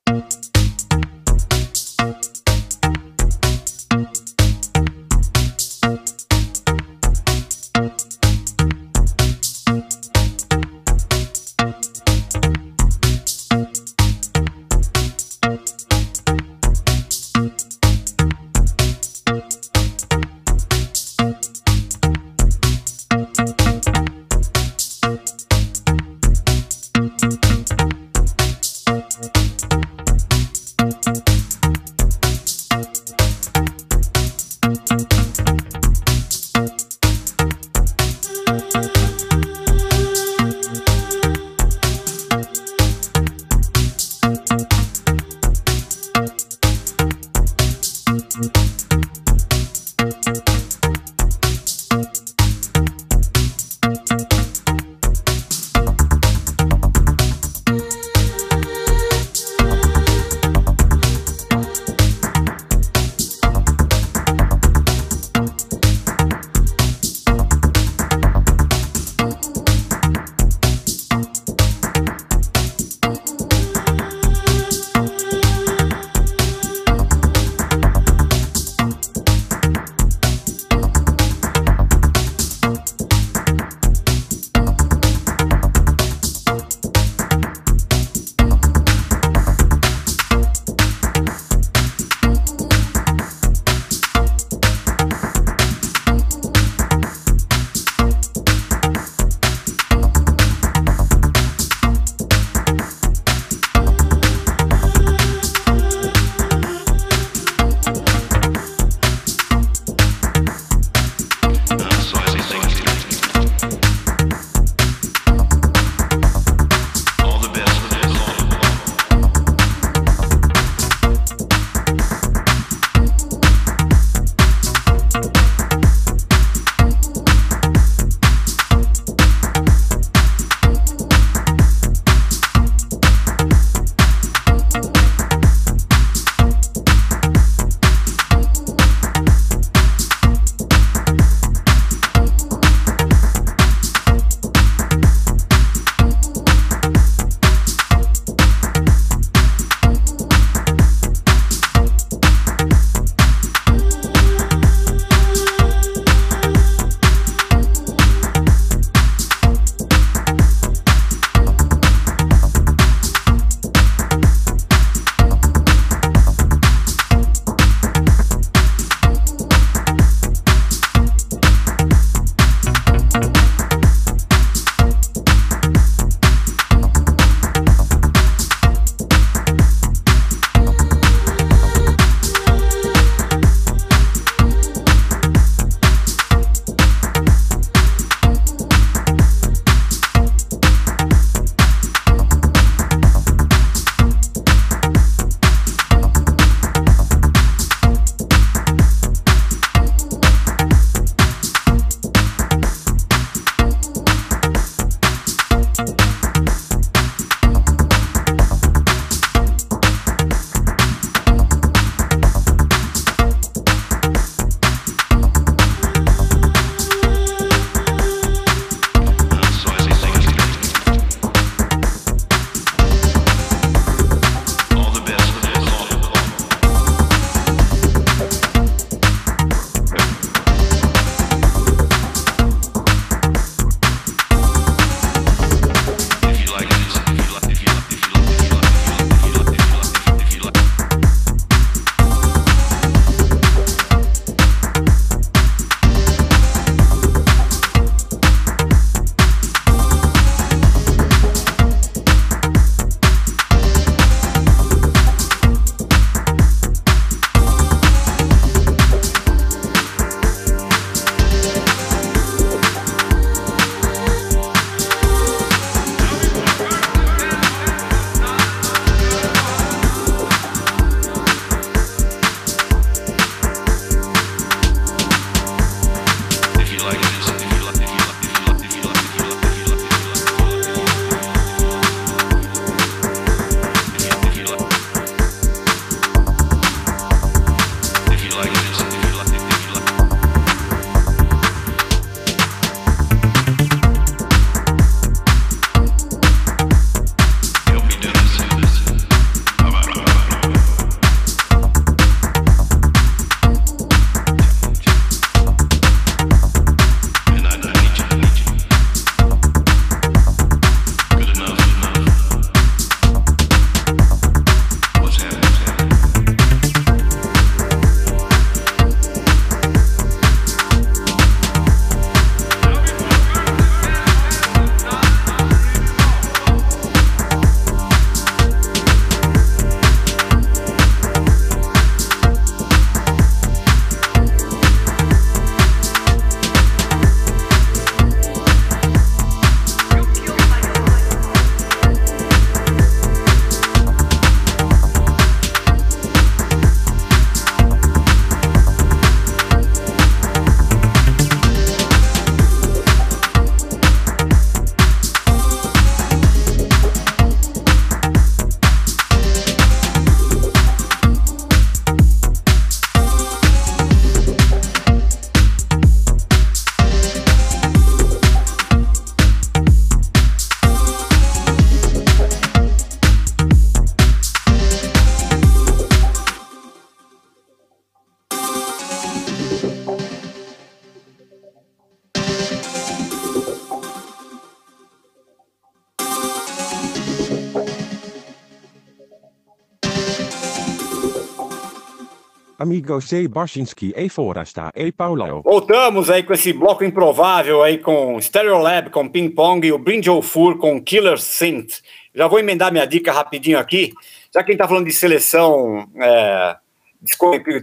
[392.86, 395.42] Amigo sei Barsinski e Forasta e Paulo.
[395.42, 400.22] Voltamos aí com esse bloco improvável aí com Stereolab, com Ping Pong e o Brinjal
[400.22, 401.82] Fur com Killer Synth.
[402.14, 403.92] Já vou emendar minha dica rapidinho aqui,
[404.34, 406.56] já que a gente tá falando de seleção, é,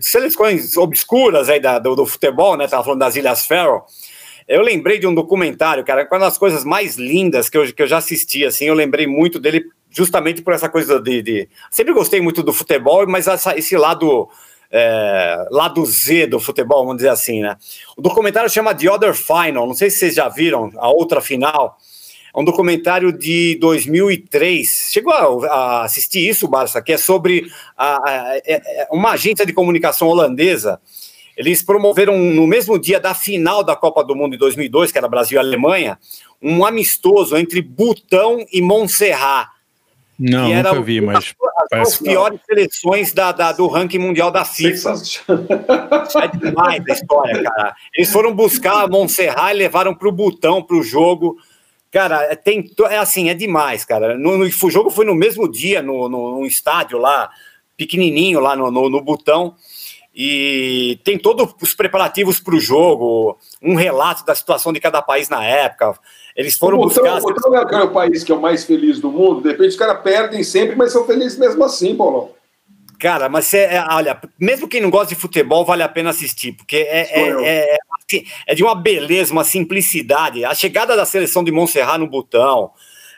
[0.01, 2.67] seleções obscuras aí da, do, do, futebol, né?
[2.67, 3.83] Tava falando das Ilhas Faroe.
[4.49, 7.87] Eu lembrei de um documentário, cara, uma das coisas mais lindas que eu, que eu
[7.87, 11.23] já assisti, assim, eu lembrei muito dele justamente por essa coisa de.
[11.23, 11.49] de...
[11.71, 14.29] Sempre gostei muito do futebol, mas essa, esse lado.
[14.75, 17.57] É, lado Z do futebol, vamos dizer assim, né?
[17.95, 21.77] O documentário chama The Other Final, não sei se vocês já viram a outra final.
[22.35, 24.89] É um documentário de 2003.
[24.91, 26.81] Chegou a, a assistir isso, Barça?
[26.81, 27.47] Que é sobre
[27.77, 30.81] a, a, é, é uma agência de comunicação holandesa.
[31.37, 35.09] Eles promoveram no mesmo dia da final da Copa do Mundo de 2002, que era
[35.09, 35.99] Brasil e Alemanha,
[36.41, 39.49] um amistoso entre Butão e Montserrat.
[40.19, 41.35] Não, que nunca vi, mas.
[41.73, 42.45] As, as piores não.
[42.45, 44.95] seleções da, da, do ranking mundial da FIFA.
[46.23, 47.75] é demais a história, cara.
[47.95, 51.37] Eles foram buscar a Montserrat e levaram para o Butão para o jogo.
[51.91, 54.17] Cara, é, tem, é assim, é demais, cara.
[54.17, 57.31] No, no, o jogo foi no mesmo dia, no, no, no estádio lá,
[57.77, 59.55] pequenininho, lá no, no, no Butão
[60.15, 65.29] e tem todos os preparativos para o jogo, um relato da situação de cada país
[65.29, 65.99] na época.
[66.37, 67.19] Eles foram o buscar.
[67.19, 69.43] O Butão é o país que é o mais feliz do mundo.
[69.43, 72.31] De repente os caras perdem sempre, mas são felizes mesmo assim, Paulo.
[72.99, 76.53] Cara, mas você, é, olha, mesmo quem não gosta de futebol, vale a pena assistir,
[76.53, 80.45] porque é, é, é, assim, é, de uma beleza, uma simplicidade.
[80.45, 82.71] A chegada da seleção de Montserrat no Butão,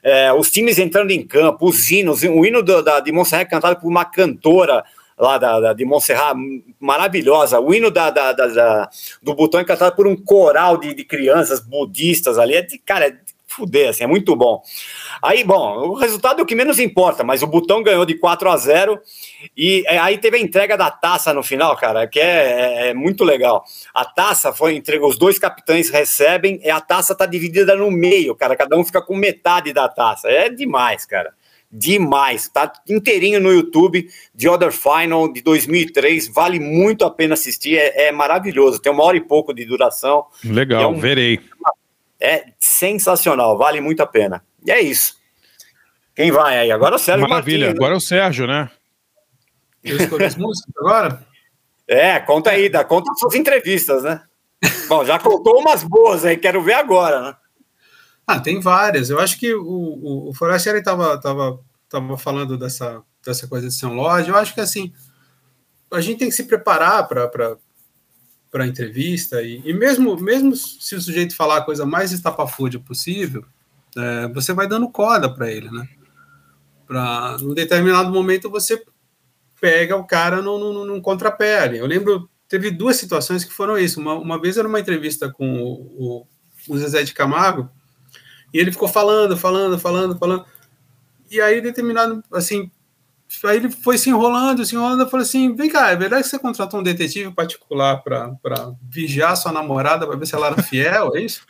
[0.02, 3.88] é, os times entrando em campo, os hinos, o hino da, de Montserrat cantado por
[3.88, 4.84] uma cantora
[5.18, 6.36] lá da, da, de Montserrat,
[6.78, 7.60] maravilhosa.
[7.60, 8.88] O hino da, da, da
[9.22, 12.54] do Butão é cantado por um coral de, de crianças budistas ali.
[12.54, 14.60] É de, cara, é de fuder, assim, é muito bom.
[15.22, 18.50] Aí, bom, o resultado é o que menos importa, mas o Butão ganhou de 4
[18.50, 19.00] a 0
[19.56, 22.94] e é, aí teve a entrega da taça no final, cara, que é, é, é
[22.94, 23.64] muito legal.
[23.94, 28.34] A taça foi entregue, os dois capitães recebem, e a taça tá dividida no meio,
[28.34, 30.28] cara, cada um fica com metade da taça.
[30.28, 31.32] É demais, cara
[31.74, 32.48] demais.
[32.48, 36.28] Tá inteirinho no YouTube, The Other Final de 2003.
[36.28, 37.76] Vale muito a pena assistir.
[37.76, 38.78] É, é maravilhoso.
[38.78, 40.26] Tem uma hora e pouco de duração.
[40.44, 41.40] Legal, é um, verei.
[42.20, 43.58] É sensacional.
[43.58, 44.44] Vale muito a pena.
[44.64, 45.16] E é isso.
[46.14, 46.70] Quem vai aí?
[46.70, 47.66] Agora é o Sérgio Maravilha.
[47.66, 47.84] Martins, né?
[47.84, 48.70] Agora é o Sérgio, né?
[49.82, 51.26] Eu escolhi as músicas agora?
[51.86, 54.22] É, conta aí, dá conta das suas entrevistas, né?
[54.88, 57.36] Bom, já contou umas boas aí, quero ver agora, né?
[58.26, 59.10] Ah, tem várias.
[59.10, 63.86] Eu acho que o, o, o Forestieri estava tava, tava falando dessa, dessa coisa de
[63.86, 64.30] um lodge.
[64.30, 64.92] Eu acho que assim
[65.90, 67.56] a gente tem que se preparar para
[68.54, 73.44] a entrevista e, e, mesmo, mesmo se o sujeito falar a coisa mais estapafúrdia possível,
[73.96, 75.88] é, você vai dando corda para ele, né?
[76.86, 78.84] Para num determinado momento você
[79.60, 81.78] pega o cara num, num, num contrapé.
[81.78, 84.00] Eu lembro, teve duas situações que foram isso.
[84.00, 86.26] Uma, uma vez era uma entrevista com o, o,
[86.68, 87.70] o Zezé de Camargo,
[88.54, 90.46] e ele ficou falando, falando, falando, falando.
[91.28, 92.70] E aí, determinado, assim,
[93.42, 96.38] aí ele foi se enrolando, se enrolando, falei assim, vem cá, é verdade que você
[96.38, 98.38] contratou um detetive particular para
[98.88, 101.44] vigiar sua namorada para ver se ela era fiel, é isso?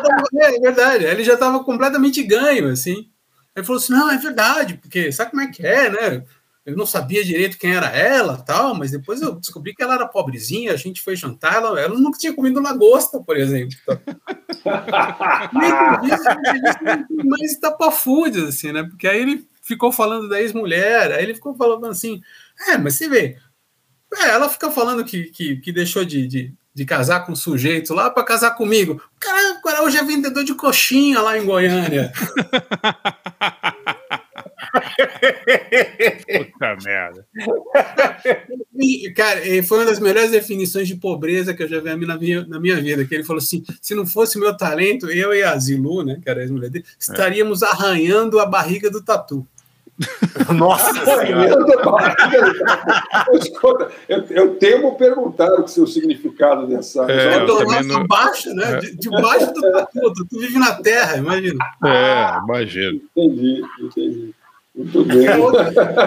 [0.00, 3.10] tava, é, é, verdade, ele já estava completamente ganho, assim.
[3.54, 6.24] Ele falou assim, não, é verdade, porque sabe como é que é, né?
[6.64, 10.06] Eu não sabia direito quem era ela, tal, mas depois eu descobri que ela era
[10.06, 13.76] pobrezinha, a gente foi jantar, ela, ela nunca tinha comido lagosta, por exemplo.
[17.24, 18.84] mas tapafúdios, assim, né?
[18.84, 22.22] Porque aí ele ficou falando da ex-mulher, aí ele ficou falando assim,
[22.68, 23.36] é, mas você vê,
[24.14, 27.92] é, ela fica falando que, que, que deixou de, de, de, casar com um sujeito
[27.92, 29.02] lá para casar comigo.
[29.18, 32.12] Cara, cara, hoje é vendedor de coxinha lá em Goiânia.
[36.38, 37.26] Puta merda.
[39.14, 42.60] cara, foi uma das melhores definições de pobreza que eu já vi na minha, na
[42.60, 43.04] minha vida.
[43.04, 46.28] Que ele falou assim: se não fosse meu talento, eu e a Zilu, né, que
[46.28, 47.66] era a ex-mulher dele, estaríamos é.
[47.66, 49.46] arranhando a barriga do tatu.
[50.56, 50.90] Nossa
[54.08, 57.04] eu, eu temo perguntar o seu significado dessa.
[57.10, 58.06] É, eu tô lá não...
[58.06, 58.78] baixo, né?
[58.78, 58.80] É.
[58.80, 61.62] Debaixo do tatu, tu vive na terra, imagina.
[61.84, 62.98] É, imagina.
[63.14, 64.34] Entendi, entendi.
[64.74, 65.26] Muito bem.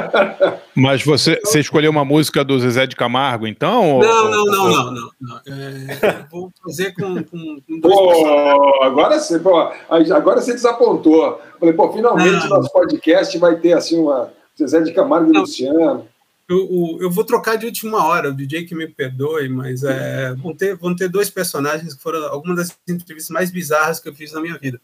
[0.76, 4.00] Mas você, você escolheu uma música do Zezé de Camargo, então?
[4.00, 5.42] Não, não, não, não, não, não.
[5.48, 11.40] É, vou fazer com, com, com dois pô, agora você, pô, agora você desapontou.
[11.60, 12.58] Falei, pô, finalmente não.
[12.58, 16.08] nosso podcast vai ter assim uma Zezé de Camargo e Luciano.
[16.48, 20.56] Eu, eu, vou trocar de última hora, o DJ que me perdoe, mas é, vão,
[20.56, 24.32] ter, vão ter dois personagens que foram algumas das entrevistas mais bizarras que eu fiz
[24.32, 24.80] na minha vida.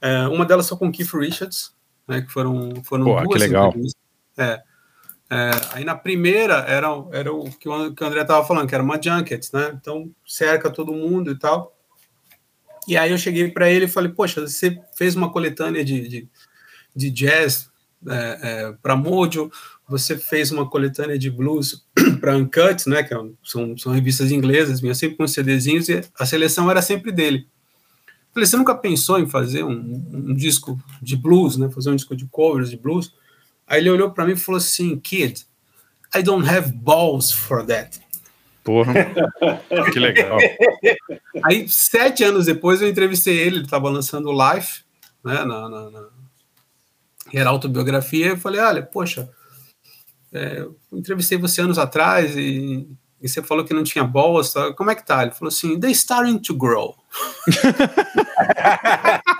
[0.00, 1.72] É, uma delas foi com Keith Richards,
[2.06, 3.74] né, que foram, foram Pô, duas que legal.
[4.36, 4.62] É,
[5.34, 8.74] É, aí na primeira era, era o que o, que o André estava falando, que
[8.74, 9.72] era uma junket, né?
[9.80, 11.74] Então cerca todo mundo e tal.
[12.86, 16.28] E aí eu cheguei para ele e falei, poxa, você fez uma coletânea de, de,
[16.94, 17.70] de jazz
[18.06, 19.50] é, é, para Mojo,
[19.88, 21.86] você fez uma coletânea de blues
[22.20, 23.02] para Uncut, né?
[23.02, 27.10] Que é são, são revistas inglesas, vinha sempre com CDzinhos e a seleção era sempre
[27.10, 27.48] dele.
[28.32, 31.68] Falei, você nunca pensou em fazer um, um disco de blues, né?
[31.70, 33.14] Fazer um disco de covers de blues?
[33.66, 35.46] Aí ele olhou para mim e falou assim, kid,
[36.14, 38.00] I don't have balls for that.
[38.64, 38.94] Porra,
[39.92, 40.38] que legal.
[41.44, 44.84] Aí, sete anos depois, eu entrevistei ele, ele estava lançando Life,
[45.24, 46.08] né, na, na, na,
[47.32, 49.28] era autobiografia, eu falei, olha, poxa,
[50.32, 52.86] é, eu entrevistei você anos atrás e,
[53.22, 54.72] e, você falou que não tinha bolas, tá?
[54.72, 55.22] como é que tá?
[55.22, 56.96] Ele falou assim, they starting to grow.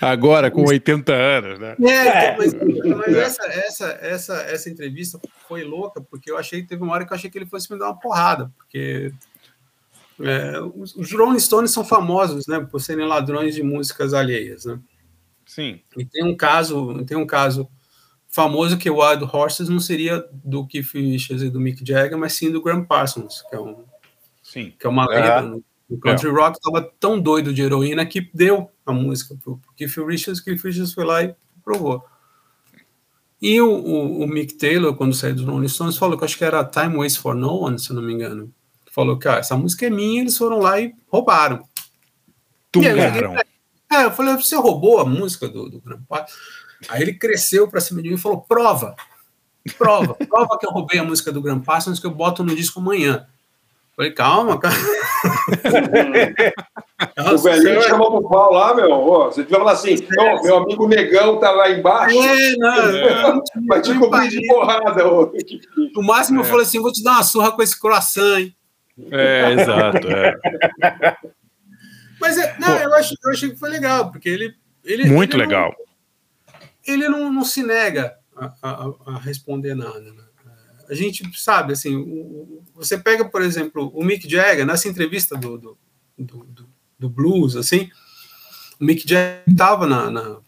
[0.00, 1.76] Agora, com 80 anos, né?
[1.80, 6.92] É, mas, mas essa, essa, essa, essa entrevista foi louca, porque eu achei, teve uma
[6.92, 9.12] hora que eu achei que ele fosse me dar uma porrada, porque
[10.20, 14.78] é, os, os Rolling Stones são famosos, né, por serem ladrões de músicas alheias, né?
[15.46, 15.80] Sim.
[15.96, 17.68] E tem um caso, tem um caso
[18.34, 22.32] famoso que o Wild Horses não seria do Keith Richards e do Mick Jagger, mas
[22.32, 23.84] sim do Graham Parsons, que é um,
[24.42, 24.74] sim.
[24.76, 25.60] que é uma lenda.
[25.88, 26.32] O country é.
[26.32, 30.60] rock estava tão doido de heroína que deu a música para o Keith Richards, Keith
[30.60, 31.32] Richards foi lá e
[31.62, 32.04] provou.
[33.40, 36.44] E o, o, o, Mick Taylor, quando saiu dos Rolling Stones, falou que acho que
[36.44, 38.52] era Time Waits for No One, se eu não me engano.
[38.90, 41.62] Falou que ah, essa música é minha, eles foram lá e roubaram.
[42.72, 43.36] Tungaram.
[43.92, 46.26] É, eu falei, você roubou a música do, do Grandpa?
[46.88, 48.96] Aí ele cresceu para cima de mim e falou: prova,
[49.78, 52.80] prova, prova que eu roubei a música do Grandpa, Parsons que eu boto no disco
[52.80, 53.26] amanhã.
[53.96, 54.74] Falei, calma, cara.
[57.32, 58.88] o velhinho chamou pro pau lá, meu.
[59.26, 62.18] você devia falar assim: é, meu amigo Negão tá lá embaixo.
[62.18, 65.08] É, não, Vai te cobrir de porrada.
[65.96, 66.42] O máximo é.
[66.42, 68.56] eu falei assim: vou te dar uma surra com esse croissant, hein?
[69.12, 70.08] É, exato.
[70.08, 70.38] É.
[72.20, 74.56] Mas é, não, eu, acho, eu achei que foi legal, porque ele.
[74.84, 75.68] ele Muito ele legal.
[75.68, 75.84] Não,
[76.86, 80.24] ele não, não se nega a, a, a responder nada, né?
[80.88, 85.58] a gente sabe, assim, o, você pega, por exemplo, o Mick Jagger, nessa entrevista do,
[85.58, 85.78] do,
[86.18, 87.90] do, do blues, assim,
[88.80, 90.38] o Mick Jagger estava na, na,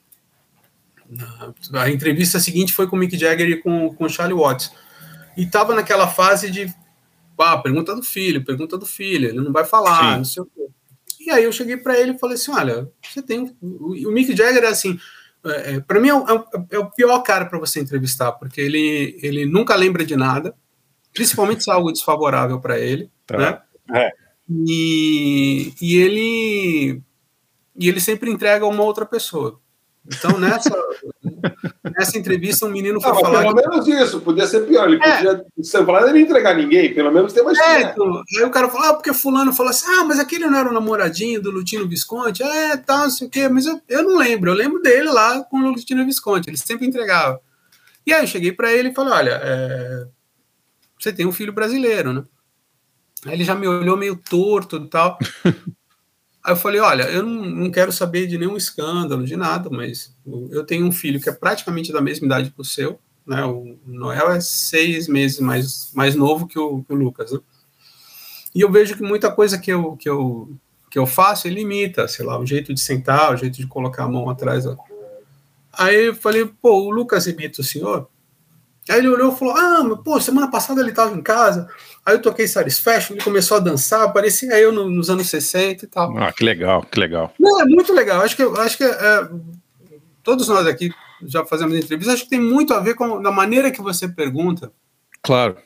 [1.08, 4.72] na, A entrevista seguinte foi com o Mick Jagger e com, com o Charlie Watts.
[5.36, 6.72] E estava naquela fase de.
[7.38, 10.16] Ah, pergunta do filho, pergunta do filho, ele não vai falar, Sim.
[10.16, 10.66] não sei o quê.
[11.20, 13.54] E aí eu cheguei para ele e falei assim: olha, você tem.
[13.60, 14.98] O, o Mick Jagger é assim
[15.44, 18.60] é, é para mim é, é, o, é, o pior cara para você entrevistar, porque
[18.60, 20.54] ele, ele nunca lembra de nada,
[21.12, 23.36] principalmente se é algo desfavorável para ele, tá.
[23.36, 23.60] né?
[23.94, 24.10] É.
[24.48, 27.02] E, e ele
[27.78, 29.60] e ele sempre entrega uma outra pessoa.
[30.06, 30.74] Então, nessa,
[31.96, 33.42] nessa entrevista, um menino foi ah, falar.
[33.42, 33.68] Pelo que...
[33.68, 34.88] menos isso, podia ser pior.
[34.88, 35.16] Ele é.
[35.22, 38.94] podia ele entregar ninguém, pelo menos tem mais é, então, Aí o cara falou, ah,
[38.94, 42.42] porque Fulano falou assim: ah, mas aquele não era o namoradinho do Lutino Visconti?
[42.42, 43.48] É, tá, não sei o quê.
[43.48, 46.86] Mas eu, eu não lembro, eu lembro dele lá com o Lutino Visconti, ele sempre
[46.86, 47.40] entregava.
[48.06, 50.06] E aí eu cheguei para ele e falei: olha, é...
[50.98, 52.24] você tem um filho brasileiro, né?
[53.24, 55.18] Aí ele já me olhou meio torto e tal.
[56.46, 60.14] Aí eu falei, olha, eu não, não, quero saber de nenhum escândalo, de nada, mas
[60.52, 63.44] eu tenho um filho que é praticamente da mesma idade que o seu, né?
[63.44, 67.40] O Noel é seis meses mais, mais novo que o, que o Lucas, né?
[68.54, 70.56] E eu vejo que muita coisa que eu, que eu,
[70.88, 74.04] que eu faço, ele imita, sei lá, o jeito de sentar, o jeito de colocar
[74.04, 74.64] a mão atrás.
[74.66, 74.76] Ó.
[75.72, 78.08] Aí eu falei, pô, o Lucas imita o senhor?
[78.88, 81.68] Aí ele olhou e falou: Ah, mas, pô, semana passada ele estava em casa.
[82.04, 85.88] Aí eu toquei Satisfaction, ele começou a dançar, parecia eu no, nos anos 60 e
[85.88, 86.16] tal.
[86.16, 87.32] Ah, que legal, que legal.
[87.38, 88.22] Não, é muito legal.
[88.22, 89.28] Acho que, acho que é,
[90.22, 90.92] todos nós aqui
[91.24, 94.70] já fazemos entrevistas, acho que tem muito a ver com a maneira que você pergunta.
[95.22, 95.56] Claro.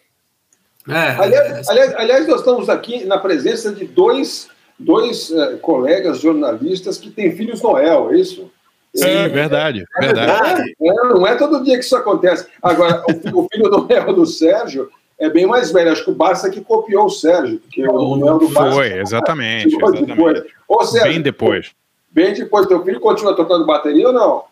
[0.88, 4.48] É, aliás, é, aliás, aliás, nós estamos aqui na presença de dois,
[4.78, 8.50] dois uh, colegas jornalistas que têm filhos Noel, é isso?
[8.94, 10.74] Sim, é, verdade, é verdade.
[10.80, 12.48] É, não é todo dia que isso acontece.
[12.60, 15.92] Agora, o, filho do Neo do Sérgio é bem mais velho.
[15.92, 18.72] Acho que o Barça que copiou o Sérgio, porque o Neo do Barça.
[18.72, 19.76] Foi, exatamente.
[19.76, 20.06] exatamente.
[20.06, 20.44] Depois.
[20.66, 21.70] Ou seja, bem depois.
[22.10, 22.66] Bem depois.
[22.66, 24.44] Teu filho continua tocando bateria ou não?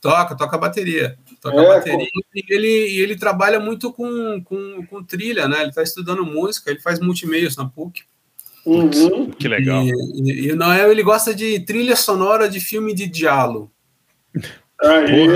[0.00, 1.16] Toca, toca bateria.
[1.40, 2.08] Toca é, bateria.
[2.34, 5.60] E ele, ele trabalha muito com, com, com trilha, né?
[5.60, 8.04] Ele está estudando música, ele faz multimeios na PUC.
[8.64, 9.30] Uhum.
[9.30, 9.82] Que legal.
[9.84, 13.70] E, e, e, o Noel ele gosta de trilha sonora de filme de diálogo.
[14.80, 15.28] Aí,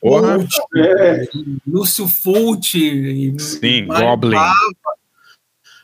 [0.00, 0.38] Porra.
[0.76, 1.28] É.
[1.66, 3.34] Lúcio Fulci.
[3.38, 4.36] Sim, Goblin.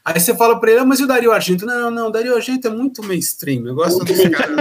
[0.04, 1.64] Aí você fala para ele, ah, mas e o Dario Argento?
[1.64, 3.66] Não, não, o Dario Argento é muito mainstream.
[3.66, 4.54] Eu gosto desse cara.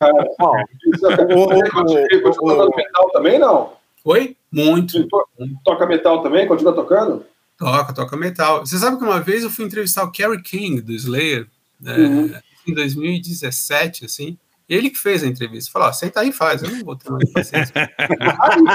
[0.00, 0.10] É,
[2.20, 3.72] continua metal também, não?
[4.04, 4.36] Oi?
[4.50, 5.08] Muito.
[5.64, 6.46] Toca metal também?
[6.46, 7.24] Continua tocando?
[7.58, 8.64] Toca, toca metal.
[8.64, 11.48] Você sabe que uma vez eu fui entrevistar o Kerry King, do Slayer,
[11.80, 12.32] né, uhum.
[12.68, 14.38] em 2017, assim.
[14.68, 15.72] Ele que fez a entrevista.
[15.72, 17.72] Falou: senta aí e faz, eu não vou ter mais paciência.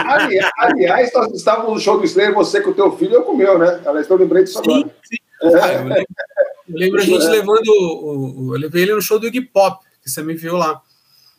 [0.09, 3.33] aliás, aliás, nós estávamos no show do Slayer, você com o teu filho, eu com
[3.33, 3.79] o meu, né?
[3.85, 4.81] Aliás, eu lembrei disso agora.
[4.81, 5.17] Sim, sim.
[5.61, 6.05] Ah, eu, lembro,
[6.69, 7.29] eu lembro a gente é.
[7.29, 7.67] levando.
[7.69, 10.81] O, o, eu levei ele no show do Iggy Pop, que você me viu lá.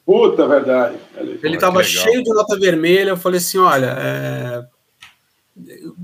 [0.07, 0.97] Puta, verdade.
[1.43, 3.11] Ele estava cheio de nota vermelha.
[3.11, 4.65] Eu falei assim: olha, é,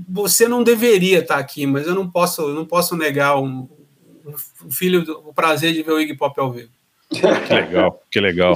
[0.07, 3.67] você não deveria estar aqui, mas eu não posso, eu não posso negar um,
[4.25, 6.69] um filho o prazer de ver o Iggy Pop ao vivo.
[7.09, 8.55] Que legal, que legal.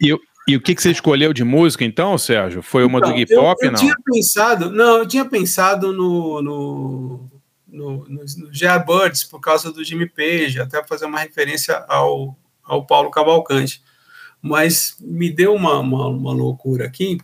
[0.00, 0.16] e,
[0.48, 2.60] e o que, que você escolheu de música, então, Sérgio?
[2.62, 3.78] Foi uma então, do Iggy Pop, eu, eu não?
[3.78, 7.30] Tinha pensado, não, eu tinha pensado no, no,
[7.68, 12.84] no, no, no Birds por causa do Jimmy Page, até fazer uma referência ao, ao
[12.84, 13.82] Paulo Cavalcante.
[14.42, 17.18] Mas me deu uma, uma, uma loucura aqui,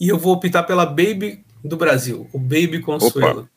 [0.00, 3.48] e eu vou optar pela Baby do Brasil, o Baby Consuelo.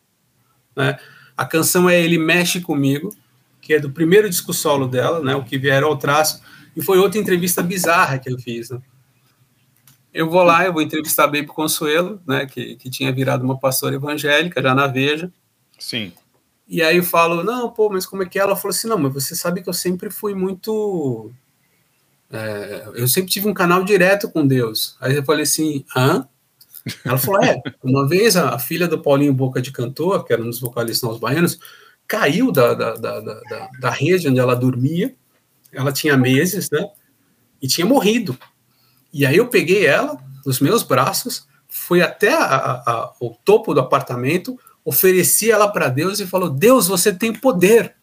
[0.76, 0.98] Né?
[1.38, 3.16] A canção é Ele Mexe Comigo,
[3.62, 6.42] que é do primeiro disco solo dela, né, o que vier ao traço,
[6.76, 8.70] e foi outra entrevista bizarra que eu fiz.
[8.72, 8.82] Né?
[10.14, 13.58] Eu vou lá, eu vou entrevistar a Baby Consuelo, né, que, que tinha virado uma
[13.58, 15.32] pastora evangélica, já na Veja.
[15.78, 16.12] Sim.
[16.68, 18.42] E aí eu falo, não, pô, mas como é que é?
[18.42, 21.32] Ela falou assim, não, mas você sabe que eu sempre fui muito...
[22.32, 24.96] É, eu sempre tive um canal direto com Deus.
[25.02, 26.26] Aí eu falei assim, hã?
[27.06, 30.50] Ela falou: é, uma vez a, filha do Paulinho Boca de Cantor, que era um
[30.50, 31.60] dos vocalistas nos baianos,
[32.08, 35.16] caiu da, da, da, da, da rede onde ela dormia,
[35.72, 36.90] ela tinha meses, né?
[37.62, 38.38] E tinha morrido.
[39.14, 43.80] E aí eu peguei ela nos meus braços, fui até a, a, o topo do
[43.80, 47.96] apartamento, ofereci ela para Deus e falou: Deus, você tem poder.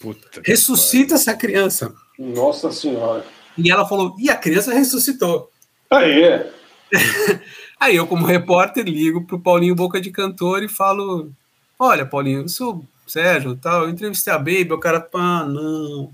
[0.00, 1.92] Puta Ressuscita essa criança.
[2.18, 3.24] Nossa Senhora.
[3.56, 5.50] E ela falou: e a criança ressuscitou.
[5.90, 6.46] Aí.
[7.80, 11.30] Aí eu, como repórter, ligo pro Paulinho Boca de Cantor e falo:
[11.78, 16.12] Olha, Paulinho, eu sou Sérgio, tal, eu entrevistei a Baby, o cara, ah, não,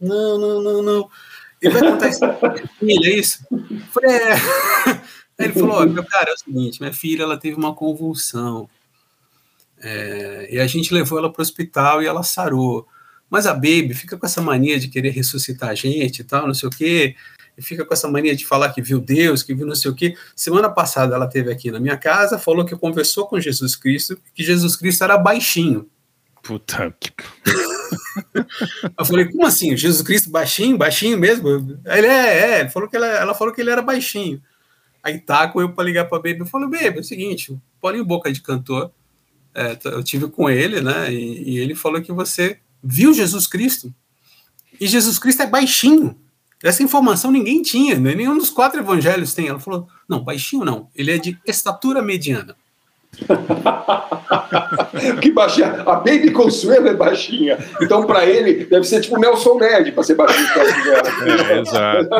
[0.00, 1.10] não, não, não, não.
[1.60, 3.44] Ele vai contar isso pra filha, é isso?
[3.92, 4.34] Falei, é.
[5.36, 8.68] Aí ele falou: meu cara, é o seguinte, minha filha ela teve uma convulsão.
[9.80, 12.86] É, e a gente levou ela para o hospital e ela sarou.
[13.28, 16.54] Mas a Baby fica com essa mania de querer ressuscitar a gente e tal, não
[16.54, 17.16] sei o quê
[17.56, 19.94] e fica com essa mania de falar que viu Deus, que viu não sei o
[19.94, 20.16] quê.
[20.34, 24.42] Semana passada ela teve aqui na minha casa, falou que conversou com Jesus Cristo, que
[24.42, 25.88] Jesus Cristo era baixinho.
[26.42, 27.12] Puta que.
[28.98, 29.76] eu falei, como assim?
[29.76, 31.48] Jesus Cristo baixinho, baixinho mesmo?
[31.86, 34.42] Ele é, é, ele falou que ela, ela falou que ele era baixinho.
[35.02, 38.04] Aí taco eu para ligar para Baby, eu falo, Baby, é o seguinte, o Paulinho
[38.04, 38.90] Boca de Cantor,
[39.54, 41.12] é, eu tive com ele, né?
[41.12, 43.94] E, e ele falou que você viu Jesus Cristo.
[44.80, 46.18] E Jesus Cristo é baixinho.
[46.62, 48.14] Essa informação ninguém tinha, né?
[48.14, 49.48] nenhum dos quatro evangelhos tem.
[49.48, 52.56] Ela falou: não, baixinho não, ele é de estatura mediana.
[55.20, 55.82] que baixinha.
[55.82, 57.58] A Baby Consuelo é baixinha.
[57.80, 60.44] Então, para ele, deve ser tipo Nelson Ned para ser baixinho.
[61.24, 62.14] É, exato.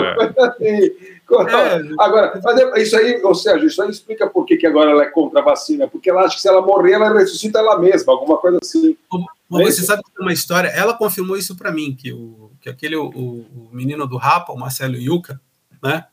[0.60, 0.86] É.
[0.86, 0.90] É.
[1.98, 2.40] Agora,
[2.74, 5.40] é, isso aí, ou seja, isso aí explica por que, que agora ela é contra
[5.40, 5.88] a vacina.
[5.88, 8.96] Porque ela acha que se ela morrer, ela ressuscita ela mesma, alguma coisa assim.
[9.50, 12.96] Mas você sabe que uma história, ela confirmou isso para mim, que o que aquele
[12.96, 15.38] o, o menino do Rapa, o Marcelo Yuca,
[15.82, 16.06] né?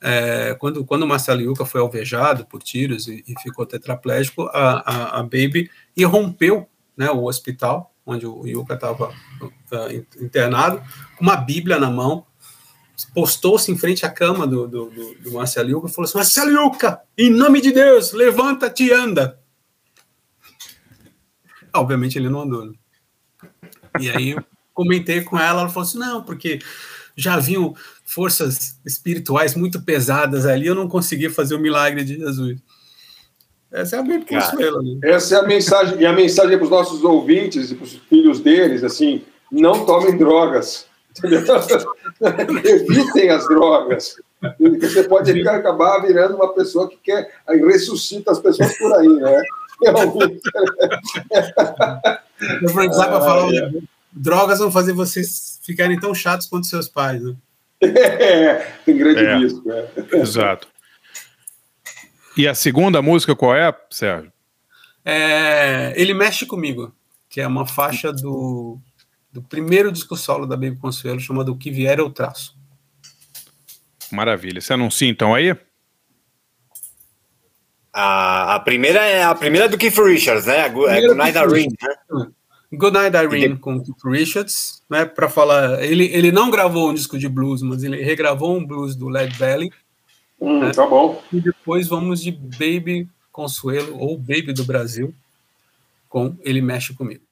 [0.00, 4.78] É, quando, quando o Marcelo Yuca foi alvejado por tiros e, e ficou tetraplégico, a,
[4.80, 10.82] a, a, Baby irrompeu né, o hospital onde o Yuca estava uh, internado,
[11.16, 12.24] com uma Bíblia na mão,
[13.14, 16.50] postou-se em frente à cama do, do, do, do Marcelo Yuca e falou assim: Marcelo
[16.50, 19.38] Yuca, em nome de Deus, levanta-te e anda.
[21.74, 22.64] Obviamente ele não andou.
[22.64, 22.72] Né?
[24.00, 24.36] E aí
[24.72, 26.60] comentei com ela, ela falou assim: não, porque
[27.14, 27.74] já haviam
[28.08, 32.58] forças espirituais muito pesadas ali, eu não consegui fazer o milagre de Jesus.
[33.70, 34.82] Essa é a minha consuelo.
[34.82, 34.98] Né?
[35.04, 38.40] Essa é a mensagem, e a mensagem para os nossos ouvintes e para os filhos
[38.40, 39.22] deles, assim,
[39.52, 40.86] não tomem drogas.
[42.64, 44.16] Evitem as drogas.
[44.80, 49.42] Você pode acabar virando uma pessoa que quer aí ressuscita as pessoas por aí, né?
[49.82, 49.92] Eu
[52.72, 53.50] vou para falar
[54.12, 57.22] drogas vão fazer vocês ficarem tão chatos quanto seus pais.
[57.22, 57.34] Né?
[57.80, 59.70] É, tem grande é, risco.
[59.70, 60.16] É.
[60.16, 60.68] Exato.
[62.36, 64.32] E a segunda música qual é, Sérgio?
[65.04, 66.94] É, Ele Mexe Comigo,
[67.28, 68.78] que é uma faixa do,
[69.32, 72.56] do primeiro disco solo da Baby Consuelo, chamado O Que Vier Eu Traço.
[74.10, 74.60] Maravilha.
[74.60, 75.56] Você anuncia então aí?
[77.92, 80.60] A, a primeira é a primeira do Keith Richards, né?
[80.60, 82.28] A Good, é Night Ring, né?
[82.72, 87.18] Good Night Irene com Keith Richards, né, para falar, ele, ele não gravou um disco
[87.18, 89.70] de blues, mas ele regravou um blues do Led Belly,
[90.40, 90.70] Hum, né?
[90.72, 91.20] Tá bom.
[91.32, 95.14] E depois vamos de Baby Consuelo ou Baby do Brasil
[96.08, 97.22] com Ele Mexe Comigo.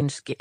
[0.00, 0.34] E Barkinski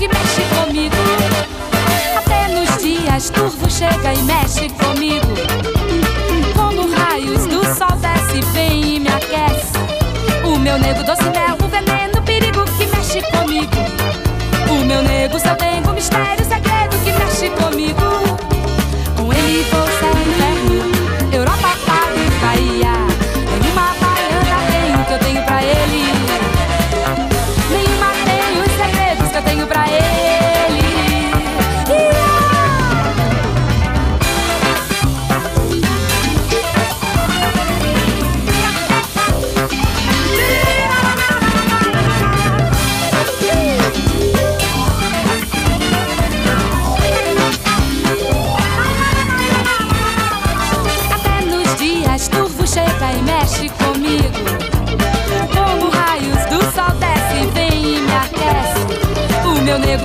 [0.00, 0.96] que mexe comigo.
[2.16, 5.28] Até nos dias turvos chega e mexe comigo.
[6.56, 9.76] Como raios do sol desce, vem e me aquece.
[10.42, 13.76] O meu nego doce mel, o veneno, perigo que mexe comigo.
[14.70, 18.00] O meu nego só tem mistério, segredo que mexe comigo.
[19.18, 19.89] Com ele vou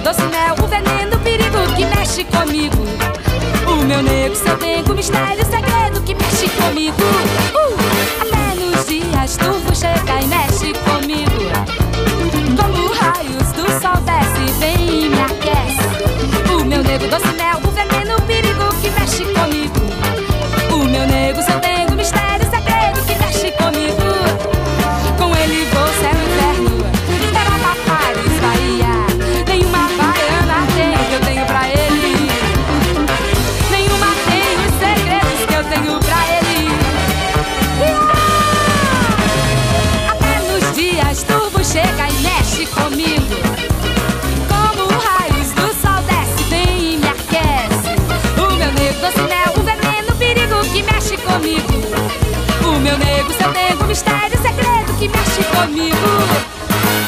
[0.03, 2.75] doce mel, o veneno, o perigo que mexe comigo.
[3.67, 6.95] O meu nego, seu nego, mistério, segredo que mexe comigo.
[7.53, 7.75] Uh!
[8.21, 11.45] Até nos dias turvos chega e mexe comigo.
[12.57, 16.53] Como raios do sol desce, vem e me aquece.
[16.53, 17.54] O meu nego doce mel,
[55.55, 55.95] comigo.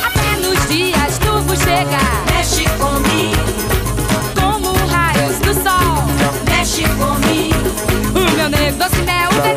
[0.05, 1.99] Até nos dias turvos chega,
[2.31, 3.43] mexe comigo.
[4.39, 6.05] Como raios do sol,
[6.49, 7.69] mexe comigo.
[8.15, 9.56] O meu doce mel, o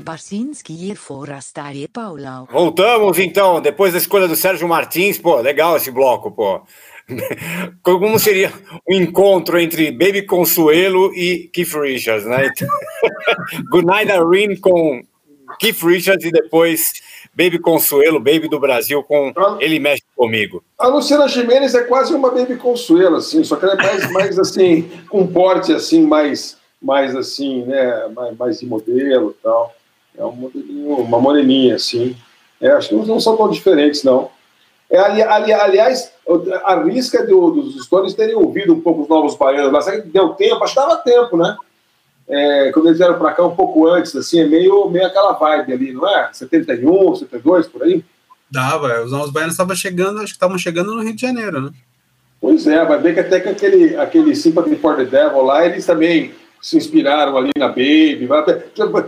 [0.00, 2.46] Amigos e Barsinski e Forasta e Paula.
[2.50, 6.62] Voltamos então, depois da escolha do Sérgio Martins, pô, legal esse bloco, pô.
[7.82, 8.52] Como seria
[8.88, 12.46] o encontro entre Baby Consuelo e Keith Richards, né?
[12.46, 12.68] Então,
[13.70, 15.02] Good Night Irene com
[15.58, 16.92] Keith Richards e depois
[17.34, 20.62] Baby Consuelo, Baby do Brasil com Ele Mexe Comigo.
[20.78, 24.38] A Luciana Gimenez é quase uma Baby Consuelo, assim, só que ela é mais, mais
[24.38, 28.08] assim, com porte assim, mais, mais assim, né?
[28.14, 29.74] Mais, mais de modelo e tal.
[30.20, 32.14] É um modelinho, uma moreninha, assim.
[32.60, 34.30] É, acho que não são tão diferentes, não.
[34.90, 36.12] É, ali, ali, aliás,
[36.64, 40.30] a risca do, dos Stones terem ouvido um pouco os novos baianos, mas aí deu
[40.30, 41.56] tempo, acho que dava tempo, né?
[42.28, 45.72] É, quando eles vieram para cá um pouco antes, assim, é meio, meio aquela vibe
[45.72, 46.28] ali, não é?
[46.32, 48.04] 71, 72, por aí?
[48.50, 51.70] Dava, os novos baianos estavam chegando, acho que estavam chegando no Rio de Janeiro, né?
[52.38, 55.86] Pois é, vai ver que até que aquele, aquele Sympathy for the Devil lá, eles
[55.86, 58.26] também se inspiraram ali na Baby.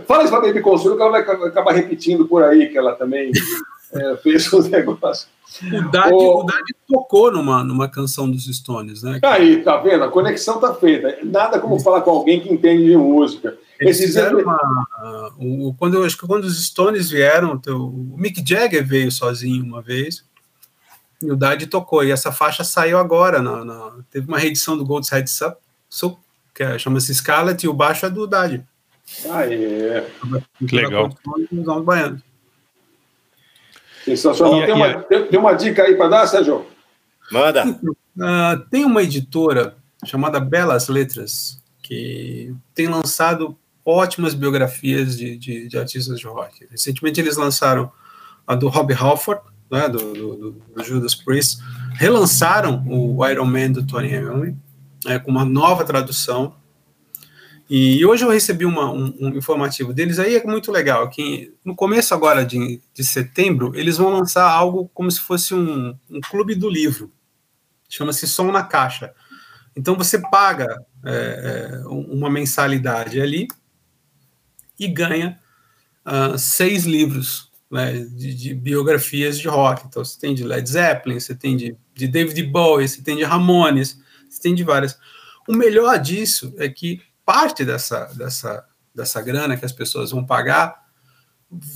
[0.07, 3.31] Fala isso pra Baby Consuelo que ela vai acabar repetindo por aí, que ela também
[3.93, 5.27] É, fez um negócio.
[5.61, 6.39] O Dad, o...
[6.39, 9.19] o Dad tocou numa, numa canção dos Stones, né?
[9.23, 10.03] Aí, tá vendo?
[10.03, 11.19] A conexão tá feita.
[11.23, 13.55] Nada como falar com alguém que entende de música.
[13.79, 14.57] Eles fizeram uma,
[15.37, 19.81] uh, quando eu acho que quando os Stones vieram, o Mick Jagger veio sozinho uma
[19.81, 20.25] vez.
[21.21, 22.03] E o Dad tocou.
[22.03, 23.41] E essa faixa saiu agora.
[23.41, 25.57] Na, na teve uma reedição do Gold's Head Sup,
[25.87, 26.17] Sup
[26.53, 28.61] que é, chama-se Scarlet, e o baixo é do Dad.
[29.29, 30.07] Ah, é.
[30.67, 31.15] Que legal.
[31.83, 32.21] Baianos.
[34.05, 34.61] Sensacional.
[34.61, 36.65] E, tem, uma, tem, tem, uma dica aí para dar, Sérgio?
[37.31, 37.65] Manda.
[37.65, 39.75] Uh, tem uma editora
[40.05, 46.65] chamada Belas Letras que tem lançado ótimas biografias de, de, de artistas de rock.
[46.69, 47.91] Recentemente eles lançaram
[48.47, 51.59] a do Rob Halford, né, do, do, do, Judas Priest,
[51.93, 54.55] relançaram o Iron Man do Tony Iommi,
[55.05, 56.55] é, com uma nova tradução,
[57.69, 61.75] e hoje eu recebi uma, um, um, informativo deles, aí é muito legal, que no
[61.75, 66.55] começo agora de, de setembro, eles vão lançar algo como se fosse um, um clube
[66.55, 67.11] do livro,
[67.87, 69.13] chama-se Som na Caixa.
[69.75, 73.47] Então você paga é, é uma mensalidade ali
[74.79, 75.39] e ganha
[76.05, 79.85] uh, seis livros né, de, de, biografias de rock.
[79.87, 83.23] Então você tem de Led Zeppelin, você tem de, de David Bowie, você tem de
[83.23, 83.99] Ramones,
[84.33, 84.97] você tem de várias.
[85.47, 90.83] O melhor disso é que parte dessa, dessa, dessa grana que as pessoas vão pagar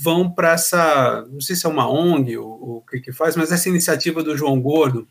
[0.02, 3.52] vão para essa, não sei se é uma ONG ou o que que faz, mas
[3.52, 5.06] essa iniciativa do João Gordo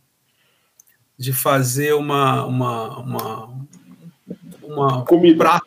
[1.18, 3.68] de fazer uma uma, uma,
[4.62, 5.62] uma comida.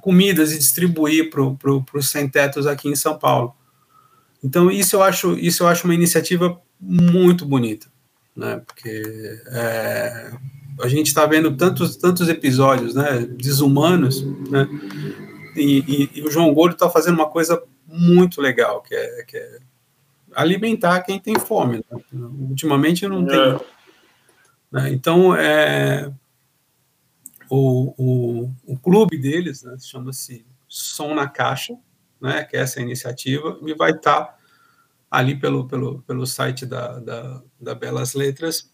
[0.00, 3.56] Comidas e distribuir para pro, os sem-tetos aqui em São Paulo.
[4.42, 7.88] Então isso eu acho isso eu acho uma iniciativa muito bonita,
[8.36, 8.62] né?
[8.64, 9.02] Porque
[9.48, 10.30] é,
[10.80, 14.68] a gente está vendo tantos, tantos episódios né, desumanos, né,
[15.56, 19.36] e, e, e o João Gordo está fazendo uma coisa muito legal, que é, que
[19.36, 19.58] é
[20.34, 21.84] alimentar quem tem fome.
[21.90, 22.00] Né?
[22.12, 23.38] Ultimamente não tem.
[23.38, 23.60] É.
[24.70, 24.90] Né?
[24.92, 26.12] Então, é,
[27.50, 31.74] o, o, o clube deles né, chama-se Som na Caixa,
[32.20, 34.38] né, que é essa iniciativa, e vai estar tá
[35.10, 38.70] ali pelo, pelo, pelo site da, da, da Belas Letras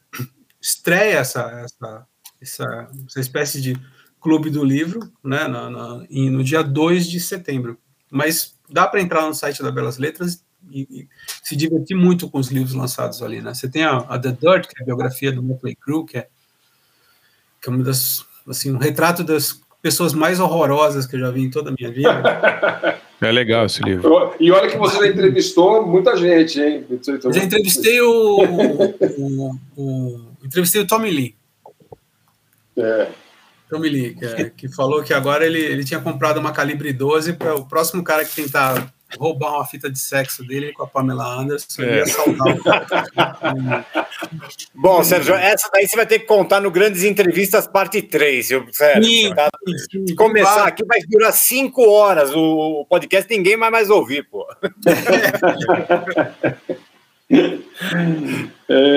[0.64, 2.06] estreia essa, essa,
[2.40, 3.78] essa, essa espécie de
[4.18, 7.76] clube do livro, né, no, no, no dia 2 de setembro.
[8.10, 11.08] Mas dá para entrar no site da Belas Letras e, e,
[11.42, 13.52] se divertir muito com os livros lançados ali, né?
[13.52, 16.28] Você tem a, a The Dirt, que é a biografia do Motley Crue, que é,
[17.60, 21.42] que é uma das, assim, um retrato das pessoas mais horrorosas que eu já vi
[21.42, 22.98] em toda a minha vida.
[23.20, 24.34] É legal esse livro.
[24.40, 26.84] E olha que você já entrevistou muita gente, hein?
[26.90, 28.38] Eu já entrevistei o,
[29.18, 31.36] o, o entrevistei o Tommy Lee.
[32.76, 33.08] É.
[33.68, 37.32] Tommy Lee, que, é, que, falou que agora ele, ele tinha comprado uma calibre 12
[37.34, 41.40] para o próximo cara que tentar roubar uma fita de sexo dele com a Pamela
[41.40, 42.04] Anderson é.
[44.74, 49.04] Bom, Sérgio, essa daí você vai ter que contar no Grandes Entrevistas, parte 3, Sérgio.
[49.04, 49.48] Sim, tá?
[49.66, 50.68] sim, sim, começar claro.
[50.68, 54.46] aqui vai durar 5 horas o podcast, ninguém vai mais ouvir, pô.
[54.86, 56.74] É,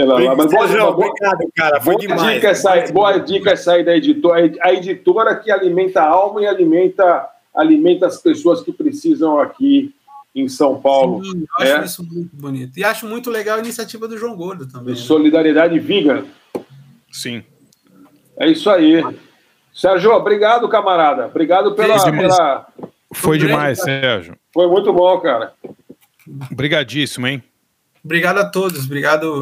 [0.06, 1.82] lá, mas boa, João, boa, obrigado, cara.
[1.82, 2.36] Foi boa demais.
[2.36, 4.52] Dica essa, boa dica essa aí da editora.
[4.62, 9.94] A editora que alimenta a alma e alimenta, alimenta as pessoas que precisam aqui
[10.36, 11.26] em São Paulo.
[11.26, 11.86] Sim, eu acho é.
[11.86, 12.78] isso muito bonito.
[12.78, 14.94] E acho muito legal a iniciativa do João Gordo também.
[14.94, 15.00] Né?
[15.00, 16.24] Solidariedade Viga.
[17.12, 17.44] Sim.
[18.38, 19.04] É isso aí.
[19.74, 21.26] Sérgio, obrigado, camarada.
[21.26, 22.00] Obrigado pela.
[22.00, 22.68] Foi, pela...
[23.14, 24.36] Foi demais, Sérgio.
[24.54, 25.54] Foi muito bom, cara.
[26.52, 27.44] Obrigadíssimo, hein?
[28.04, 29.40] Obrigado a todos, obrigado.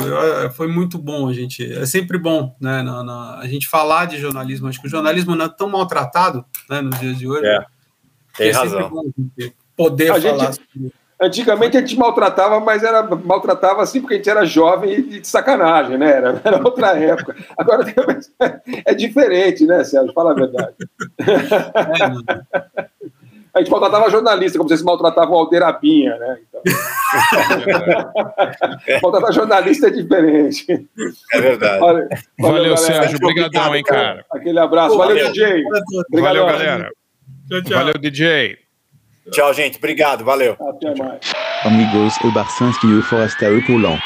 [0.53, 1.71] Foi muito bom, a gente.
[1.71, 2.81] É sempre bom, né?
[2.81, 4.67] Na, na, a gente falar de jornalismo.
[4.67, 6.81] Acho que o jornalismo não é tão maltratado, né?
[6.81, 7.45] Nos dias de hoje.
[7.45, 7.65] É,
[8.37, 8.89] tem é razão.
[8.89, 9.03] Bom
[9.75, 10.53] poder a falar.
[10.53, 15.19] Gente, antigamente a gente maltratava, mas era maltratava assim porque a gente era jovem e
[15.19, 16.11] de sacanagem, né?
[16.11, 17.35] Era, era outra época.
[17.57, 17.85] Agora
[18.85, 20.13] é diferente, né, Sérgio?
[20.13, 20.75] Fala a verdade.
[21.19, 22.85] É,
[23.55, 26.39] a gente maltratava jornalista, como vocês maltratavam o Aldeirabinha, né?
[26.49, 26.61] Então...
[29.01, 30.85] maltratar jornalista é diferente.
[31.31, 31.79] É verdade.
[31.79, 33.15] Valeu, valeu Sérgio.
[33.15, 34.25] Obrigadão, hein, cara.
[34.29, 34.97] Aquele abraço.
[34.97, 35.63] Valeu, valeu DJ.
[36.11, 36.91] Valeu, galera.
[37.49, 37.77] Tchau, tchau.
[37.77, 38.57] Valeu, DJ.
[39.31, 39.77] Tchau, gente.
[39.77, 40.25] Obrigado.
[40.25, 40.57] Valeu.
[40.59, 41.21] Até mais.
[41.63, 44.01] Amigos, o Barcinski e o Foresta Epaulant.